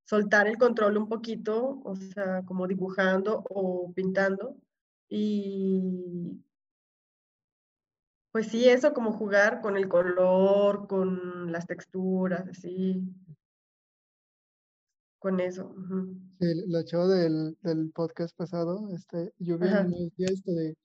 soltar 0.06 0.48
el 0.48 0.58
control 0.58 0.96
un 0.96 1.10
poquito, 1.10 1.82
o 1.84 1.96
sea, 1.98 2.44
como 2.46 2.68
dibujando 2.68 3.44
o 3.50 3.92
pintando 3.94 4.56
y 5.10 6.42
pues 8.32 8.48
sí, 8.48 8.70
eso 8.70 8.94
como 8.94 9.12
jugar 9.12 9.60
con 9.60 9.76
el 9.76 9.90
color, 9.90 10.88
con 10.88 11.52
las 11.52 11.68
texturas, 11.68 12.48
así. 12.48 13.04
Con 15.20 15.42
eso. 15.42 15.76
Sí, 16.40 16.48
lo 16.66 16.80
hecho 16.80 17.08
del, 17.10 17.58
del, 17.62 17.92
podcast 17.92 18.36
pasado, 18.38 18.88
este, 18.96 19.34
yo 19.38 19.58
vi 19.60 19.68
esto 20.20 20.52
de, 20.54 20.78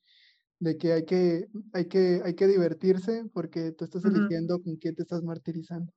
de, 0.59 0.79
que 0.79 0.93
hay 0.93 1.05
que, 1.05 1.47
hay 1.73 1.87
que 1.87 2.23
hay 2.25 2.35
que 2.35 2.47
divertirse 2.47 3.25
porque 3.33 3.73
tú 3.73 3.85
estás 3.85 4.05
eligiendo 4.05 4.63
con 4.63 4.77
quién 4.77 4.95
te 4.95 5.03
estás 5.03 5.23
martirizando. 5.23 5.93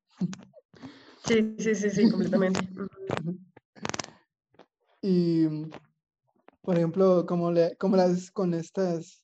Sí, 1.25 1.55
sí, 1.57 1.75
sí, 1.75 1.89
sí, 1.89 2.09
completamente. 2.09 2.59
y 5.01 5.47
por 6.63 6.77
ejemplo, 6.77 7.25
¿cómo, 7.25 7.51
le, 7.51 7.75
cómo 7.77 7.95
la 7.95 8.03
haces 8.03 8.31
con 8.31 8.53
estas? 8.53 9.23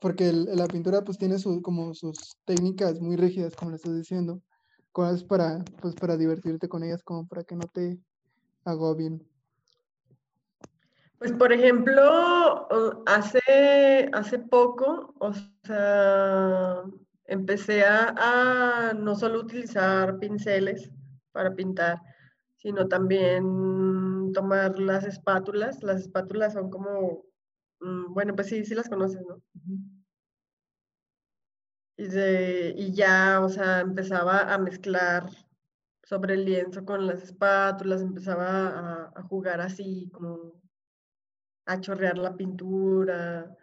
Porque 0.00 0.32
la 0.32 0.66
pintura 0.68 1.02
pues 1.04 1.18
tiene 1.18 1.38
su, 1.38 1.60
como 1.60 1.94
sus 1.94 2.36
técnicas 2.44 3.00
muy 3.00 3.16
rígidas, 3.16 3.54
como 3.56 3.70
le 3.70 3.76
estás 3.76 3.96
diciendo. 3.96 4.40
¿Cómo 4.92 5.10
es 5.10 5.24
para, 5.24 5.64
pues, 5.80 5.96
para 5.96 6.16
divertirte 6.16 6.68
con 6.68 6.82
ellas, 6.82 7.02
como 7.02 7.26
para 7.26 7.44
que 7.44 7.56
no 7.56 7.68
te 7.68 7.98
agobien? 8.64 9.22
Pues, 11.22 11.34
por 11.34 11.52
ejemplo, 11.52 12.66
hace, 13.06 14.10
hace 14.12 14.40
poco, 14.40 15.14
o 15.20 15.32
sea, 15.64 16.82
empecé 17.26 17.84
a, 17.84 18.90
a 18.90 18.92
no 18.94 19.14
solo 19.14 19.38
utilizar 19.38 20.18
pinceles 20.18 20.90
para 21.30 21.54
pintar, 21.54 22.00
sino 22.56 22.88
también 22.88 24.32
tomar 24.32 24.76
las 24.80 25.04
espátulas. 25.04 25.80
Las 25.84 26.00
espátulas 26.00 26.54
son 26.54 26.70
como, 26.70 27.24
mm, 27.80 28.12
bueno, 28.12 28.34
pues 28.34 28.48
sí, 28.48 28.64
sí 28.64 28.74
las 28.74 28.88
conoces, 28.88 29.22
¿no? 29.28 29.40
Y, 31.96 32.06
y 32.82 32.94
ya, 32.94 33.40
o 33.42 33.48
sea, 33.48 33.78
empezaba 33.78 34.52
a 34.52 34.58
mezclar 34.58 35.30
sobre 36.02 36.34
el 36.34 36.44
lienzo 36.46 36.84
con 36.84 37.06
las 37.06 37.22
espátulas, 37.22 38.02
empezaba 38.02 39.12
a, 39.14 39.22
jugar 39.22 39.60
así, 39.60 40.10
como 40.12 40.61
a 41.66 41.80
chorrear 41.80 42.18
la 42.18 42.36
pintura, 42.36 43.56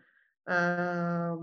a, 0.46 1.38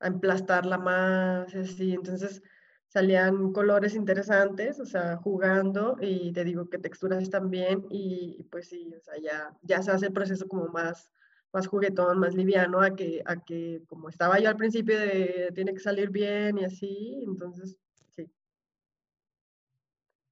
a 0.00 0.06
emplastarla 0.06 0.78
más, 0.78 1.54
así. 1.54 1.92
Entonces, 1.94 2.42
salían 2.88 3.52
colores 3.52 3.94
interesantes, 3.94 4.80
o 4.80 4.86
sea, 4.86 5.16
jugando 5.18 5.96
y 6.00 6.32
te 6.32 6.44
digo 6.44 6.68
que 6.68 6.78
texturas 6.78 7.28
bien 7.44 7.84
y, 7.90 8.42
pues 8.50 8.68
sí, 8.68 8.92
o 8.96 9.00
sea, 9.00 9.14
ya, 9.20 9.56
ya 9.62 9.82
se 9.82 9.90
hace 9.90 10.06
el 10.06 10.12
proceso 10.12 10.48
como 10.48 10.68
más, 10.68 11.10
más 11.52 11.66
juguetón, 11.66 12.18
más 12.18 12.34
liviano, 12.34 12.80
a 12.80 12.96
que, 12.96 13.22
a 13.26 13.36
que 13.36 13.82
como 13.88 14.08
estaba 14.08 14.38
yo 14.40 14.48
al 14.48 14.56
principio 14.56 14.98
de 14.98 15.50
tiene 15.54 15.74
que 15.74 15.80
salir 15.80 16.10
bien 16.10 16.58
y 16.58 16.64
así, 16.64 17.22
entonces, 17.26 17.76
sí. 18.16 18.30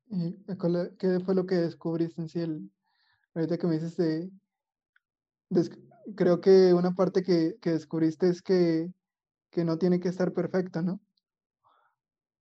¿Y 0.09 0.38
qué 0.99 1.20
fue 1.20 1.34
lo 1.34 1.47
que 1.47 1.57
descubriste 1.57 2.22
en 2.22 2.28
sí? 2.28 2.40
El, 2.40 2.70
ahorita 3.34 3.59
que 3.59 3.66
me 3.66 3.74
dices 3.74 3.97
de, 3.99 4.30
creo 6.14 6.40
que 6.40 6.72
una 6.74 6.94
parte 6.94 7.22
que, 7.22 7.57
que 7.61 7.72
descubriste 7.72 8.28
es 8.28 8.42
que, 8.42 8.92
que 9.51 9.64
no 9.64 9.78
tiene 9.78 10.01
que 10.01 10.09
estar 10.09 10.32
perfecto, 10.32 10.82
¿no? 10.82 11.01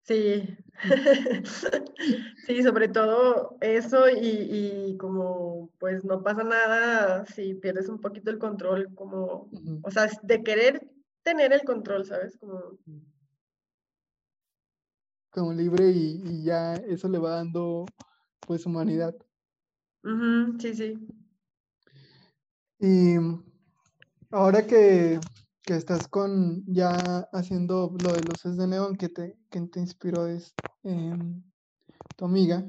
Sí, 0.03 0.55
sí, 2.45 2.61
sobre 2.61 2.87
todo 2.89 3.57
eso 3.59 4.07
y, 4.07 4.91
y, 4.91 4.97
como 4.97 5.71
pues 5.79 6.05
no 6.05 6.21
pasa 6.21 6.43
nada 6.43 7.25
si 7.25 7.55
pierdes 7.55 7.89
un 7.89 7.99
poquito 7.99 8.29
el 8.29 8.37
control, 8.37 8.93
como, 8.93 9.49
o 9.81 9.91
sea, 9.91 10.07
de 10.21 10.43
querer 10.43 10.87
tener 11.23 11.53
el 11.53 11.63
control, 11.63 12.05
¿sabes? 12.05 12.37
Como, 12.37 12.77
como 15.31 15.53
libre 15.53 15.89
y, 15.89 16.43
ya 16.43 16.75
eso 16.75 17.09
le 17.09 17.17
va 17.17 17.31
dando 17.31 17.85
pues 18.41 18.67
humanidad. 18.67 19.15
sí, 20.59 20.75
sí. 20.75 21.07
Y 22.85 23.15
ahora 24.29 24.67
que, 24.67 25.19
que 25.63 25.75
estás 25.75 26.07
con 26.07 26.63
ya 26.67 26.91
haciendo 27.33 27.91
lo 28.03 28.13
de 28.13 28.21
luces 28.21 28.57
de 28.57 28.67
neón 28.67 28.95
que 28.95 29.09
te, 29.09 29.39
que 29.49 29.59
te 29.61 29.79
inspiró 29.79 30.27
es 30.27 30.53
em, 30.83 31.41
tu 32.15 32.25
amiga. 32.25 32.63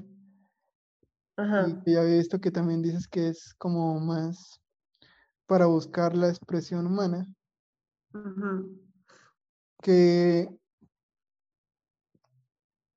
Y 1.37 1.93
ya 1.93 2.01
había 2.01 2.17
visto 2.17 2.41
que 2.41 2.51
también 2.51 2.81
dices 2.81 3.07
que 3.07 3.29
es 3.29 3.53
como 3.59 4.01
más 4.01 4.59
para 5.45 5.67
buscar 5.67 6.17
la 6.17 6.31
expresión 6.31 6.87
humana. 6.87 7.27
¿Qué, 9.83 10.49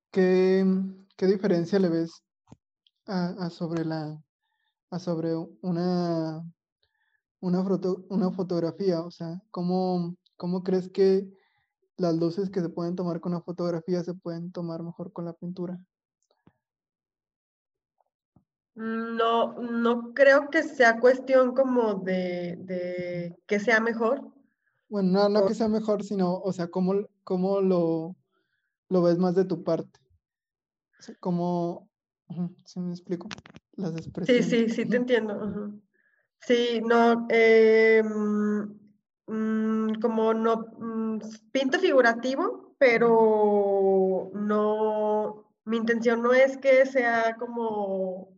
qué, 0.10 0.66
diferencia 1.20 1.80
le 1.80 1.90
ves 1.90 2.24
a, 3.08 3.50
sobre 3.50 3.84
la 3.84 4.18
a 4.92 5.00
sobre 5.00 5.36
una 5.62 6.42
una, 7.42 7.64
foto, 7.64 8.06
una 8.10 8.32
fotografía? 8.32 9.02
O 9.02 9.12
sea, 9.12 9.42
¿cómo, 9.52 10.16
¿cómo 10.38 10.64
crees 10.64 10.90
que 10.90 11.30
las 11.98 12.16
luces 12.16 12.50
que 12.50 12.62
se 12.62 12.70
pueden 12.70 12.96
tomar 12.96 13.20
con 13.20 13.34
la 13.34 13.42
fotografía 13.42 14.04
se 14.04 14.14
pueden 14.14 14.52
tomar 14.52 14.84
mejor 14.84 15.12
con 15.12 15.26
la 15.26 15.34
pintura? 15.34 15.80
No, 18.76 19.60
no 19.60 20.14
creo 20.14 20.50
que 20.50 20.64
sea 20.64 21.02
cuestión 21.02 21.54
como 21.54 21.96
de, 21.96 23.36
que 23.46 23.60
sea 23.60 23.82
mejor. 23.82 24.32
Bueno, 24.88 25.12
no, 25.12 25.30
no 25.30 25.46
que 25.46 25.54
sea 25.54 25.68
mejor, 25.68 26.04
sino, 26.04 26.40
o 26.40 26.54
sea, 26.54 26.70
¿cómo, 26.70 26.94
cómo 27.26 27.60
lo, 27.60 28.16
lo 28.88 29.02
ves 29.02 29.18
más 29.18 29.36
de 29.36 29.44
tu 29.44 29.64
parte? 29.64 30.00
O 30.98 31.14
¿cómo, 31.20 31.90
si 32.66 32.80
me 32.80 32.92
explico? 32.92 33.28
Las 33.74 33.96
expresiones. 33.98 34.46
Sí, 34.46 34.68
sí, 34.68 34.70
sí, 34.70 34.86
te 34.86 34.98
entiendo. 34.98 35.74
Sí, 36.42 36.82
no, 36.82 37.28
eh, 37.30 38.02
mm, 38.04 39.94
como 40.02 40.34
no, 40.34 40.66
mm, 40.78 41.20
pinto 41.52 41.80
figurativo, 41.80 42.76
pero 42.78 44.32
no, 44.34 45.52
mi 45.66 45.78
intención 45.78 46.22
no 46.22 46.34
es 46.34 46.58
que 46.58 46.86
sea 46.86 47.36
como 47.38 48.36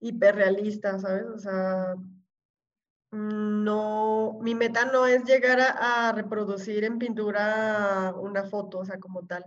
hiperrealista, 0.00 0.98
¿sabes? 0.98 1.26
O 1.26 1.38
sea, 1.38 1.96
mm, 3.12 3.64
no, 3.64 4.38
mi 4.42 4.54
meta 4.54 4.84
no 4.84 5.06
es 5.06 5.24
llegar 5.24 5.60
a, 5.60 6.12
reproducir 6.12 6.84
en 6.84 6.98
pintura 6.98 8.14
una 8.16 8.44
foto, 8.44 8.78
o 8.80 8.84
sea, 8.84 8.98
como 8.98 9.26
tal. 9.26 9.44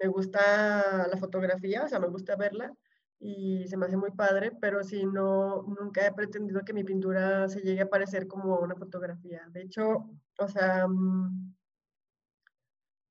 Me 0.00 0.08
gusta 0.08 1.06
la 1.08 1.16
fotografía, 1.16 1.84
o 1.84 1.88
sea, 1.88 1.98
me 1.98 2.08
gusta 2.08 2.36
verla, 2.36 2.72
y 3.20 3.68
se 3.68 3.76
me 3.76 3.86
hace 3.86 3.98
muy 3.98 4.10
padre, 4.12 4.50
pero 4.60 4.82
sí, 4.82 5.04
no, 5.04 5.62
nunca 5.78 6.06
he 6.06 6.12
pretendido 6.12 6.64
que 6.64 6.72
mi 6.72 6.84
pintura 6.84 7.48
se 7.48 7.60
llegue 7.60 7.82
a 7.82 7.90
parecer 7.90 8.26
como 8.26 8.58
una 8.58 8.74
fotografía. 8.74 9.42
De 9.52 9.62
hecho, 9.62 10.08
o 10.38 10.48
sea, 10.48 10.88
mm, 10.88 11.54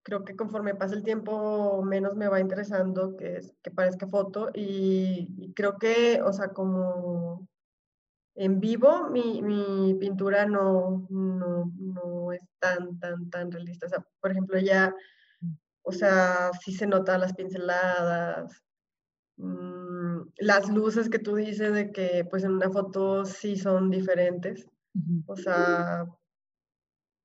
creo 0.04 0.26
que 0.26 0.36
conforme 0.36 0.74
pasa 0.74 0.96
el 0.96 1.04
tiempo, 1.04 1.84
menos 1.84 2.16
me 2.16 2.28
va 2.28 2.40
interesando 2.40 3.16
que, 3.16 3.38
es, 3.38 3.54
que 3.62 3.70
parezca 3.72 4.08
foto 4.08 4.50
y, 4.54 5.54
creo 5.56 5.78
que, 5.78 6.22
o 6.24 6.34
sea, 6.34 6.50
como 6.50 7.48
en 8.36 8.60
vivo, 8.60 9.10
mi, 9.10 9.42
mi 9.44 9.96
pintura 10.00 10.46
no, 10.48 11.06
no, 11.10 11.72
no, 11.78 12.32
es 12.34 12.42
tan, 12.60 13.00
tan, 13.00 13.30
tan 13.30 13.52
realista. 13.52 13.86
O 13.88 13.90
sea, 13.90 14.06
por 14.22 14.32
ejemplo, 14.32 14.60
ya, 14.60 14.96
o 15.84 15.92
sea, 15.92 16.52
sí 16.62 16.74
se 16.74 16.88
notan 16.88 17.22
las 17.22 17.34
pinceladas, 17.34 18.64
Mm, 19.40 20.28
las 20.40 20.70
luces 20.70 21.10
que 21.10 21.18
tú 21.18 21.36
dices 21.36 21.74
de 21.74 21.92
que 21.92 22.26
pues 22.30 22.44
en 22.44 22.52
una 22.52 22.70
foto 22.70 23.26
sí 23.26 23.56
son 23.56 23.90
diferentes. 23.90 24.68
O 25.28 25.36
sea, 25.38 26.06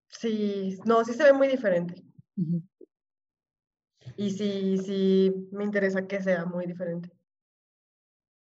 sí, 0.09 0.79
no, 0.85 1.05
sí 1.05 1.12
se 1.12 1.25
ve 1.25 1.33
muy 1.33 1.49
diferente. 1.49 2.05
Y 4.17 4.31
sí, 4.31 4.79
sí, 4.79 5.49
me 5.51 5.65
interesa 5.65 6.07
que 6.07 6.23
sea 6.23 6.45
muy 6.47 6.67
diferente. 6.67 7.11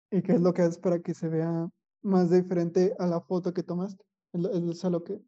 ¿Y 0.09 0.21
qué 0.21 0.33
es 0.33 0.41
lo 0.41 0.53
que 0.53 0.61
haces 0.61 0.77
para 0.77 0.99
que 0.99 1.13
se 1.13 1.27
vea 1.27 1.67
más 2.01 2.31
diferente 2.31 2.95
a 2.97 3.07
la 3.07 3.19
foto 3.19 3.53
que 3.53 3.63
tomaste? 3.63 4.03
Es 4.31 4.85
a 4.85 4.89
lo 4.89 5.03
que 5.03 5.19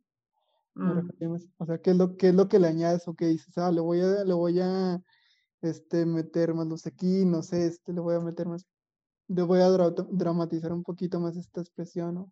me 0.75 0.93
mm. 0.93 1.09
O 1.57 1.65
sea, 1.65 1.79
¿qué 1.79 1.91
es, 1.91 1.97
lo, 1.97 2.15
¿qué 2.15 2.29
es 2.29 2.35
lo 2.35 2.47
que 2.47 2.59
le 2.59 2.69
añades 2.69 3.07
o 3.09 3.13
qué 3.13 3.27
dices? 3.27 3.57
Ah, 3.57 3.71
le 3.71 3.81
voy 3.81 3.99
a, 3.99 4.23
le 4.23 4.33
voy 4.33 4.59
a 4.61 5.01
este, 5.61 6.05
meter 6.05 6.53
más 6.53 6.67
luz 6.67 6.87
aquí, 6.87 7.25
no 7.25 7.41
sé, 7.43 7.67
este, 7.67 7.93
le 7.93 8.01
voy 8.01 8.15
a 8.15 8.19
meter 8.19 8.47
más, 8.47 8.65
le 9.27 9.43
voy 9.43 9.59
a 9.59 9.69
dramatizar 9.69 10.73
un 10.73 10.83
poquito 10.83 11.19
más 11.19 11.37
esta 11.37 11.61
expresión, 11.61 12.15
¿no? 12.15 12.31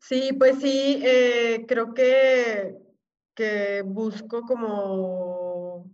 Sí, 0.00 0.32
pues 0.32 0.58
sí, 0.58 1.00
eh, 1.04 1.64
creo 1.68 1.94
que, 1.94 2.76
que 3.34 3.82
busco 3.82 4.42
como 4.42 5.88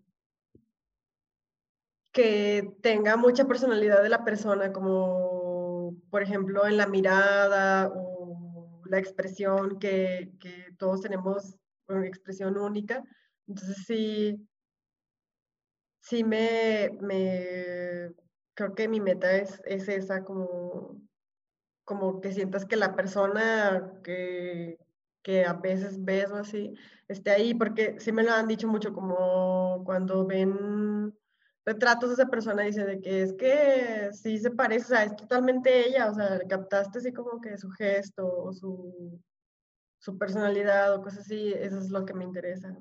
que 2.11 2.75
tenga 2.81 3.17
mucha 3.17 3.47
personalidad 3.47 4.03
de 4.03 4.09
la 4.09 4.25
persona, 4.25 4.73
como 4.73 5.95
por 6.11 6.23
ejemplo 6.23 6.67
en 6.67 6.77
la 6.77 6.87
mirada 6.87 7.93
o 7.95 8.81
la 8.87 8.99
expresión, 8.99 9.79
que, 9.79 10.33
que 10.41 10.75
todos 10.79 11.03
tenemos 11.03 11.57
una 11.87 12.07
expresión 12.07 12.57
única. 12.57 13.05
Entonces 13.47 13.85
sí, 13.87 14.49
sí 16.01 16.25
me, 16.25 16.91
me, 17.01 18.11
creo 18.55 18.75
que 18.75 18.89
mi 18.89 19.01
meta 19.01 19.33
es, 19.37 19.61
es 19.65 19.89
esa, 19.89 20.25
como, 20.25 21.01
como 21.85 22.21
que 22.21 22.33
sientas 22.33 22.65
que 22.65 22.77
la 22.77 22.97
persona 22.97 23.93
que, 24.03 24.79
que 25.23 25.45
a 25.45 25.55
veces 25.55 26.05
ves 26.05 26.31
o 26.31 26.37
así, 26.37 26.75
esté 27.09 27.31
ahí, 27.31 27.55
porque 27.55 27.97
sí 28.01 28.13
me 28.13 28.23
lo 28.23 28.33
han 28.33 28.49
dicho 28.49 28.69
mucho, 28.69 28.93
como 28.93 29.83
cuando 29.85 30.27
ven 30.27 31.15
retratos 31.65 32.09
de 32.09 32.15
esa 32.15 32.31
persona, 32.31 32.63
dice 32.63 32.85
de 32.85 33.01
que 33.01 33.23
es 33.23 33.33
que 33.35 34.09
sí 34.13 34.39
se 34.39 34.51
parece, 34.51 34.87
o 34.87 34.89
sea, 34.89 35.05
es 35.05 35.17
totalmente 35.17 35.87
ella, 35.87 36.11
o 36.11 36.15
sea, 36.15 36.41
captaste 36.49 36.99
así 36.99 37.13
como 37.13 37.41
que 37.41 37.59
su 37.59 37.71
gesto 37.71 38.27
o 38.27 38.53
su, 38.53 39.21
su 39.99 40.17
personalidad 40.17 40.95
o 40.95 41.03
cosas 41.03 41.21
así, 41.21 41.53
eso 41.53 41.79
es 41.79 41.91
lo 41.91 42.05
que 42.07 42.15
me 42.15 42.25
interesa. 42.25 42.75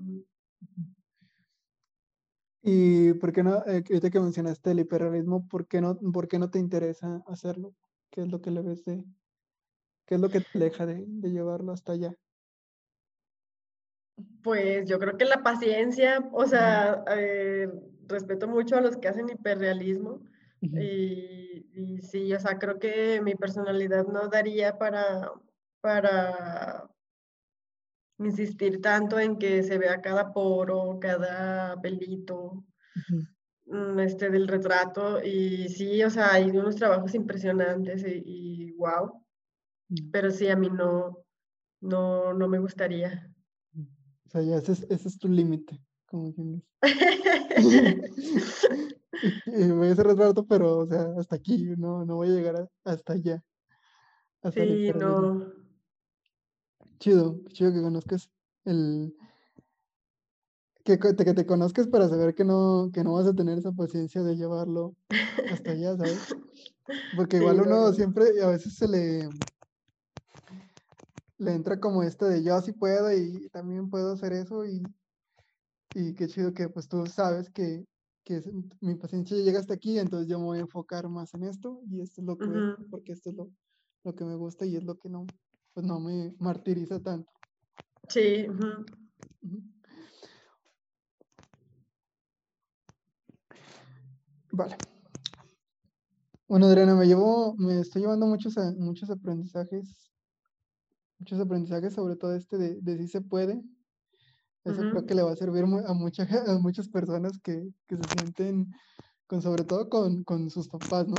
¿Y 2.61 3.13
por 3.13 3.31
qué 3.31 3.43
no, 3.43 3.57
eh, 3.65 3.83
ahorita 3.87 4.09
que 4.09 4.19
mencionaste 4.19 4.71
el 4.71 4.79
hiperrealismo, 4.79 5.47
¿por 5.47 5.67
qué, 5.67 5.81
no, 5.81 5.97
¿por 5.97 6.27
qué 6.27 6.39
no 6.39 6.49
te 6.49 6.59
interesa 6.59 7.23
hacerlo? 7.27 7.73
¿Qué 8.09 8.21
es 8.21 8.27
lo 8.27 8.41
que 8.41 8.51
le 8.51 8.61
ves 8.61 8.83
de, 8.85 9.03
qué 10.05 10.15
es 10.15 10.21
lo 10.21 10.29
que 10.29 10.41
te 10.41 10.59
deja 10.59 10.85
de, 10.85 11.05
llevarlo 11.21 11.71
hasta 11.71 11.93
allá? 11.93 12.15
Pues 14.41 14.89
yo 14.89 14.97
creo 14.97 15.17
que 15.17 15.25
la 15.25 15.43
paciencia, 15.43 16.27
o 16.31 16.45
sea, 16.45 17.03
eh, 17.15 17.69
respeto 18.07 18.47
mucho 18.47 18.75
a 18.75 18.81
los 18.81 18.97
que 18.97 19.07
hacen 19.07 19.29
hiperrealismo 19.29 20.21
y, 20.61 21.67
y, 21.73 22.01
sí, 22.01 22.33
o 22.33 22.39
sea, 22.39 22.57
creo 22.57 22.79
que 22.79 23.21
mi 23.21 23.35
personalidad 23.35 24.07
no 24.07 24.27
daría 24.27 24.77
para, 24.79 25.31
para 25.81 26.89
insistir 28.19 28.81
tanto 28.81 29.19
en 29.19 29.37
que 29.37 29.63
se 29.63 29.77
vea 29.77 30.01
cada 30.01 30.33
poro, 30.33 30.97
cada 30.99 31.79
pelito 31.81 32.65
mm, 33.65 33.99
este, 33.99 34.29
del 34.29 34.47
retrato. 34.47 35.23
Y 35.23 35.69
sí, 35.69 36.03
o 36.03 36.09
sea, 36.09 36.33
hay 36.33 36.49
unos 36.49 36.75
trabajos 36.75 37.13
impresionantes 37.15 38.03
y, 38.07 38.71
wow. 38.73 39.23
Mm. 39.89 40.11
Pero 40.11 40.31
sí, 40.31 40.47
a 40.47 40.55
mí 40.55 40.69
no, 40.69 41.23
no, 41.81 42.33
no 42.33 42.47
me 42.47 42.59
gustaría. 42.59 43.31
Mm. 43.73 43.87
O 44.25 44.29
sea, 44.29 44.41
ya 44.41 44.57
ese 44.57 44.73
es, 44.73 44.85
ese 44.89 45.07
es 45.07 45.17
tu 45.17 45.27
límite, 45.27 45.79
como 46.05 46.33
quien 46.33 46.63
voy 49.75 49.87
a 49.87 49.91
hacer 49.91 50.07
retrato, 50.07 50.45
pero, 50.45 50.79
o 50.79 50.85
sea, 50.85 51.13
hasta 51.17 51.35
aquí, 51.35 51.73
no, 51.77 52.05
no 52.05 52.17
voy 52.17 52.29
a 52.29 52.31
llegar 52.31 52.69
hasta 52.83 53.13
allá. 53.13 53.43
sí, 54.53 54.91
no. 54.93 55.56
Chido, 56.99 57.39
chido 57.53 57.73
que 57.73 57.81
conozcas 57.81 58.29
el... 58.65 59.15
Que, 60.83 60.97
que, 60.99 61.13
te, 61.13 61.25
que 61.25 61.33
te 61.33 61.45
conozcas 61.45 61.87
para 61.87 62.07
saber 62.07 62.33
que 62.33 62.45
no, 62.45 62.89
que 62.93 63.03
no 63.03 63.13
vas 63.13 63.27
a 63.27 63.35
tener 63.35 63.57
esa 63.57 63.73
paciencia 63.73 64.23
de 64.23 64.37
llevarlo 64.37 64.95
hasta 65.51 65.71
allá, 65.71 65.97
¿sabes? 65.97 66.33
Porque 67.15 67.37
igual 67.37 67.59
uno 67.61 67.91
siempre, 67.91 68.41
a 68.41 68.47
veces 68.47 68.75
se 68.75 68.87
le, 68.87 69.29
le 71.37 71.53
entra 71.53 71.79
como 71.79 72.03
esto 72.03 72.25
de 72.25 72.43
yo 72.43 72.59
sí 72.61 72.71
puedo 72.71 73.11
y 73.11 73.49
también 73.49 73.89
puedo 73.89 74.13
hacer 74.13 74.33
eso 74.33 74.65
y, 74.65 74.81
y 75.93 76.13
qué 76.13 76.27
chido 76.27 76.53
que 76.53 76.69
pues 76.69 76.87
tú 76.87 77.05
sabes 77.05 77.49
que, 77.49 77.85
que 78.23 78.41
mi 78.81 78.95
paciencia 78.95 79.37
llega 79.37 79.59
hasta 79.59 79.73
aquí, 79.73 79.99
entonces 79.99 80.27
yo 80.27 80.39
me 80.39 80.45
voy 80.45 80.57
a 80.59 80.61
enfocar 80.61 81.07
más 81.09 81.33
en 81.33 81.43
esto 81.43 81.81
y 81.89 82.01
esto 82.01 82.21
es 82.21 82.27
lo 82.27 82.37
que, 82.37 82.47
porque 82.89 83.11
esto 83.11 83.29
es 83.29 83.35
lo, 83.35 83.51
lo, 84.03 84.15
que 84.15 84.25
me 84.25 84.35
gusta 84.35 84.65
y 84.65 84.75
es 84.75 84.83
lo 84.83 84.97
que 84.97 85.09
no, 85.09 85.25
pues 85.77 85.85
no 85.85 85.99
me 85.99 86.33
martiriza 86.39 86.99
tanto. 86.99 87.31
Sí. 88.09 88.47
Vale. 94.51 94.75
Bueno, 96.47 96.65
Adriana, 96.65 96.95
me 96.95 97.05
llevo, 97.05 97.53
me 97.57 97.79
estoy 97.79 98.01
llevando 98.01 98.25
muchos, 98.25 98.55
muchos 98.79 99.11
aprendizajes, 99.11 100.09
muchos 101.19 101.39
aprendizajes, 101.39 101.93
sobre 101.93 102.15
todo 102.15 102.33
este 102.33 102.57
de, 102.57 102.81
de 102.81 102.97
si 102.97 103.07
se 103.07 103.21
puede. 103.21 103.61
Eso 104.63 104.81
creo 104.81 105.05
que 105.05 105.13
le 105.13 105.21
va 105.21 105.33
a 105.33 105.35
servir 105.35 105.63
a, 105.63 105.93
mucha, 105.93 106.23
a 106.47 106.57
muchas 106.57 106.89
personas 106.89 107.33
que, 107.43 107.69
que 107.87 107.97
se 107.97 108.03
sienten, 108.17 108.71
con, 109.27 109.43
sobre 109.43 109.63
todo 109.63 109.89
con, 109.89 110.23
con 110.23 110.49
sus 110.49 110.69
papás, 110.69 111.07
¿no? 111.07 111.17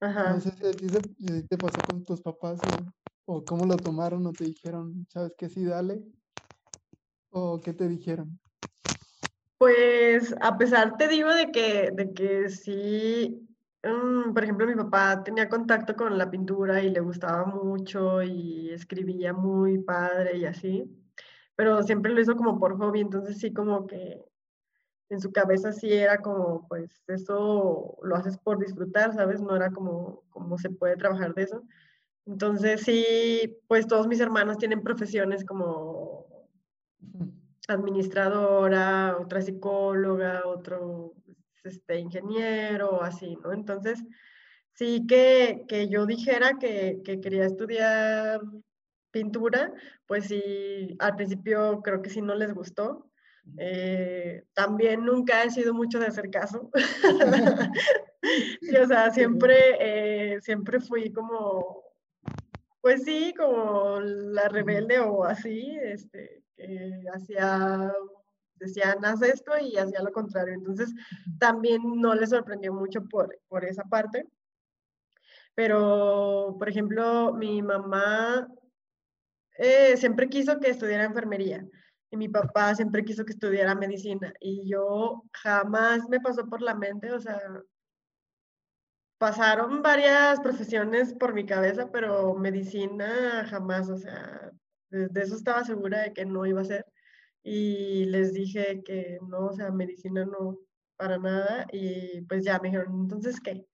Ajá. 0.00 0.34
No 0.34 0.40
sé 0.42 0.50
si, 0.50 1.42
te 1.48 1.56
pasó 1.56 1.80
con 1.88 2.04
tus 2.04 2.20
papás 2.20 2.60
o, 3.26 3.44
cómo 3.44 3.66
lo 3.66 3.80
tomaron 3.80 4.26
o 4.26 4.32
te 4.32 4.44
dijeron, 4.44 5.06
sabes 5.10 5.34
que 5.36 5.48
sí, 5.48 5.64
dale, 5.64 6.02
o 7.30 7.60
qué 7.60 7.72
te 7.72 7.88
dijeron. 7.88 8.40
Pues 9.58 10.34
a 10.40 10.56
pesar 10.56 10.96
te 10.96 11.08
digo 11.08 11.32
de 11.34 11.50
que, 11.50 11.90
de 11.92 12.12
que 12.12 12.48
sí 12.48 13.46
Mm, 13.86 14.34
por 14.34 14.42
ejemplo, 14.42 14.66
mi 14.66 14.74
papá 14.74 15.22
tenía 15.22 15.48
contacto 15.48 15.94
con 15.94 16.18
la 16.18 16.28
pintura 16.30 16.82
y 16.82 16.90
le 16.90 17.00
gustaba 17.00 17.44
mucho 17.44 18.20
y 18.22 18.70
escribía 18.70 19.32
muy 19.32 19.78
padre 19.78 20.38
y 20.38 20.44
así, 20.44 20.90
pero 21.54 21.82
siempre 21.84 22.12
lo 22.12 22.20
hizo 22.20 22.34
como 22.36 22.58
por 22.58 22.76
hobby, 22.78 23.00
entonces 23.00 23.38
sí 23.38 23.52
como 23.52 23.86
que 23.86 24.24
en 25.10 25.20
su 25.20 25.32
cabeza 25.32 25.72
sí 25.72 25.92
era 25.92 26.18
como, 26.18 26.66
pues 26.68 27.02
eso 27.08 27.96
lo 28.02 28.16
haces 28.16 28.38
por 28.38 28.58
disfrutar, 28.58 29.14
¿sabes? 29.14 29.40
No 29.42 29.56
era 29.56 29.70
como, 29.70 30.24
como 30.30 30.58
se 30.58 30.70
puede 30.70 30.96
trabajar 30.96 31.34
de 31.34 31.44
eso. 31.44 31.62
Entonces 32.26 32.82
sí, 32.82 33.56
pues 33.68 33.86
todos 33.86 34.08
mis 34.08 34.20
hermanos 34.20 34.58
tienen 34.58 34.82
profesiones 34.82 35.44
como 35.44 36.26
administradora, 37.68 39.16
otra 39.18 39.40
psicóloga, 39.40 40.42
otro 40.46 41.14
este, 41.64 41.98
ingeniero 41.98 43.02
así, 43.02 43.36
¿no? 43.42 43.52
Entonces, 43.52 44.04
sí 44.74 45.06
que, 45.06 45.64
que 45.68 45.88
yo 45.88 46.06
dijera 46.06 46.58
que, 46.58 47.00
que, 47.04 47.20
quería 47.20 47.46
estudiar 47.46 48.40
pintura, 49.10 49.72
pues 50.06 50.26
sí, 50.26 50.96
al 50.98 51.16
principio 51.16 51.80
creo 51.82 52.02
que 52.02 52.10
sí 52.10 52.20
no 52.20 52.34
les 52.34 52.52
gustó. 52.52 53.10
Eh, 53.58 54.44
también 54.54 55.04
nunca 55.04 55.44
he 55.44 55.50
sido 55.50 55.72
mucho 55.72 55.98
de 56.00 56.06
hacer 56.06 56.30
caso. 56.30 56.70
o 58.82 58.86
sea, 58.86 59.10
siempre, 59.12 59.56
eh, 59.80 60.40
siempre 60.40 60.80
fui 60.80 61.12
como, 61.12 61.85
pues 62.86 63.02
sí, 63.02 63.34
como 63.36 63.98
la 63.98 64.48
rebelde 64.48 65.00
o 65.00 65.24
así, 65.24 65.76
este, 65.82 66.44
que 66.56 67.02
hacía 67.12 67.92
decían, 68.54 69.04
haz 69.04 69.22
esto 69.22 69.58
y 69.60 69.76
hacía 69.76 70.00
lo 70.04 70.12
contrario. 70.12 70.54
Entonces, 70.54 70.94
también 71.40 71.82
no 71.96 72.14
le 72.14 72.28
sorprendió 72.28 72.72
mucho 72.72 73.02
por, 73.10 73.36
por 73.48 73.64
esa 73.64 73.82
parte. 73.82 74.28
Pero, 75.56 76.54
por 76.60 76.68
ejemplo, 76.68 77.32
mi 77.34 77.60
mamá 77.60 78.46
eh, 79.58 79.96
siempre 79.96 80.28
quiso 80.28 80.60
que 80.60 80.70
estudiara 80.70 81.06
enfermería 81.06 81.66
y 82.12 82.16
mi 82.16 82.28
papá 82.28 82.72
siempre 82.76 83.04
quiso 83.04 83.24
que 83.24 83.32
estudiara 83.32 83.74
medicina 83.74 84.32
y 84.38 84.70
yo 84.70 85.24
jamás 85.32 86.08
me 86.08 86.20
pasó 86.20 86.46
por 86.46 86.62
la 86.62 86.76
mente, 86.76 87.10
o 87.10 87.18
sea, 87.18 87.40
pasaron 89.18 89.82
varias 89.82 90.40
profesiones 90.40 91.14
por 91.14 91.34
mi 91.34 91.46
cabeza, 91.46 91.90
pero 91.90 92.34
medicina 92.34 93.46
jamás, 93.48 93.88
o 93.88 93.96
sea, 93.96 94.52
de 94.90 95.20
eso 95.20 95.36
estaba 95.36 95.64
segura 95.64 96.02
de 96.02 96.12
que 96.12 96.24
no 96.24 96.46
iba 96.46 96.60
a 96.60 96.64
ser. 96.64 96.86
Y 97.42 98.06
les 98.06 98.32
dije 98.32 98.82
que 98.84 99.18
no, 99.28 99.46
o 99.46 99.52
sea, 99.52 99.70
medicina 99.70 100.24
no, 100.24 100.58
para 100.96 101.18
nada, 101.18 101.66
y 101.72 102.22
pues 102.22 102.44
ya 102.44 102.58
me 102.58 102.68
dijeron, 102.68 103.02
entonces, 103.02 103.40
¿qué? 103.40 103.66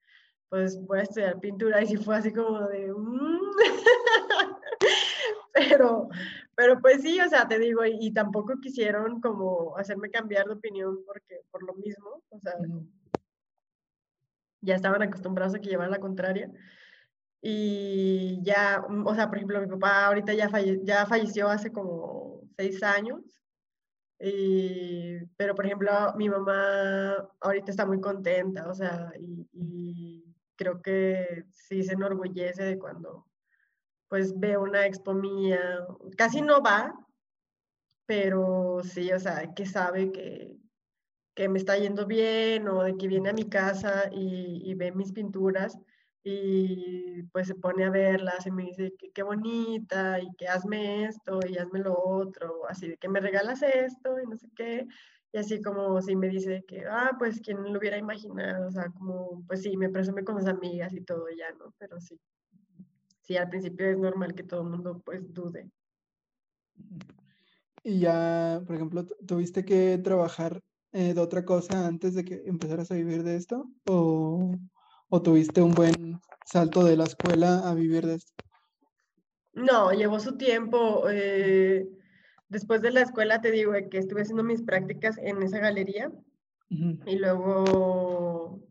Pues 0.49 0.79
voy 0.87 1.01
a 1.01 1.03
estudiar 1.03 1.41
pintura, 1.41 1.83
y 1.83 1.87
si 1.87 1.97
fue 1.97 2.17
así 2.17 2.33
como 2.33 2.67
de, 2.69 2.93
mm". 2.93 3.41
pero, 5.55 6.09
pero 6.55 6.81
pues 6.81 7.03
sí, 7.03 7.21
o 7.21 7.29
sea, 7.29 7.49
te 7.49 7.59
digo, 7.59 7.85
y, 7.87 8.13
tampoco 8.13 8.61
quisieron 8.61 9.21
como 9.21 9.77
hacerme 9.79 10.11
cambiar 10.11 10.47
de 10.47 10.55
opinión 10.55 10.99
porque, 11.07 11.41
por 11.51 11.63
lo 11.63 11.75
mismo, 11.75 12.23
o 12.29 12.39
sea, 12.39 12.55
ya 14.63 14.77
estaban 14.77 15.03
acostumbrados 15.03 15.55
a 15.55 15.61
que 15.61 15.69
llevara 15.69 15.91
la 15.91 16.01
contraria. 16.01 16.51
Y 17.43 18.41
ya, 18.43 18.83
o 19.05 19.15
sea, 19.15 19.29
por 19.29 19.37
ejemplo, 19.39 19.61
mi 19.61 19.67
papá 19.67 20.07
ahorita 20.07 20.33
ya, 20.35 20.51
ya 20.85 21.07
falleció 21.07 21.49
hace 21.49 21.73
como 21.73 22.43
seis 22.57 22.83
años 22.83 23.21
pero, 25.37 25.55
por 25.55 25.67
ejemplo, 25.67 25.91
mi 26.17 26.29
mamá 26.29 27.17
ahorita 27.41 27.71
está 27.71 27.87
muy 27.87 28.01
contenta, 28.01 28.69
o 28.69 28.75
sea, 28.75 29.13
y, 29.19 30.25
creo 30.55 30.81
que 30.81 31.45
sí 31.51 31.83
se 31.83 31.95
enorgullece 31.95 32.63
de 32.63 32.79
cuando 32.79 33.27
pues 34.09 34.39
ve 34.39 34.57
una 34.57 34.87
expo 34.87 35.15
mía. 35.15 35.59
Casi 36.17 36.41
no 36.43 36.63
va, 36.63 36.95
pero 38.07 38.81
sí, 38.85 39.11
o 39.13 39.19
sea, 39.19 39.53
que 39.55 39.67
sabe 39.67 40.13
que, 40.13 40.57
que 41.35 41.49
me 41.49 41.59
está 41.59 41.77
yendo 41.79 42.07
bien 42.07 42.69
o 42.69 42.83
de 42.83 42.97
que 42.97 43.09
viene 43.09 43.31
a 43.31 43.35
mi 43.35 43.49
casa 43.49 44.09
y, 44.13 44.63
y 44.65 44.75
ve 44.75 44.93
mis 44.93 45.13
pinturas 45.13 45.79
y 46.25 47.23
pues 47.25 47.49
se 47.49 47.55
pone 47.55 47.85
a 47.85 47.91
verlas 47.91 48.47
y 48.47 48.51
me 48.51 48.65
dice 48.65 48.95
que 48.97 49.11
qué 49.11 49.23
bonita 49.23 50.21
y 50.21 50.33
que 50.37 50.47
hazme 50.47 51.05
esto 51.07 51.41
y 51.49 51.59
hazme 51.59 51.81
lo 51.81 51.99
otro, 51.99 52.69
así 52.69 52.89
de 52.89 52.97
que 52.97 53.09
me 53.09 53.21
regalas 53.21 53.63
esto 53.63 54.21
y 54.21 54.27
no 54.27 54.37
sé 54.37 54.49
qué. 54.55 54.87
Y 55.33 55.39
así 55.39 55.63
como 55.63 56.01
si 56.03 56.15
me 56.15 56.29
dice 56.29 56.63
que, 56.69 56.85
ah, 56.87 57.17
pues 57.19 57.41
quién 57.41 57.63
lo 57.73 57.79
hubiera 57.79 57.97
imaginado, 57.97 58.69
o 58.69 58.71
sea, 58.71 58.91
como, 58.91 59.43
pues 59.47 59.63
sí, 59.63 59.77
me 59.77 59.89
presume 59.89 60.25
con 60.25 60.37
las 60.37 60.47
amigas 60.47 60.93
y 60.93 61.01
todo 61.01 61.27
ya, 61.31 61.51
¿no? 61.53 61.73
Pero 61.79 61.99
sí, 62.01 62.21
sí, 63.23 63.37
al 63.37 63.49
principio 63.49 63.87
es 63.87 63.99
normal 63.99 64.35
que 64.35 64.43
todo 64.43 64.61
el 64.63 64.69
mundo 64.69 65.01
pues 65.05 65.33
dude. 65.33 65.71
Y 67.83 68.01
ya, 68.01 68.63
por 68.65 68.77
ejemplo, 68.77 69.07
¿tuviste 69.27 69.65
que 69.65 69.99
trabajar 69.99 70.63
eh, 70.93 71.15
de 71.15 71.21
otra 71.21 71.45
cosa 71.45 71.87
antes 71.87 72.15
de 72.15 72.25
que 72.25 72.43
empezaras 72.47 72.91
a 72.91 72.95
vivir 72.95 73.23
de 73.23 73.37
esto? 73.37 73.71
¿O 73.87 74.53
¿O 75.15 75.21
tuviste 75.21 75.61
un 75.61 75.75
buen 75.75 76.23
salto 76.47 76.85
de 76.85 76.97
la 76.97 77.05
escuela 77.05 77.69
a 77.69 77.75
vivir 77.75 78.07
de 78.07 78.15
esto? 78.15 78.33
No, 79.53 79.93
llevó 79.93 80.19
su 80.19 80.39
tiempo. 80.39 81.05
Eh, 81.11 81.87
después 82.49 82.81
de 82.81 82.93
la 82.93 83.03
escuela 83.03 83.43
te 83.43 83.51
digo 83.51 83.75
que 83.91 83.99
estuve 83.99 84.23
haciendo 84.23 84.43
mis 84.43 84.63
prácticas 84.63 85.19
en 85.19 85.43
esa 85.43 85.59
galería 85.59 86.11
y 86.71 87.17
luego 87.17 88.63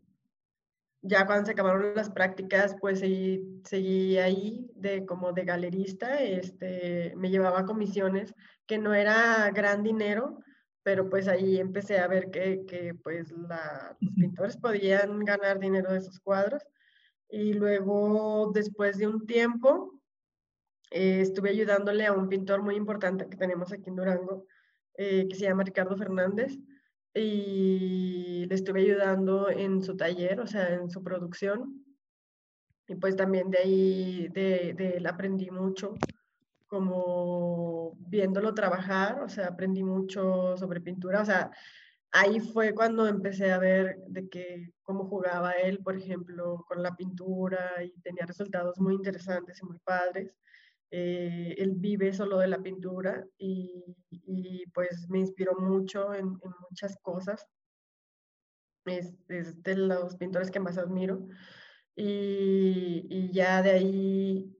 ya 1.02 1.26
cuando 1.26 1.46
se 1.46 1.52
acabaron 1.52 1.94
las 1.94 2.10
prácticas 2.10 2.74
pues 2.80 2.98
seguí, 2.98 3.60
seguí 3.62 4.18
ahí 4.18 4.68
de 4.74 5.06
como 5.06 5.32
de 5.32 5.44
galerista, 5.44 6.20
este, 6.20 7.14
me 7.14 7.30
llevaba 7.30 7.64
comisiones 7.64 8.34
que 8.66 8.78
no 8.78 8.94
era 8.94 9.48
gran 9.52 9.84
dinero, 9.84 10.40
pero 10.82 11.08
pues 11.08 11.28
ahí 11.28 11.58
empecé 11.58 11.98
a 11.98 12.08
ver 12.08 12.30
que, 12.30 12.64
que 12.66 12.94
pues 12.94 13.30
la, 13.32 13.96
los 14.00 14.14
pintores 14.14 14.56
podían 14.56 15.20
ganar 15.20 15.58
dinero 15.58 15.92
de 15.92 15.98
esos 15.98 16.18
cuadros. 16.20 16.62
Y 17.28 17.54
luego, 17.54 18.50
después 18.54 18.98
de 18.98 19.06
un 19.06 19.26
tiempo, 19.26 20.00
eh, 20.90 21.20
estuve 21.20 21.50
ayudándole 21.50 22.04
a 22.06 22.12
un 22.12 22.28
pintor 22.28 22.62
muy 22.62 22.76
importante 22.76 23.28
que 23.28 23.36
tenemos 23.36 23.72
aquí 23.72 23.88
en 23.88 23.96
Durango, 23.96 24.46
eh, 24.94 25.26
que 25.28 25.36
se 25.36 25.44
llama 25.44 25.64
Ricardo 25.64 25.96
Fernández, 25.96 26.58
y 27.14 28.44
le 28.46 28.54
estuve 28.54 28.80
ayudando 28.80 29.48
en 29.48 29.82
su 29.82 29.96
taller, 29.96 30.40
o 30.40 30.46
sea, 30.46 30.74
en 30.74 30.90
su 30.90 31.02
producción. 31.02 31.84
Y 32.88 32.96
pues 32.96 33.16
también 33.16 33.50
de 33.50 33.58
ahí, 33.58 34.28
de, 34.28 34.74
de 34.76 34.96
él 34.96 35.06
aprendí 35.06 35.50
mucho 35.50 35.94
como 36.72 37.92
viéndolo 37.98 38.54
trabajar, 38.54 39.20
o 39.22 39.28
sea, 39.28 39.48
aprendí 39.48 39.82
mucho 39.82 40.56
sobre 40.56 40.80
pintura, 40.80 41.20
o 41.20 41.24
sea, 41.26 41.50
ahí 42.12 42.40
fue 42.40 42.74
cuando 42.74 43.06
empecé 43.06 43.52
a 43.52 43.58
ver 43.58 43.98
de 44.08 44.26
que 44.30 44.72
cómo 44.82 45.04
jugaba 45.06 45.52
él, 45.52 45.80
por 45.80 45.98
ejemplo, 45.98 46.64
con 46.66 46.82
la 46.82 46.96
pintura 46.96 47.84
y 47.84 47.90
tenía 48.00 48.24
resultados 48.24 48.80
muy 48.80 48.94
interesantes 48.94 49.60
y 49.60 49.66
muy 49.66 49.78
padres. 49.80 50.34
eh, 50.90 51.54
él 51.58 51.72
vive 51.76 52.12
solo 52.14 52.38
de 52.38 52.48
la 52.48 52.62
pintura 52.62 53.26
y, 53.38 53.84
pues 54.74 55.08
me 55.10 55.18
inspiró 55.20 55.54
mucho 55.58 56.14
en, 56.14 56.38
muchas 56.70 56.96
cosas. 57.02 57.46
Es, 58.86 59.14
de 59.28 59.76
los 59.76 60.16
pintores 60.16 60.50
que 60.50 60.60
más 60.60 60.78
admiro. 60.78 61.26
Y, 61.96 63.06
y, 63.10 63.32
ya 63.32 63.62
de 63.62 63.70
ahí, 63.72 64.56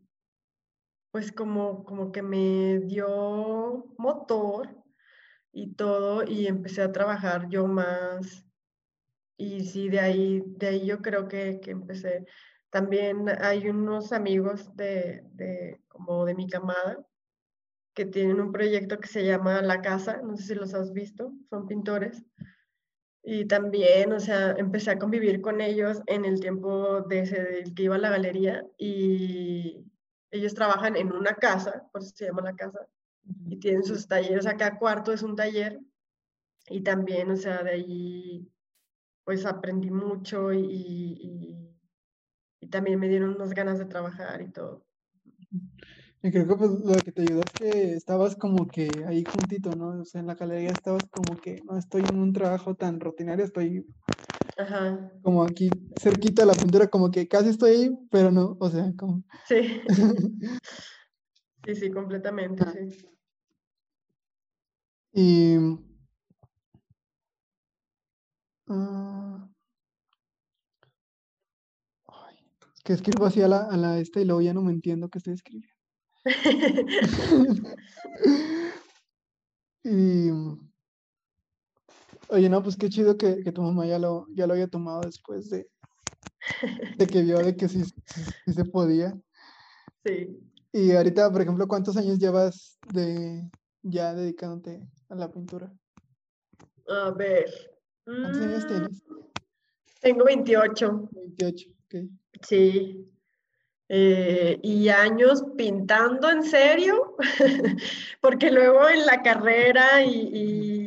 pues 1.12 1.32
como, 1.32 1.84
como 1.84 2.10
que 2.12 2.22
me 2.22 2.80
dio 2.80 3.94
motor 3.98 4.76
y 5.52 5.74
todo 5.74 6.24
y 6.24 6.46
empecé 6.46 6.82
a 6.82 6.92
trabajar 6.92 7.48
yo 7.48 7.66
más. 7.68 8.46
Y 9.36 9.60
sí, 9.60 9.88
de 9.88 10.00
ahí, 10.00 10.42
de 10.46 10.68
ahí 10.68 10.86
yo 10.86 11.02
creo 11.02 11.28
que, 11.28 11.60
que 11.60 11.70
empecé 11.70 12.26
también 12.72 13.26
hay 13.42 13.68
unos 13.68 14.12
amigos 14.12 14.74
de, 14.74 15.22
de, 15.34 15.78
como 15.88 16.24
de 16.24 16.34
mi 16.34 16.48
camada 16.48 17.06
que 17.94 18.06
tienen 18.06 18.40
un 18.40 18.50
proyecto 18.50 18.98
que 18.98 19.08
se 19.08 19.26
llama 19.26 19.60
La 19.60 19.82
Casa, 19.82 20.22
no 20.22 20.38
sé 20.38 20.44
si 20.44 20.54
los 20.54 20.72
has 20.72 20.94
visto, 20.94 21.34
son 21.50 21.66
pintores. 21.66 22.24
Y 23.22 23.44
también, 23.44 24.14
o 24.14 24.20
sea, 24.20 24.52
empecé 24.52 24.90
a 24.90 24.98
convivir 24.98 25.42
con 25.42 25.60
ellos 25.60 26.00
en 26.06 26.24
el 26.24 26.40
tiempo 26.40 27.02
de 27.02 27.18
ese, 27.20 27.64
que 27.76 27.82
iba 27.82 27.96
a 27.96 27.98
la 27.98 28.08
galería 28.08 28.66
y 28.78 29.84
ellos 30.32 30.54
trabajan 30.54 30.96
en 30.96 31.12
una 31.12 31.36
casa, 31.36 31.88
por 31.92 32.02
eso 32.02 32.12
se 32.16 32.26
llama 32.26 32.42
la 32.42 32.54
casa, 32.56 32.88
y 33.46 33.58
tienen 33.58 33.84
sus 33.84 34.08
talleres, 34.08 34.40
o 34.40 34.42
sea, 34.42 34.56
cada 34.58 34.78
cuarto 34.78 35.12
es 35.12 35.22
un 35.22 35.36
taller. 35.36 35.80
Y 36.70 36.82
también, 36.82 37.30
o 37.30 37.36
sea, 37.36 37.62
de 37.64 37.70
ahí, 37.72 38.52
pues 39.24 39.46
aprendí 39.46 39.90
mucho 39.90 40.52
y 40.52 41.72
y 42.62 42.68
también 42.68 43.00
me 43.00 43.08
dieron 43.08 43.34
unas 43.34 43.50
ganas 43.54 43.78
de 43.80 43.86
trabajar 43.86 44.40
y 44.40 44.50
todo. 44.52 44.86
Y 46.22 46.30
creo 46.30 46.46
que 46.46 46.54
pues, 46.54 46.70
lo 46.70 47.02
que 47.02 47.10
te 47.12 47.22
ayudó 47.22 47.42
es 47.42 47.52
que 47.52 47.94
estabas 47.94 48.36
como 48.36 48.70
que 48.70 49.04
ahí 49.06 49.24
juntito, 49.24 49.74
¿no? 49.74 50.00
O 50.02 50.04
sea, 50.04 50.20
en 50.20 50.28
la 50.28 50.36
galería 50.36 50.70
estabas 50.70 51.06
como 51.10 51.40
que 51.40 51.60
no 51.64 51.76
estoy 51.76 52.06
en 52.06 52.18
un 52.18 52.32
trabajo 52.32 52.76
tan 52.76 53.00
rutinario, 53.00 53.44
estoy 53.44 53.84
como 55.22 55.42
aquí 55.44 55.70
cerquita 56.00 56.42
de 56.42 56.46
la 56.46 56.54
pintura, 56.54 56.88
como 56.88 57.10
que 57.10 57.28
casi 57.28 57.50
estoy 57.50 57.70
ahí, 57.70 57.90
pero 58.10 58.30
no, 58.30 58.56
o 58.60 58.70
sea, 58.70 58.92
como... 58.96 59.22
Sí. 59.46 59.80
sí, 61.64 61.74
sí, 61.74 61.90
completamente, 61.90 62.64
sí. 62.90 63.08
Y... 65.14 65.56
Uh, 68.68 69.52
que 72.84 72.92
escribo 72.94 73.26
así 73.26 73.40
a 73.42 73.48
la, 73.48 73.58
a 73.58 73.76
la 73.76 73.98
esta 73.98 74.20
y 74.20 74.24
luego 74.24 74.40
ya 74.40 74.54
no 74.54 74.62
me 74.62 74.72
entiendo 74.72 75.08
qué 75.08 75.18
estoy 75.18 75.34
escribiendo. 75.34 75.74
y, 79.84 80.30
oye, 82.32 82.48
no, 82.48 82.62
pues 82.62 82.76
qué 82.76 82.88
chido 82.88 83.16
que, 83.16 83.42
que, 83.42 83.52
tu 83.52 83.62
mamá 83.62 83.86
ya 83.86 83.98
lo, 83.98 84.26
ya 84.34 84.46
lo 84.46 84.54
haya 84.54 84.66
tomado 84.66 85.04
después 85.04 85.50
de, 85.50 85.68
de 86.96 87.08
que 87.08 87.22
vio 87.22 87.38
de 87.38 87.56
que 87.56 87.68
sí, 87.68 87.84
sí, 87.84 88.52
se 88.52 88.64
podía. 88.64 89.16
Sí. 90.04 90.36
Y 90.72 90.90
ahorita, 90.90 91.30
por 91.30 91.42
ejemplo, 91.42 91.68
¿cuántos 91.68 91.96
años 91.96 92.18
llevas 92.18 92.76
de 92.82 93.48
ya 93.82 94.14
dedicándote 94.14 94.84
a 95.08 95.14
la 95.14 95.30
pintura? 95.30 95.72
A 96.88 97.10
ver. 97.12 97.48
¿Cuántos 98.04 98.42
años 98.42 98.64
mm, 98.64 98.66
tienes? 98.66 99.02
Tengo 100.00 100.24
28. 100.24 101.08
28, 101.12 101.70
ok. 101.84 101.94
Sí. 102.42 103.12
Eh, 103.88 104.58
y 104.62 104.88
años 104.88 105.44
pintando 105.56 106.30
en 106.30 106.42
serio, 106.42 107.14
porque 108.20 108.50
luego 108.50 108.88
en 108.88 109.04
la 109.04 109.22
carrera 109.22 110.02
y, 110.02 110.81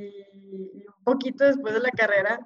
poquito 1.06 1.46
después 1.46 1.74
de 1.74 1.80
la 1.80 1.92
carrera, 1.92 2.46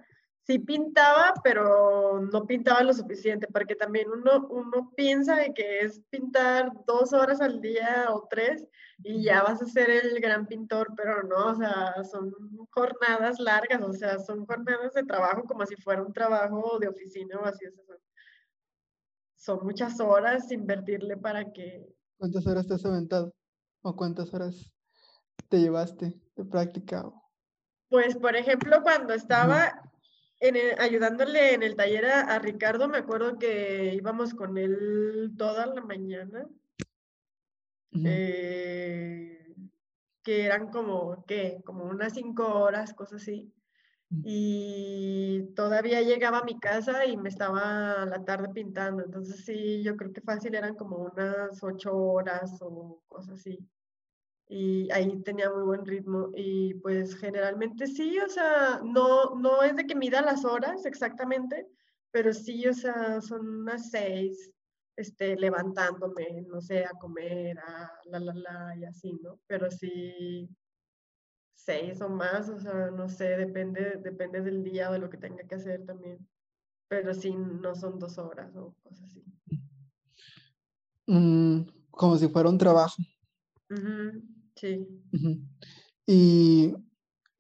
sí 0.50 0.58
pintaba, 0.58 1.34
pero 1.44 2.22
no 2.32 2.46
pintaba 2.46 2.82
lo 2.82 2.94
suficiente, 2.94 3.48
porque 3.52 3.76
también 3.76 4.10
uno, 4.10 4.48
uno 4.50 4.92
piensa 4.96 5.36
de 5.36 5.54
que 5.54 5.82
es 5.82 6.02
pintar 6.10 6.72
dos 6.88 7.14
horas 7.14 7.40
al 7.40 7.62
día 7.62 8.08
o 8.10 8.28
tres 8.30 8.66
y 9.04 9.24
ya 9.24 9.44
vas 9.44 9.62
a 9.62 9.68
ser 9.68 9.90
el 9.90 10.20
gran 10.20 10.48
pintor, 10.48 10.88
pero 10.98 11.22
no, 11.24 11.52
o 11.52 11.56
sea, 11.56 12.04
son 12.04 12.34
jornadas 12.72 13.40
largas, 13.40 13.82
o 13.82 13.94
sea, 13.94 14.20
son 14.20 14.46
jornadas 14.46 14.94
de 14.94 15.04
trabajo 15.04 15.44
como 15.44 15.66
si 15.66 15.76
fuera 15.76 16.02
un 16.02 16.14
trabajo 16.14 16.80
de 16.80 16.88
oficina 16.88 17.40
o 17.40 17.46
así, 17.46 17.66
son 19.36 19.60
muchas 19.64 20.00
horas 20.00 20.52
invertirle 20.52 21.16
para 21.16 21.52
que... 21.54 21.96
¿Cuántas 22.18 22.46
horas 22.48 22.68
te 22.68 22.74
has 22.74 22.86
aventado? 22.86 23.34
¿O 23.84 23.96
cuántas 23.96 24.34
horas 24.34 24.74
te 25.48 25.60
llevaste 25.60 26.20
de 26.36 26.46
práctica? 26.46 27.10
Pues, 27.90 28.16
por 28.18 28.36
ejemplo, 28.36 28.82
cuando 28.84 29.14
estaba 29.14 29.82
en 30.40 30.80
ayudándole 30.80 31.54
en 31.54 31.64
el 31.64 31.76
taller 31.76 32.06
a, 32.06 32.40
Ricardo, 32.40 32.88
me 32.88 33.00
acuerdo 33.00 33.38
que 33.38 33.94
íbamos 33.96 34.34
con 34.34 34.58
él 34.58 35.34
toda 35.38 35.66
la 35.66 35.82
mañana. 35.82 36.48
Eh, 37.92 39.54
que 40.24 40.46
eran 40.46 40.70
como, 40.70 41.26
¿qué? 41.26 41.62
Como 41.66 41.86
unas 41.86 42.14
cinco 42.14 42.48
horas, 42.48 42.94
cosas 42.94 43.24
así. 43.24 43.52
Y 44.24 45.54
todavía 45.56 46.02
llegaba 46.02 46.40
a 46.40 46.44
mi 46.44 46.60
casa 46.60 47.06
y 47.06 47.16
me 47.18 47.30
estaba 47.30 48.06
la 48.06 48.24
tarde 48.24 48.50
pintando. 48.54 49.04
Entonces 49.04 49.46
sí, 49.46 49.84
yo 49.84 49.96
creo 49.98 50.14
que 50.14 50.22
fácil 50.22 50.56
eran 50.56 50.76
como 50.76 50.98
unas 50.98 51.62
ocho 51.64 51.96
horas 51.96 52.58
o 52.62 53.02
cosas 53.08 53.40
así. 53.40 53.60
Y 54.52 54.90
ahí 54.92 55.22
tenía 55.22 55.50
muy 55.52 55.64
buen 55.64 55.86
ritmo. 55.86 56.32
Y 56.36 56.74
pues 56.76 57.16
generalmente 57.16 57.88
sí, 57.88 58.20
o 58.20 58.28
sea, 58.28 58.82
no, 58.84 59.36
no 59.36 59.62
es 59.62 59.76
de 59.76 59.86
que 59.86 59.96
mida 59.96 60.22
las 60.22 60.44
horas 60.44 60.86
exactamente, 60.86 61.68
pero 62.12 62.34
sí, 62.34 62.68
o 62.68 62.74
sea, 62.74 63.22
son 63.22 63.48
unas 63.62 63.92
seis, 63.92 64.52
este, 64.98 65.38
levantándome, 65.38 66.42
no 66.48 66.60
sé, 66.60 66.84
a 66.84 66.92
comer, 67.00 67.60
a 67.60 67.92
la, 68.06 68.20
la, 68.20 68.34
la, 68.34 68.76
y 68.76 68.86
así, 68.86 69.20
¿no? 69.24 69.40
Pero 69.46 69.70
sí, 69.70 70.50
seis 71.54 72.02
o 72.02 72.10
más, 72.10 72.50
o 72.50 72.60
sea, 72.60 72.90
no 72.90 73.08
sé, 73.08 73.38
depende, 73.38 74.00
depende 74.02 74.42
del 74.42 74.64
día 74.64 74.90
o 74.90 74.94
de 74.94 75.00
lo 75.00 75.10
que 75.10 75.18
tenga 75.18 75.44
que 75.44 75.56
hacer 75.56 75.86
también. 75.86 76.28
Pero 76.88 77.14
sí, 77.14 77.32
no 77.36 77.76
son 77.76 78.00
dos 78.00 78.18
horas 78.18 78.56
o 78.56 78.74
cosas 78.82 79.04
así. 79.04 79.24
Mm, 81.06 81.62
como 81.92 82.18
si 82.18 82.28
fuera 82.30 82.50
un 82.50 82.58
trabajo. 82.58 83.02
Sí. 84.60 84.88
¿Y 86.06 86.74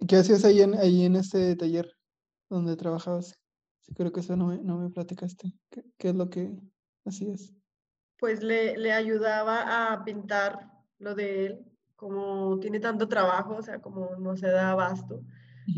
qué 0.08 0.18
hacías 0.18 0.46
ahí 0.46 0.62
en, 0.62 0.76
ahí 0.76 1.06
en 1.06 1.16
este 1.16 1.56
taller 1.56 1.92
donde 2.50 2.76
trabajabas? 2.76 3.40
Sí, 3.82 3.94
creo 3.94 4.12
que 4.12 4.20
eso 4.20 4.36
no 4.36 4.48
me, 4.48 4.58
no 4.60 4.78
me 4.78 4.90
platicaste. 4.90 5.52
¿Qué, 5.70 5.84
¿Qué, 5.98 6.10
es 6.10 6.16
lo 6.16 6.30
que 6.30 6.56
hacías? 7.06 7.54
Pues 8.20 8.44
le, 8.44 8.78
le 8.78 8.92
ayudaba 8.92 9.94
a 9.94 10.04
pintar 10.04 10.72
lo 10.98 11.16
de 11.16 11.46
él 11.46 11.66
como 12.00 12.58
tiene 12.60 12.80
tanto 12.80 13.10
trabajo, 13.10 13.58
o 13.58 13.62
sea, 13.62 13.80
como 13.80 14.16
no 14.16 14.38
se 14.38 14.48
da 14.48 14.72
abasto. 14.72 15.22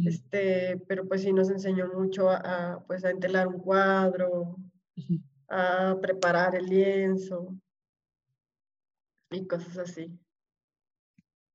Este, 0.06 0.78
pero 0.88 1.06
pues 1.08 1.24
sí 1.24 1.34
nos 1.34 1.50
enseñó 1.50 1.88
mucho 1.88 2.30
a, 2.30 2.82
pues 2.88 3.04
a 3.04 3.10
entelar 3.10 3.48
un 3.48 3.60
cuadro, 3.60 4.56
a 5.50 5.98
preparar 6.00 6.56
el 6.56 6.68
lienzo 6.68 7.56
y 9.32 9.48
cosas 9.48 9.80
así. 9.80 10.18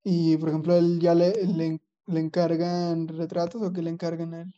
Y 0.09 0.37
por 0.37 0.51
ejemplo, 0.51 0.77
él 0.77 1.01
ya 1.01 1.17
le, 1.17 1.33
le, 1.33 1.81
le 2.07 2.21
encargan 2.21 3.09
retratos 3.09 3.61
o 3.61 3.73
qué 3.73 3.83
le 3.83 3.91
encargan 3.91 4.35
a 4.35 4.43
él? 4.43 4.55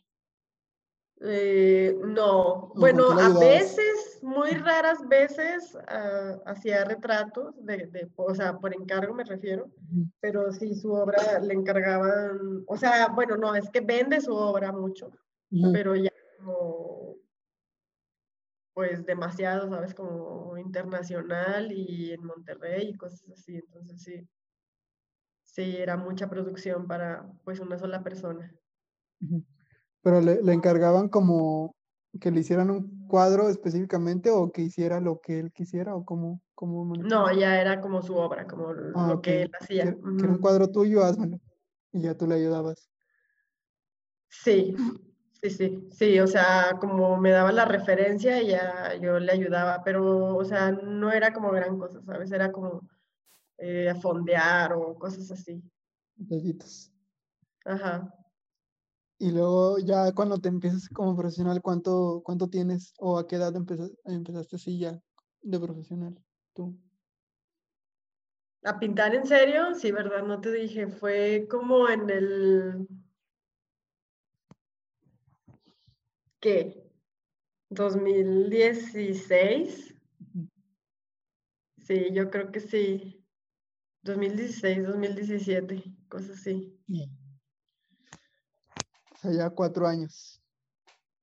Eh, 1.21 1.97
no, 2.05 2.71
bueno, 2.75 3.09
a 3.19 3.29
veces, 3.39 4.19
muy 4.21 4.51
raras 4.51 4.99
veces, 5.09 5.75
ah, 5.87 6.37
hacía 6.45 6.85
retratos, 6.85 7.55
de, 7.65 8.11
o 8.15 8.35
sea, 8.35 8.59
por 8.59 8.75
encargo 8.75 9.15
me 9.15 9.23
refiero, 9.23 9.71
pero 10.19 10.51
sí 10.53 10.75
su 10.75 10.93
obra 10.93 11.39
le 11.39 11.55
encargaban, 11.55 12.63
o 12.67 12.77
sea, 12.77 13.07
bueno, 13.07 13.35
no, 13.35 13.55
es 13.55 13.71
que 13.71 13.81
vende 13.81 14.21
su 14.21 14.35
obra 14.35 14.71
mucho, 14.71 15.11
pero 15.73 15.95
ya 15.95 16.13
como, 16.37 17.15
pues 18.75 19.03
demasiado, 19.03 19.67
¿sabes? 19.67 19.95
Como 19.95 20.59
internacional 20.59 21.71
y 21.71 22.11
en 22.13 22.23
Monterrey 22.23 22.89
y 22.89 22.97
cosas 22.97 23.27
así, 23.31 23.55
entonces 23.55 24.03
sí, 24.03 24.29
sí, 25.59 25.75
era 25.77 25.97
mucha 25.97 26.29
producción 26.29 26.87
para 26.87 27.29
pues 27.43 27.59
una 27.59 27.77
sola 27.77 28.01
persona. 28.01 28.53
Pero 30.01 30.21
le, 30.21 30.53
encargaban 30.53 31.09
como 31.09 31.75
que 32.21 32.31
le 32.31 32.39
hicieran 32.39 32.71
un 32.71 33.07
cuadro 33.07 33.49
específicamente 33.49 34.31
o 34.31 34.51
que 34.51 34.61
hiciera 34.61 35.01
lo 35.01 35.19
que 35.19 35.39
él 35.39 35.51
quisiera 35.51 35.95
o 35.95 36.05
como 36.05 36.41
no 36.61 37.31
ya 37.31 37.61
era 37.61 37.79
como 37.79 38.01
su 38.01 38.15
obra 38.15 38.45
como 38.47 38.69
ah, 38.95 39.07
lo 39.09 39.21
que 39.21 39.43
él 39.43 39.51
hacía. 39.59 39.83
Que, 39.83 39.89
era 39.89 40.31
un 40.31 40.39
cuadro 40.39 40.69
tuyo 40.69 41.03
házmelo. 41.03 41.39
Y 41.91 42.01
ya 42.01 42.15
tú 42.15 42.27
le 42.27 42.35
ayudabas. 42.35 42.89
Sí 44.29 44.75
sí 45.41 45.49
sí 45.49 45.87
sí 45.91 46.19
o 46.19 46.27
sea 46.27 46.77
como 46.79 47.17
me 47.17 47.31
daba 47.31 47.51
la 47.51 47.65
referencia 47.65 48.41
ya 48.41 48.95
yo 49.01 49.19
le 49.19 49.31
ayudaba 49.31 49.83
pero 49.83 50.35
o 50.35 50.43
sea 50.43 50.71
no 50.71 51.11
era 51.11 51.31
como 51.33 51.51
gran 51.51 51.77
cosa 51.77 52.01
sabes 52.01 52.31
era 52.31 52.51
como 52.51 52.81
eh, 53.59 53.89
a 53.89 53.95
fondear 53.95 54.73
o 54.73 54.95
cosas 54.95 55.31
así. 55.31 55.61
Detallitos. 56.15 56.91
Ajá. 57.65 58.13
Y 59.17 59.31
luego 59.31 59.79
ya 59.79 60.13
cuando 60.13 60.39
te 60.39 60.47
empiezas 60.47 60.87
como 60.89 61.15
profesional, 61.15 61.61
¿cuánto, 61.61 62.21
cuánto 62.23 62.49
tienes 62.49 62.93
o 62.97 63.19
a 63.19 63.27
qué 63.27 63.35
edad 63.35 63.55
empezaste, 63.55 63.97
empezaste 64.05 64.55
así 64.55 64.79
ya 64.79 64.99
de 65.41 65.59
profesional 65.59 66.17
tú? 66.53 66.79
¿A 68.63 68.79
pintar 68.79 69.13
en 69.15 69.25
serio? 69.25 69.73
Sí, 69.75 69.91
verdad, 69.91 70.23
no 70.23 70.41
te 70.41 70.51
dije. 70.51 70.87
Fue 70.87 71.47
como 71.49 71.87
en 71.89 72.09
el... 72.09 72.87
¿Qué? 76.39 76.89
2016. 77.69 79.95
Sí, 81.77 82.07
yo 82.11 82.29
creo 82.29 82.51
que 82.51 82.59
sí. 82.59 83.18
2016, 84.03 84.83
2017, 84.85 85.83
cosas 86.09 86.37
así. 86.39 86.79
Ya 89.23 89.49
cuatro 89.51 89.87
años. 89.87 90.41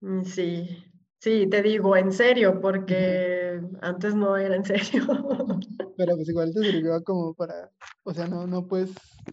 Mm, 0.01 0.22
Sí, 0.24 0.85
sí, 1.20 1.49
te 1.49 1.62
digo 1.62 1.97
en 1.97 2.12
serio, 2.12 2.61
porque 2.61 3.61
antes 3.83 4.14
no 4.14 4.37
era 4.37 4.57
en 4.57 4.64
serio. 4.64 5.05
Pero 5.97 6.14
pues 6.16 6.29
igual 6.29 6.53
te 6.53 6.62
sirvió 6.64 7.03
como 7.05 7.35
para, 7.35 7.72
o 8.03 8.12
sea, 8.14 8.27
no, 8.27 8.47
no 8.47 8.66
pues, 8.68 9.24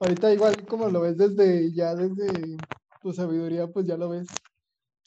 ahorita 0.00 0.32
igual 0.34 0.66
como 0.66 0.90
lo 0.90 1.00
ves 1.02 1.16
desde, 1.18 1.72
ya 1.74 1.94
desde 1.96 2.60
tu 3.00 3.12
sabiduría, 3.12 3.68
pues 3.68 3.86
ya 3.86 3.96
lo 3.96 4.10
ves, 4.10 4.44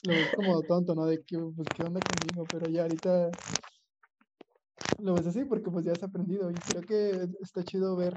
lo 0.04 0.16
ves 0.16 0.32
como 0.32 0.64
tonto, 0.66 0.96
¿no? 0.96 1.06
De 1.08 1.24
que, 1.26 1.38
pues, 1.56 1.72
¿qué 1.72 1.84
onda 1.86 2.04
conmigo? 2.04 2.48
Pero 2.50 2.70
ya 2.70 2.84
ahorita 2.84 3.38
lo 5.00 5.14
ves 5.16 5.28
así 5.28 5.46
porque 5.46 5.70
pues 5.72 5.86
ya 5.86 5.92
has 5.94 6.04
aprendido 6.04 6.50
y 6.52 6.54
creo 6.56 6.82
que 6.84 7.30
está 7.42 7.64
chido 7.64 7.96
ver, 7.96 8.14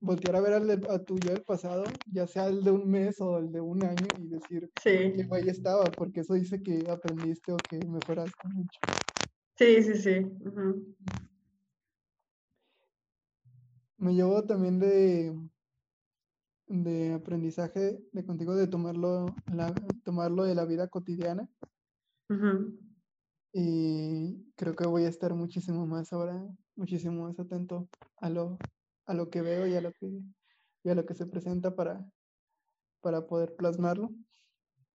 voltear 0.00 0.36
a 0.36 0.40
ver 0.40 0.54
al 0.54 0.66
de- 0.66 0.86
a 0.92 0.98
tu 0.98 1.16
yo 1.18 1.32
del 1.32 1.42
pasado, 1.42 1.84
ya 2.12 2.26
sea 2.26 2.46
el 2.48 2.62
de 2.62 2.70
un 2.70 2.88
mes 2.88 3.20
o 3.20 3.38
el 3.38 3.52
de 3.52 3.60
un 3.60 3.82
año 3.84 4.06
y 4.20 4.28
decir, 4.28 4.70
Sí, 4.76 4.90
qué 5.16 5.24
güey 5.24 5.48
estaba, 5.48 5.84
porque 5.84 6.20
eso 6.20 6.34
dice 6.34 6.62
que 6.62 6.84
aprendiste 6.90 7.52
o 7.52 7.56
que 7.56 7.78
mejoraste 7.86 8.48
mucho. 8.48 8.80
sí, 9.56 9.82
sí, 9.82 9.94
sí. 9.94 10.26
Me 13.98 14.14
llevo 14.14 14.44
también 14.44 14.78
de, 14.78 15.34
de 16.68 17.14
aprendizaje 17.14 18.00
de 18.12 18.24
contigo 18.26 18.54
de 18.54 18.66
tomarlo, 18.68 19.34
la, 19.46 19.72
tomarlo 20.04 20.44
de 20.44 20.54
la 20.54 20.66
vida 20.66 20.88
cotidiana. 20.88 21.48
Y 23.54 24.52
creo 24.56 24.76
que 24.76 24.86
voy 24.86 25.04
a 25.06 25.10
estar 25.10 25.34
muchísimo 25.34 25.86
más 25.86 26.12
ahora, 26.12 26.44
muchísimo 26.76 27.24
más 27.28 27.40
atento 27.40 27.88
a 28.18 28.30
lo, 28.30 28.58
a 29.06 29.14
lo 29.14 29.30
que 29.30 29.42
veo 29.42 29.66
y 29.68 29.76
a 29.76 29.82
lo 29.82 29.92
que, 29.94 30.08
y 30.84 30.90
a 30.90 30.96
lo 30.96 31.06
que 31.06 31.14
se 31.14 31.26
presenta 31.26 31.76
para, 31.76 32.10
para 33.02 33.26
poder 33.26 33.56
plasmarlo. 33.56 34.10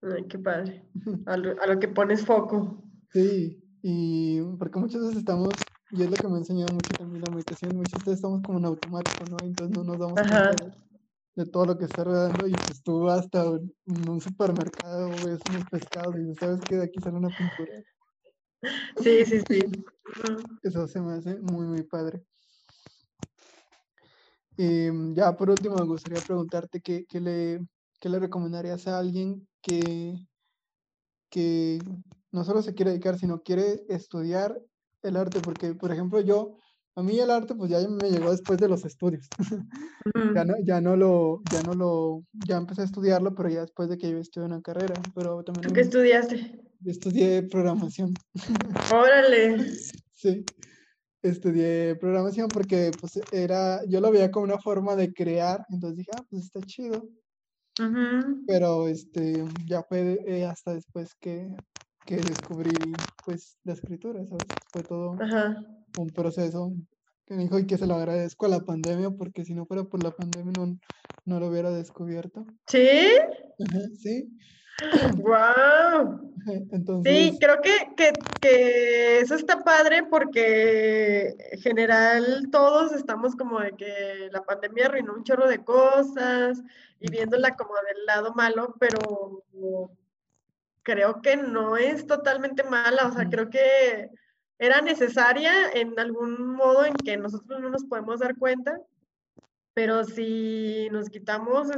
Ay, 0.02 0.26
qué 0.28 0.38
padre. 0.38 0.84
A 1.26 1.36
lo, 1.36 1.60
a 1.62 1.66
lo 1.66 1.78
que 1.78 1.88
pones 1.88 2.24
foco. 2.24 2.82
Sí, 3.12 3.60
y 3.82 4.40
porque 4.58 4.78
muchas 4.78 5.00
veces 5.02 5.16
estamos, 5.18 5.66
y 5.90 6.02
es 6.02 6.10
lo 6.10 6.18
que 6.18 6.28
me 6.28 6.34
ha 6.36 6.38
enseñado 6.38 6.72
mucho 6.72 6.94
también 6.94 7.22
la 7.22 7.30
meditación, 7.30 7.76
muchas 7.76 8.00
veces 8.04 8.14
estamos 8.18 8.42
como 8.42 8.58
en 8.58 8.66
automático, 8.66 9.26
¿no? 9.26 9.36
Entonces 9.44 9.76
no 9.76 9.82
nos 9.84 9.98
damos 9.98 10.20
Ajá. 10.20 10.50
cuenta 10.50 10.54
de, 10.56 10.72
de 11.36 11.46
todo 11.50 11.66
lo 11.66 11.78
que 11.78 11.86
está 11.86 12.04
rodeando 12.04 12.46
y 12.48 12.58
pues 12.58 12.82
tú 12.82 13.08
hasta 13.10 13.44
en 13.46 13.74
en 13.86 14.08
un 14.10 14.20
supermercado 14.20 15.22
ves 15.22 15.40
unos 15.48 15.66
pescados 15.66 16.16
y 16.16 16.20
dices, 16.22 16.38
¿sabes 16.40 16.60
qué? 16.68 16.76
De 16.76 16.84
aquí 16.84 17.00
sale 17.00 17.16
una 17.18 17.32
pintura. 17.34 17.72
Sí, 19.02 19.24
sí, 19.24 19.40
sí. 19.40 19.64
Eso 20.62 20.86
se 20.86 21.00
me 21.00 21.14
hace 21.14 21.38
muy, 21.38 21.66
muy 21.66 21.82
padre. 21.82 22.24
Y 24.56 24.90
mm, 24.90 25.14
ya 25.14 25.36
por 25.36 25.50
último 25.50 25.76
me 25.76 25.84
gustaría 25.84 26.20
preguntarte 26.20 26.80
qué, 26.80 27.06
qué 27.08 27.20
le, 27.20 27.60
qué 27.98 28.08
le 28.08 28.18
recomendarías 28.18 28.86
a 28.88 28.98
alguien 28.98 29.48
que, 29.62 30.14
que 31.30 31.82
no 32.32 32.44
solo 32.44 32.62
se 32.62 32.74
quiere 32.74 32.90
dedicar, 32.90 33.18
sino 33.18 33.42
quiere 33.42 33.82
estudiar 33.88 34.60
el 35.02 35.16
arte, 35.16 35.40
porque 35.40 35.74
por 35.74 35.92
ejemplo 35.92 36.20
yo, 36.20 36.58
a 36.94 37.02
mí 37.02 37.18
el 37.18 37.30
arte 37.30 37.54
pues 37.54 37.70
ya 37.70 37.78
me 37.88 38.10
llegó 38.10 38.30
después 38.30 38.58
de 38.58 38.68
los 38.68 38.84
estudios. 38.84 39.30
Ya 40.34 40.44
no, 40.44 40.54
ya 40.64 40.80
no 40.80 40.96
lo, 40.96 41.42
ya 41.50 41.62
no 41.62 41.74
lo, 41.74 42.22
ya 42.46 42.56
empecé 42.56 42.82
a 42.82 42.84
estudiarlo, 42.84 43.34
pero 43.34 43.48
ya 43.48 43.60
después 43.62 43.88
de 43.88 43.98
que 43.98 44.10
yo 44.10 44.18
estudié 44.18 44.46
una 44.46 44.62
carrera, 44.62 44.94
pero 45.14 45.42
también 45.42 45.68
¿Tú 45.68 45.74
qué 45.74 45.80
estudiaste? 45.82 46.69
Yo 46.80 46.90
estudié 46.90 47.42
programación, 47.44 48.18
Órale. 48.92 49.70
sí, 50.12 50.46
estudié 51.22 51.96
programación 51.96 52.52
porque 52.52 52.92
pues 53.00 53.20
era, 53.30 53.80
yo 53.88 54.00
lo 54.00 54.10
veía 54.10 54.30
como 54.30 54.44
una 54.44 54.58
forma 54.58 54.96
de 54.96 55.12
crear, 55.12 55.64
entonces 55.70 55.98
dije, 55.98 56.10
ah, 56.14 56.24
pues 56.30 56.44
está 56.44 56.62
chido, 56.62 57.08
Ujú. 57.80 58.44
pero 58.46 58.88
este, 58.88 59.44
ya 59.66 59.82
fue 59.82 60.18
eh, 60.26 60.44
hasta 60.44 60.74
después 60.74 61.14
que, 61.20 61.48
que 62.06 62.16
descubrí 62.16 63.06
pues 63.24 63.58
la 63.64 63.74
escritura, 63.74 64.26
¿sabes? 64.26 64.56
Fue 64.72 64.82
todo 64.82 65.12
Ajá. 65.20 65.56
un 65.94 66.08
proceso 66.10 66.72
que 67.26 67.34
me 67.34 67.44
dijo 67.44 67.58
y 67.58 67.66
que 67.66 67.78
se 67.78 67.86
lo 67.86 67.94
agradezco 67.94 68.46
a 68.46 68.48
la 68.48 68.60
pandemia, 68.60 69.10
porque 69.10 69.44
si 69.44 69.54
no 69.54 69.66
fuera 69.66 69.84
por 69.84 70.00
la 70.00 70.10
pandemia 70.10 70.52
no, 70.52 70.78
no 71.26 71.40
lo 71.40 71.48
hubiera 71.48 71.70
descubierto. 71.70 72.44
¿Sí? 72.66 73.08
Ajá, 73.58 73.80
sí, 73.98 74.28
¡Wow! 75.16 76.32
Sí, 76.44 76.68
entonces, 76.72 77.36
creo 77.38 77.60
que, 77.60 77.94
que, 77.96 78.12
que 78.40 79.20
eso 79.20 79.34
está 79.34 79.62
padre 79.62 80.04
porque 80.04 81.34
en 81.52 81.60
general 81.60 82.48
todos 82.50 82.92
estamos 82.92 83.36
como 83.36 83.60
de 83.60 83.72
que 83.72 84.28
la 84.32 84.42
pandemia 84.42 84.86
arruinó 84.86 85.14
un 85.14 85.24
chorro 85.24 85.48
de 85.48 85.62
cosas 85.62 86.62
y 86.98 87.10
viéndola 87.10 87.56
como 87.56 87.74
del 87.74 88.06
lado 88.06 88.32
malo, 88.34 88.74
pero 88.78 89.44
creo 90.82 91.20
que 91.20 91.36
no 91.36 91.76
es 91.76 92.06
totalmente 92.06 92.62
mala, 92.64 93.06
o 93.06 93.12
sea, 93.12 93.28
creo 93.28 93.50
que 93.50 94.10
era 94.58 94.80
necesaria 94.80 95.70
en 95.72 95.98
algún 95.98 96.54
modo 96.54 96.84
en 96.84 96.94
que 96.94 97.16
nosotros 97.16 97.60
no 97.60 97.70
nos 97.70 97.84
podemos 97.84 98.20
dar 98.20 98.36
cuenta, 98.36 98.78
pero 99.74 100.04
si 100.04 100.88
nos 100.90 101.08
quitamos 101.08 101.68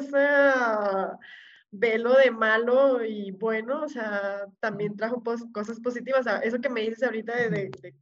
ese 1.73 1.79
velo 1.79 2.14
de 2.16 2.31
malo 2.31 3.05
y 3.05 3.31
bueno, 3.33 3.83
o 3.85 3.89
sea, 3.89 4.47
también 4.61 4.97
trajo 4.97 5.23
pos- 5.23 5.47
cosas 5.53 5.81
positivas. 5.81 6.20
O 6.20 6.25
sea, 6.25 6.39
eso 6.39 6.61
que 6.61 6.68
me 6.70 6.83
dices 6.83 7.03
ahorita 7.03 7.37
de, 7.37 7.51
de- 7.51 7.70
de 7.81 7.93
que 7.93 7.99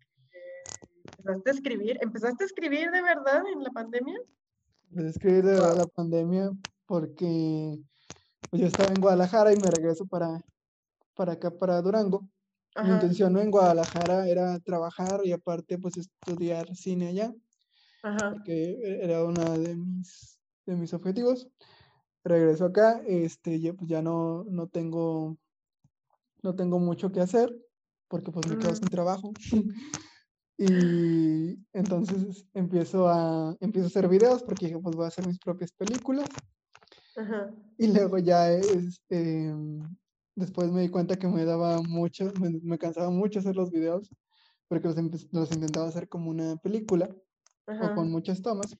empezaste 1.18 1.50
a 1.50 1.52
escribir, 1.54 1.98
¿empezaste 2.00 2.44
a 2.44 2.46
escribir 2.46 2.90
de 2.90 3.02
verdad 3.02 3.42
en 3.52 3.62
la 3.62 3.70
pandemia? 3.70 4.18
empecé 4.90 5.06
a 5.06 5.10
escribir 5.10 5.44
de 5.44 5.52
verdad 5.54 5.76
la 5.76 5.86
pandemia 5.86 6.50
porque 6.86 7.78
pues, 8.50 8.62
yo 8.62 8.68
estaba 8.68 8.92
en 8.92 9.00
Guadalajara 9.00 9.52
y 9.52 9.58
me 9.58 9.70
regreso 9.70 10.06
para, 10.06 10.42
para 11.14 11.34
acá, 11.34 11.50
para 11.52 11.82
Durango. 11.82 12.28
Mi 12.80 12.90
Ajá, 12.90 12.94
intención 12.94 13.38
en 13.38 13.50
Guadalajara 13.50 14.28
era 14.28 14.58
trabajar 14.60 15.20
y 15.24 15.32
aparte 15.32 15.78
pues 15.78 15.96
estudiar 15.98 16.74
cine 16.76 17.08
allá, 17.08 17.34
ajá, 18.02 18.34
que 18.44 18.52
e- 18.72 19.04
era 19.04 19.24
uno 19.24 19.58
de 19.58 19.76
mis, 19.76 20.38
de 20.66 20.76
mis 20.76 20.92
objetivos. 20.94 21.48
Regreso 22.24 22.66
acá, 22.66 23.02
este, 23.06 23.60
ya, 23.60 23.72
pues 23.74 23.88
ya 23.90 24.02
no, 24.02 24.44
no 24.44 24.68
tengo, 24.68 25.38
no 26.42 26.54
tengo 26.54 26.78
mucho 26.78 27.12
que 27.12 27.20
hacer 27.20 27.50
porque 28.08 28.32
pues 28.32 28.48
me 28.48 28.58
quedo 28.58 28.74
sin 28.74 28.88
trabajo. 28.88 29.32
Y 30.62 31.58
entonces 31.72 32.44
empiezo 32.52 33.08
a, 33.08 33.56
empiezo 33.60 33.86
a 33.86 33.88
hacer 33.88 34.08
videos 34.08 34.42
porque 34.42 34.66
dije, 34.66 34.78
pues 34.78 34.94
voy 34.94 35.06
a 35.06 35.08
hacer 35.08 35.26
mis 35.26 35.38
propias 35.38 35.72
películas. 35.72 36.28
ajá, 37.16 37.50
Y 37.78 37.86
luego 37.86 38.18
ya 38.18 38.52
es, 38.52 39.00
em, 39.08 39.80
después 40.34 40.70
me 40.70 40.82
di 40.82 40.90
cuenta 40.90 41.18
que 41.18 41.28
me 41.28 41.44
daba 41.44 41.80
mucho, 41.82 42.30
me, 42.38 42.50
me 42.62 42.78
cansaba 42.78 43.10
mucho 43.10 43.38
hacer 43.38 43.56
los 43.56 43.70
videos 43.70 44.10
porque 44.68 44.88
los, 44.88 44.96
los 45.32 45.52
intentaba 45.52 45.88
hacer 45.88 46.08
como 46.08 46.30
una 46.30 46.56
película 46.56 47.08
o 47.66 47.72
ajá. 47.72 47.94
con 47.94 48.10
muchas 48.10 48.42
tomas. 48.42 48.76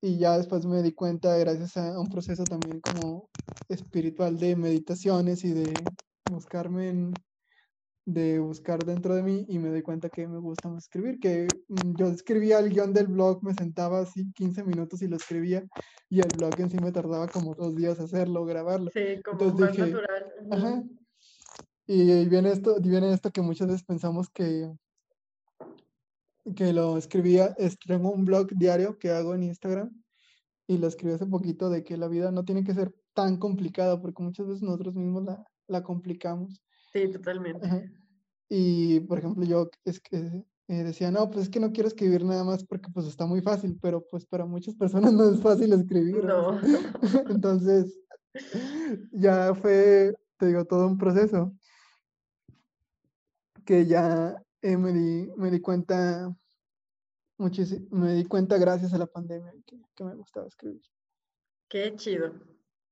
Y 0.00 0.18
ya 0.18 0.36
después 0.36 0.64
me 0.66 0.82
di 0.82 0.92
cuenta, 0.92 1.36
gracias 1.38 1.76
a 1.76 1.98
un 1.98 2.08
proceso 2.08 2.46
también 2.46 2.80
como 2.80 3.30
espiritual 3.68 4.38
de 4.38 4.56
meditaciones 4.56 5.44
y 5.44 5.52
de 5.52 5.90
buscarme 6.24 6.88
en, 6.90 7.22
de 8.06 8.38
buscar 8.38 8.84
dentro 8.84 9.14
de 9.14 9.22
mí 9.22 9.44
y 9.48 9.58
me 9.58 9.68
doy 9.70 9.82
cuenta 9.82 10.08
que 10.08 10.26
me 10.26 10.38
gusta 10.38 10.68
más 10.68 10.84
escribir, 10.84 11.18
que 11.18 11.54
mm, 11.68 11.94
yo 11.96 12.06
escribía 12.08 12.58
el 12.60 12.70
guion 12.70 12.94
del 12.94 13.08
blog, 13.08 13.42
me 13.42 13.54
sentaba 13.54 14.00
así 14.00 14.32
15 14.32 14.64
minutos 14.64 15.02
y 15.02 15.08
lo 15.08 15.16
escribía 15.16 15.64
y 16.08 16.20
el 16.20 16.30
blog 16.32 16.58
en 16.60 16.70
sí 16.70 16.78
me 16.78 16.92
tardaba 16.92 17.28
como 17.28 17.54
dos 17.54 17.74
días 17.76 18.00
hacerlo, 18.00 18.44
grabarlo. 18.44 18.90
Sí, 18.92 19.20
como 19.22 19.40
Entonces 19.40 19.76
dije, 19.76 19.92
natural. 19.92 20.32
ajá, 20.50 20.84
y 21.86 22.10
ahí 22.12 22.28
viene 22.28 22.52
esto, 22.52 22.76
y 22.82 22.88
viene 22.88 23.12
esto 23.12 23.30
que 23.30 23.42
muchas 23.42 23.68
veces 23.68 23.84
pensamos 23.84 24.28
que, 24.30 24.70
que 26.56 26.72
lo 26.72 26.96
escribía, 26.96 27.54
es, 27.58 27.78
tengo 27.78 28.10
un 28.10 28.24
blog 28.24 28.48
diario 28.54 28.98
que 28.98 29.10
hago 29.10 29.34
en 29.34 29.44
Instagram 29.44 29.90
y 30.66 30.78
lo 30.78 30.86
escribí 30.86 31.14
hace 31.14 31.26
poquito 31.26 31.70
de 31.70 31.84
que 31.84 31.96
la 31.96 32.08
vida 32.08 32.30
no 32.30 32.44
tiene 32.44 32.64
que 32.64 32.74
ser 32.74 32.94
tan 33.14 33.36
complicada 33.36 34.00
porque 34.00 34.22
muchas 34.22 34.46
veces 34.46 34.62
nosotros 34.62 34.94
mismos 34.94 35.24
la, 35.24 35.44
la 35.66 35.82
complicamos. 35.82 36.62
Sí, 36.92 37.10
totalmente. 37.10 37.66
Ajá. 37.66 37.82
Y, 38.48 39.00
por 39.00 39.18
ejemplo, 39.18 39.44
yo 39.44 39.70
es 39.84 40.00
que 40.00 40.44
eh, 40.68 40.84
decía, 40.84 41.10
no, 41.10 41.28
pues 41.30 41.44
es 41.44 41.48
que 41.50 41.60
no 41.60 41.72
quiero 41.72 41.88
escribir 41.88 42.24
nada 42.24 42.44
más 42.44 42.64
porque 42.64 42.90
pues 42.92 43.06
está 43.06 43.26
muy 43.26 43.40
fácil, 43.40 43.78
pero 43.80 44.04
pues 44.10 44.26
para 44.26 44.46
muchas 44.46 44.74
personas 44.74 45.12
no 45.14 45.30
es 45.30 45.40
fácil 45.40 45.72
escribir. 45.72 46.24
No. 46.24 46.60
Entonces, 47.30 47.98
ya 49.12 49.54
fue, 49.54 50.14
te 50.38 50.46
digo, 50.46 50.64
todo 50.64 50.86
un 50.86 50.98
proceso 50.98 51.52
que 53.64 53.86
ya 53.86 54.42
eh, 54.62 54.76
me, 54.76 54.92
di, 54.92 55.30
me 55.36 55.50
di 55.50 55.60
cuenta 55.60 56.34
me 57.90 58.14
di 58.14 58.24
cuenta 58.24 58.58
gracias 58.58 58.92
a 58.94 58.98
la 58.98 59.06
pandemia 59.06 59.52
que, 59.64 59.80
que 59.94 60.04
me 60.04 60.14
gustaba 60.14 60.46
escribir. 60.46 60.82
Qué 61.68 61.94
chido. 61.96 62.32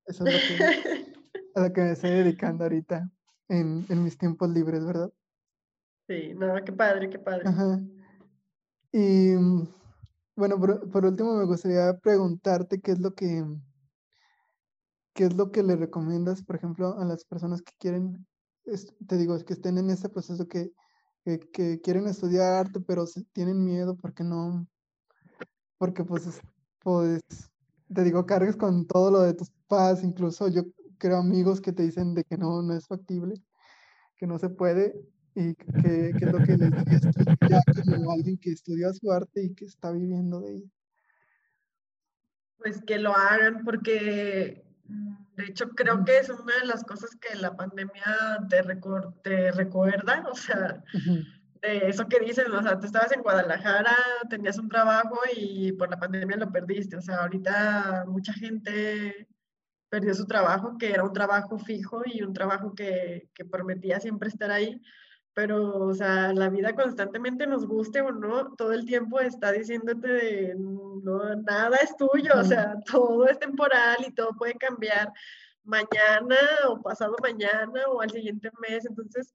Eso 0.06 0.24
es 0.26 0.34
lo 0.34 0.56
que, 0.56 1.14
a 1.54 1.60
lo 1.60 1.72
que 1.72 1.80
me 1.80 1.92
estoy 1.92 2.10
dedicando 2.10 2.64
ahorita 2.64 3.10
en, 3.48 3.84
en 3.88 4.04
mis 4.04 4.16
tiempos 4.16 4.48
libres, 4.50 4.84
¿verdad? 4.84 5.12
Sí, 6.08 6.34
no, 6.34 6.54
qué 6.64 6.72
padre, 6.72 7.10
qué 7.10 7.18
padre. 7.18 7.48
Ajá. 7.48 7.80
Y 8.92 9.34
bueno, 10.36 10.58
por, 10.58 10.90
por 10.90 11.04
último 11.04 11.34
me 11.36 11.44
gustaría 11.44 11.98
preguntarte 11.98 12.80
qué 12.80 12.92
es 12.92 13.00
lo 13.00 13.14
que, 13.14 13.44
qué 15.14 15.24
es 15.24 15.34
lo 15.34 15.50
que 15.50 15.62
le 15.62 15.74
recomiendas, 15.74 16.44
por 16.44 16.56
ejemplo, 16.56 16.96
a 16.98 17.04
las 17.04 17.24
personas 17.24 17.62
que 17.62 17.72
quieren, 17.78 18.26
te 19.08 19.16
digo, 19.16 19.36
que 19.44 19.54
estén 19.54 19.78
en 19.78 19.90
ese 19.90 20.08
proceso 20.08 20.46
que, 20.46 20.72
que, 21.52 21.80
quieren 21.80 22.06
estudiar 22.06 22.54
arte, 22.54 22.80
pero 22.80 23.06
se- 23.06 23.24
tienen 23.32 23.64
miedo 23.64 23.96
porque 23.96 24.22
no, 24.24 24.66
porque 25.78 26.04
pues, 26.04 26.26
es- 26.26 26.40
pues, 26.80 27.20
te 27.92 28.04
digo, 28.04 28.26
cargues 28.26 28.56
con 28.56 28.86
todo 28.86 29.10
lo 29.10 29.20
de 29.22 29.34
tus 29.34 29.50
padres, 29.68 30.04
incluso 30.04 30.48
yo 30.48 30.62
creo 30.98 31.18
amigos 31.18 31.60
que 31.60 31.72
te 31.72 31.82
dicen 31.82 32.14
de 32.14 32.24
que 32.24 32.36
no, 32.38 32.62
no 32.62 32.74
es 32.74 32.86
factible, 32.86 33.34
que 34.16 34.26
no 34.26 34.38
se 34.38 34.48
puede, 34.48 34.94
y 35.34 35.54
que, 35.54 36.14
que 36.18 36.24
es 36.24 36.32
lo 36.32 36.38
que 36.42 36.56
les 36.56 36.70
dirías 36.70 37.02
tú 37.02 37.24
ya 37.48 37.60
como 37.84 38.10
alguien 38.12 38.38
que 38.38 38.52
estudió 38.52 38.92
su 38.94 39.12
arte 39.12 39.44
y 39.44 39.54
que 39.54 39.66
está 39.66 39.92
viviendo 39.92 40.40
de 40.40 40.54
ella. 40.56 40.70
Pues 42.56 42.82
que 42.82 42.98
lo 42.98 43.14
hagan 43.14 43.62
porque 43.64 44.64
mm, 44.88 45.25
de 45.37 45.45
hecho 45.45 45.68
creo 45.70 46.05
que 46.05 46.18
es 46.18 46.28
una 46.30 46.57
de 46.61 46.66
las 46.66 46.82
cosas 46.84 47.11
que 47.16 47.34
la 47.37 47.55
pandemia 47.57 48.39
te, 48.49 48.62
recor- 48.62 49.14
te 49.22 49.53
recuerda, 49.53 50.24
o 50.30 50.34
sea, 50.34 50.82
de 51.62 51.89
eso 51.89 52.07
que 52.09 52.20
dices, 52.20 52.49
o 52.49 52.62
sea, 52.62 52.78
tú 52.78 52.87
estabas 52.87 53.12
en 53.12 53.22
Guadalajara, 53.22 53.97
tenías 54.28 54.59
un 54.59 54.68
trabajo 54.68 55.18
y 55.37 55.72
por 55.72 55.91
la 55.91 55.99
pandemia 55.99 56.37
lo 56.37 56.51
perdiste, 56.53 56.97
o 56.97 57.01
sea, 57.01 57.16
ahorita 57.18 58.05
mucha 58.07 58.32
gente 58.32 59.28
perdió 59.89 60.14
su 60.14 60.26
trabajo, 60.26 60.76
que 60.78 60.91
era 60.93 61.05
un 61.05 61.12
trabajo 61.12 61.59
fijo 61.59 62.03
y 62.05 62.22
un 62.22 62.32
trabajo 62.32 62.74
que, 62.74 63.30
que 63.34 63.45
prometía 63.45 64.01
siempre 64.01 64.28
estar 64.28 64.51
ahí, 64.51 64.80
pero, 65.37 65.80
o 65.89 65.93
sea, 65.93 66.32
la 66.32 66.49
vida 66.49 66.74
constantemente 66.74 67.47
nos 67.47 67.66
guste 67.66 68.01
o 68.01 68.11
no, 68.11 68.55
todo 68.55 68.72
el 68.72 68.87
tiempo 68.87 69.20
está 69.20 69.53
diciéndote 69.53 70.09
de, 70.09 70.55
no, 70.57 71.37
nada 71.43 71.76
es 71.76 71.95
tuyo, 71.95 72.32
o 72.37 72.43
sea, 72.43 72.74
todo 72.91 73.28
es 73.28 73.39
temporal 73.39 73.99
y 74.09 74.14
todo 74.14 74.34
puede 74.34 74.55
cambiar 74.55 75.12
mañana 75.62 76.39
o 76.70 76.80
pasado 76.80 77.16
mañana 77.22 77.87
o 77.89 78.01
al 78.01 78.11
siguiente 78.11 78.51
mes, 78.66 78.87
entonces 78.87 79.34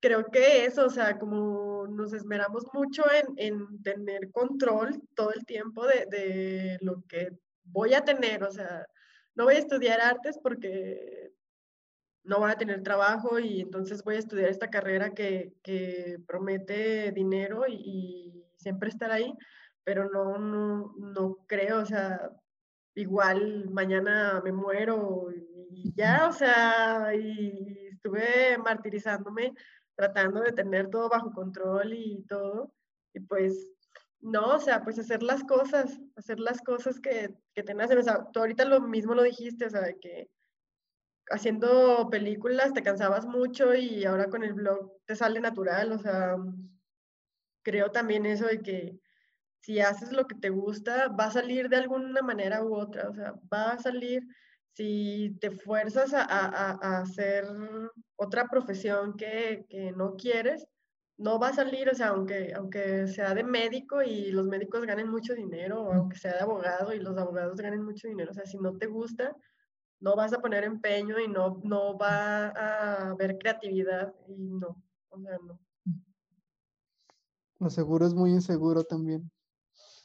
creo 0.00 0.24
que 0.30 0.64
eso, 0.64 0.86
o 0.86 0.90
sea, 0.90 1.18
como 1.18 1.86
nos 1.86 2.14
esmeramos 2.14 2.64
mucho 2.72 3.04
en, 3.12 3.26
en 3.36 3.82
tener 3.82 4.30
control 4.32 5.02
todo 5.14 5.34
el 5.34 5.44
tiempo 5.44 5.86
de, 5.86 6.06
de 6.06 6.78
lo 6.80 7.04
que 7.06 7.28
voy 7.64 7.92
a 7.92 8.06
tener, 8.06 8.42
o 8.42 8.50
sea, 8.50 8.86
no 9.34 9.44
voy 9.44 9.56
a 9.56 9.58
estudiar 9.58 10.00
artes 10.00 10.38
porque 10.42 11.34
no 12.24 12.38
voy 12.38 12.50
a 12.50 12.56
tener 12.56 12.82
trabajo 12.82 13.38
y 13.38 13.60
entonces 13.60 14.04
voy 14.04 14.16
a 14.16 14.18
estudiar 14.20 14.50
esta 14.50 14.70
carrera 14.70 15.14
que, 15.14 15.54
que 15.62 16.18
promete 16.26 17.12
dinero 17.12 17.64
y, 17.66 17.74
y 17.74 18.44
siempre 18.56 18.88
estar 18.88 19.10
ahí, 19.10 19.34
pero 19.84 20.10
no, 20.10 20.38
no, 20.38 20.94
no 20.98 21.36
creo, 21.46 21.80
o 21.80 21.86
sea, 21.86 22.30
igual 22.94 23.70
mañana 23.70 24.40
me 24.44 24.52
muero 24.52 25.28
y 25.70 25.92
ya, 25.94 26.28
o 26.28 26.32
sea, 26.32 27.14
y 27.14 27.88
estuve 27.92 28.58
martirizándome 28.58 29.54
tratando 29.94 30.40
de 30.40 30.52
tener 30.52 30.88
todo 30.88 31.08
bajo 31.08 31.32
control 31.32 31.92
y 31.92 32.22
todo, 32.28 32.72
y 33.12 33.20
pues 33.20 33.72
no, 34.20 34.54
o 34.54 34.58
sea, 34.58 34.82
pues 34.82 34.98
hacer 34.98 35.22
las 35.22 35.44
cosas, 35.44 35.98
hacer 36.16 36.38
las 36.40 36.60
cosas 36.60 37.00
que, 37.00 37.34
que 37.54 37.62
te 37.62 37.74
nacen, 37.74 37.98
o 37.98 38.02
sea, 38.02 38.26
tú 38.32 38.40
ahorita 38.40 38.64
lo 38.64 38.80
mismo 38.80 39.14
lo 39.14 39.22
dijiste, 39.22 39.66
o 39.66 39.70
sea, 39.70 39.92
que 40.00 40.28
haciendo 41.30 42.08
películas 42.10 42.72
te 42.74 42.82
cansabas 42.82 43.26
mucho 43.26 43.74
y 43.74 44.04
ahora 44.04 44.28
con 44.30 44.44
el 44.44 44.54
blog 44.54 44.92
te 45.06 45.16
sale 45.16 45.40
natural, 45.40 45.92
o 45.92 45.98
sea, 45.98 46.36
creo 47.62 47.90
también 47.90 48.26
eso 48.26 48.46
de 48.46 48.60
que 48.62 48.98
si 49.62 49.80
haces 49.80 50.12
lo 50.12 50.26
que 50.26 50.36
te 50.36 50.50
gusta, 50.50 51.08
va 51.08 51.26
a 51.26 51.32
salir 51.32 51.68
de 51.68 51.76
alguna 51.78 52.22
manera 52.22 52.64
u 52.64 52.74
otra, 52.76 53.10
o 53.10 53.14
sea, 53.14 53.34
va 53.52 53.72
a 53.72 53.78
salir. 53.80 54.22
Si 54.74 55.36
te 55.40 55.50
fuerzas 55.52 56.14
a, 56.14 56.22
a- 56.24 56.78
a- 56.80 57.00
hacer 57.02 57.46
otra 58.16 58.46
profesión 58.48 59.16
que, 59.16 59.66
que 59.68 59.92
no 59.92 60.16
quieres, 60.16 60.66
no 61.18 61.38
va 61.40 61.48
a 61.50 61.54
salir, 61.54 61.88
o 61.90 61.94
sea, 61.94 62.08
aunque, 62.10 62.52
aunque 62.56 63.06
sea 63.08 63.34
de 63.34 63.44
médico 63.44 64.02
y 64.02 64.32
los 64.32 64.46
médicos 64.46 64.86
ganen 64.86 65.08
mucho 65.10 65.34
dinero, 65.34 65.82
o 65.82 65.92
aunque 65.94 66.18
sea 66.18 66.34
de 66.34 66.40
abogado 66.40 66.94
y 66.94 67.00
los 67.00 67.18
abogados 67.18 67.56
ganen 67.60 67.84
mucho 67.84 68.08
dinero, 68.08 68.30
o 68.32 68.34
sea, 68.34 68.46
si 68.46 68.58
no 68.58 68.78
te 68.78 68.86
gusta, 68.86 69.36
no 70.00 70.16
vas 70.16 70.32
a 70.32 70.40
poner 70.40 70.64
empeño 70.64 71.18
y 71.18 71.28
no, 71.28 71.60
no 71.64 71.96
va 71.96 72.48
a 72.48 73.10
haber 73.10 73.38
creatividad 73.38 74.14
y 74.28 74.34
no, 74.36 74.82
o 75.10 75.20
sea, 75.20 75.38
no, 75.46 75.60
Lo 77.58 77.68
seguro 77.68 78.06
es 78.06 78.14
muy 78.14 78.30
inseguro 78.30 78.82
también. 78.84 79.30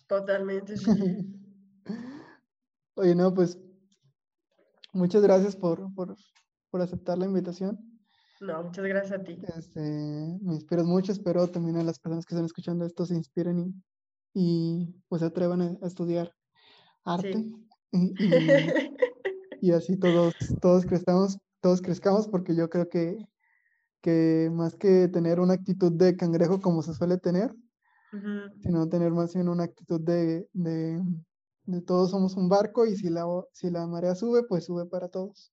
totalmente, 0.08 0.76
sí. 0.78 0.92
Oye, 2.96 3.16
no, 3.16 3.34
pues 3.34 3.58
muchas 4.94 5.22
gracias 5.22 5.56
por, 5.56 5.94
por, 5.96 6.16
por 6.70 6.82
aceptar 6.82 7.18
la 7.18 7.26
invitación. 7.26 7.80
No, 8.42 8.64
muchas 8.64 8.86
gracias 8.86 9.20
a 9.20 9.24
ti. 9.24 9.38
Este, 9.58 9.80
me 9.80 10.56
inspiras 10.56 10.86
mucho, 10.86 11.12
espero 11.14 11.48
también 11.48 11.78
a 11.78 11.84
las 11.84 12.00
personas 12.00 12.26
que 12.26 12.36
están 12.36 12.46
escuchando 12.46 12.86
esto 12.86 13.06
se 13.06 13.16
inspiren 13.16 13.60
y, 13.60 13.74
y, 14.34 15.02
pues 15.08 15.22
se 15.22 15.28
atrevan 15.28 15.62
a, 15.62 15.78
a 15.82 15.88
estudiar 15.88 16.34
arte 17.06 17.34
Sí. 17.34 17.56
y, 17.94 18.14
y- 18.24 18.74
y 19.66 19.72
así 19.72 19.98
todos, 19.98 20.36
todos 20.62 20.86
crezcamos, 20.86 21.40
todos 21.60 21.82
crezcamos 21.82 22.28
porque 22.28 22.56
yo 22.56 22.70
creo 22.70 22.88
que, 22.88 23.18
que 24.00 24.52
más 24.54 24.76
que 24.76 25.08
tener 25.08 25.40
una 25.40 25.56
actitud 25.56 25.92
de 25.92 26.16
cangrejo 26.16 26.62
como 26.62 26.84
se 26.84 26.94
suele 26.94 27.18
tener, 27.18 27.52
sino 28.62 28.88
tener 28.88 29.12
más 29.12 29.34
bien 29.34 29.50
una 29.50 29.64
actitud 29.64 30.00
de, 30.00 30.48
de, 30.54 31.02
de 31.64 31.82
todos 31.82 32.12
somos 32.12 32.36
un 32.36 32.48
barco 32.48 32.86
y 32.86 32.96
si 32.96 33.10
la, 33.10 33.26
si 33.54 33.72
la 33.72 33.88
marea 33.88 34.14
sube, 34.14 34.44
pues 34.44 34.66
sube 34.66 34.86
para 34.86 35.10
todos. 35.10 35.52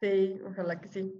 Sí, 0.00 0.40
ojalá 0.46 0.80
que 0.80 0.88
sí. 0.88 1.12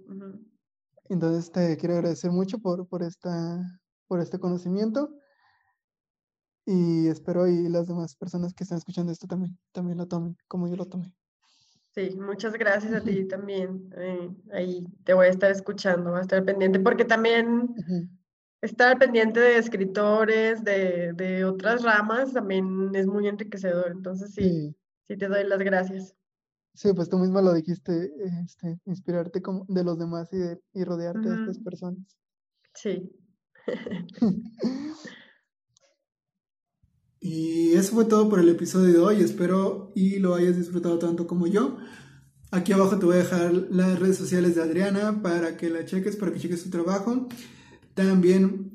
Entonces 1.09 1.51
te 1.51 1.75
quiero 1.75 1.95
agradecer 1.95 2.31
mucho 2.31 2.59
por, 2.59 2.87
por, 2.87 3.03
esta, 3.03 3.59
por 4.07 4.21
este 4.21 4.39
conocimiento 4.39 5.13
y 6.65 7.07
espero 7.09 7.45
y 7.49 7.67
las 7.67 7.87
demás 7.87 8.15
personas 8.15 8.53
que 8.53 8.63
están 8.63 8.77
escuchando 8.77 9.11
esto 9.11 9.27
también, 9.27 9.59
también 9.73 9.97
lo 9.97 10.07
tomen 10.07 10.37
como 10.47 10.69
yo 10.69 10.77
lo 10.77 10.85
tomé. 10.85 11.13
Sí, 11.93 12.09
muchas 12.15 12.53
gracias 12.53 12.93
a 12.93 13.03
ti 13.03 13.25
también. 13.27 13.89
eh, 13.97 14.29
ahí 14.53 14.85
te 15.03 15.13
voy 15.13 15.27
a 15.27 15.29
estar 15.29 15.51
escuchando, 15.51 16.11
voy 16.11 16.19
a 16.19 16.21
estar 16.21 16.43
pendiente, 16.45 16.79
porque 16.79 17.03
también 17.05 17.75
estar 18.61 18.97
pendiente 18.99 19.39
de 19.41 19.57
escritores, 19.57 20.63
de, 20.63 21.13
de 21.13 21.45
otras 21.45 21.83
ramas, 21.83 22.33
también 22.33 22.91
es 22.95 23.07
muy 23.07 23.27
enriquecedor. 23.27 23.91
Entonces, 23.91 24.33
sí, 24.33 24.43
Sí, 24.43 24.75
sí 25.07 25.17
te 25.17 25.27
doy 25.27 25.43
las 25.45 25.59
gracias. 25.59 26.15
sí, 26.73 26.93
pues 26.93 27.09
tú 27.09 27.17
misma 27.17 27.41
lo 27.41 27.53
dijiste, 27.53 28.11
este, 28.43 28.79
inspirarte 28.85 29.41
como 29.41 29.65
de 29.67 29.83
los 29.83 29.97
demás 29.99 30.31
y, 30.33 30.37
de, 30.37 30.61
y 30.73 30.83
rodearte 30.83 31.29
de 31.29 31.35
estas 31.35 31.59
personas. 31.59 32.17
Sí. 32.73 33.11
Y 37.23 37.73
eso 37.73 37.93
fue 37.93 38.05
todo 38.05 38.27
por 38.29 38.39
el 38.39 38.49
episodio 38.49 38.91
de 38.91 38.97
hoy. 38.99 39.21
Espero 39.21 39.91
y 39.95 40.17
lo 40.17 40.33
hayas 40.33 40.57
disfrutado 40.57 40.97
tanto 40.97 41.27
como 41.27 41.45
yo. 41.45 41.77
Aquí 42.49 42.73
abajo 42.73 42.97
te 42.97 43.05
voy 43.05 43.15
a 43.15 43.19
dejar 43.19 43.53
las 43.69 43.99
redes 43.99 44.17
sociales 44.17 44.55
de 44.55 44.63
Adriana 44.63 45.21
para 45.21 45.55
que 45.55 45.69
la 45.69 45.85
cheques, 45.85 46.15
para 46.15 46.33
que 46.33 46.39
cheques 46.39 46.61
su 46.61 46.71
trabajo. 46.71 47.29
También 47.93 48.71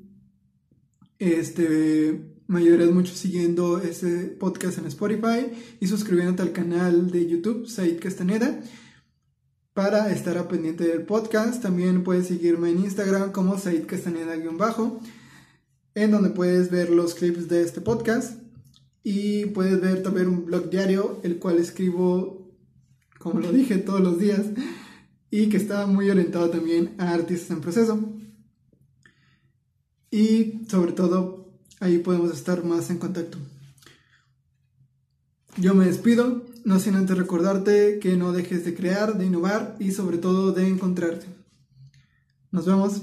este, 1.18 2.36
me 2.46 2.60
ayudarías 2.60 2.92
mucho 2.92 3.14
siguiendo 3.14 3.80
este 3.80 4.28
podcast 4.28 4.78
en 4.78 4.86
Spotify 4.86 5.50
y 5.80 5.88
suscribiéndote 5.88 6.42
al 6.42 6.52
canal 6.52 7.10
de 7.10 7.26
YouTube, 7.26 7.66
Said 7.66 7.98
Castaneda, 7.98 8.60
para 9.74 10.12
estar 10.12 10.38
a 10.38 10.46
pendiente 10.46 10.84
del 10.84 11.02
podcast. 11.02 11.60
También 11.60 12.04
puedes 12.04 12.28
seguirme 12.28 12.70
en 12.70 12.78
Instagram 12.78 13.32
como 13.32 13.58
Said 13.58 13.86
Castaneda-bajo 13.86 15.00
en 15.96 16.10
donde 16.10 16.28
puedes 16.28 16.70
ver 16.70 16.90
los 16.90 17.14
clips 17.14 17.48
de 17.48 17.62
este 17.62 17.80
podcast 17.80 18.38
y 19.02 19.46
puedes 19.46 19.80
ver 19.80 20.02
también 20.02 20.28
un 20.28 20.44
blog 20.44 20.68
diario, 20.68 21.20
el 21.22 21.38
cual 21.38 21.56
escribo, 21.56 22.52
como 23.18 23.40
lo 23.40 23.50
dije, 23.50 23.78
todos 23.78 24.02
los 24.02 24.18
días 24.18 24.42
y 25.30 25.48
que 25.48 25.56
está 25.56 25.86
muy 25.86 26.10
orientado 26.10 26.50
también 26.50 26.94
a 26.98 27.14
artistas 27.14 27.50
en 27.50 27.62
proceso. 27.62 28.12
y 30.10 30.66
sobre 30.68 30.92
todo 30.92 31.50
ahí 31.80 31.98
podemos 31.98 32.30
estar 32.30 32.62
más 32.62 32.90
en 32.90 32.98
contacto. 32.98 33.38
Yo 35.56 35.74
me 35.74 35.86
despido, 35.86 36.44
no 36.64 36.78
sin 36.78 36.94
antes 36.94 37.16
recordarte 37.16 38.00
que 38.00 38.16
no 38.18 38.32
dejes 38.32 38.66
de 38.66 38.74
crear, 38.74 39.16
de 39.16 39.24
innovar 39.24 39.76
y 39.80 39.92
sobre 39.92 40.18
todo 40.18 40.52
de 40.52 40.68
encontrarte. 40.68 41.26
Nos 42.50 42.66
vemos. 42.66 43.00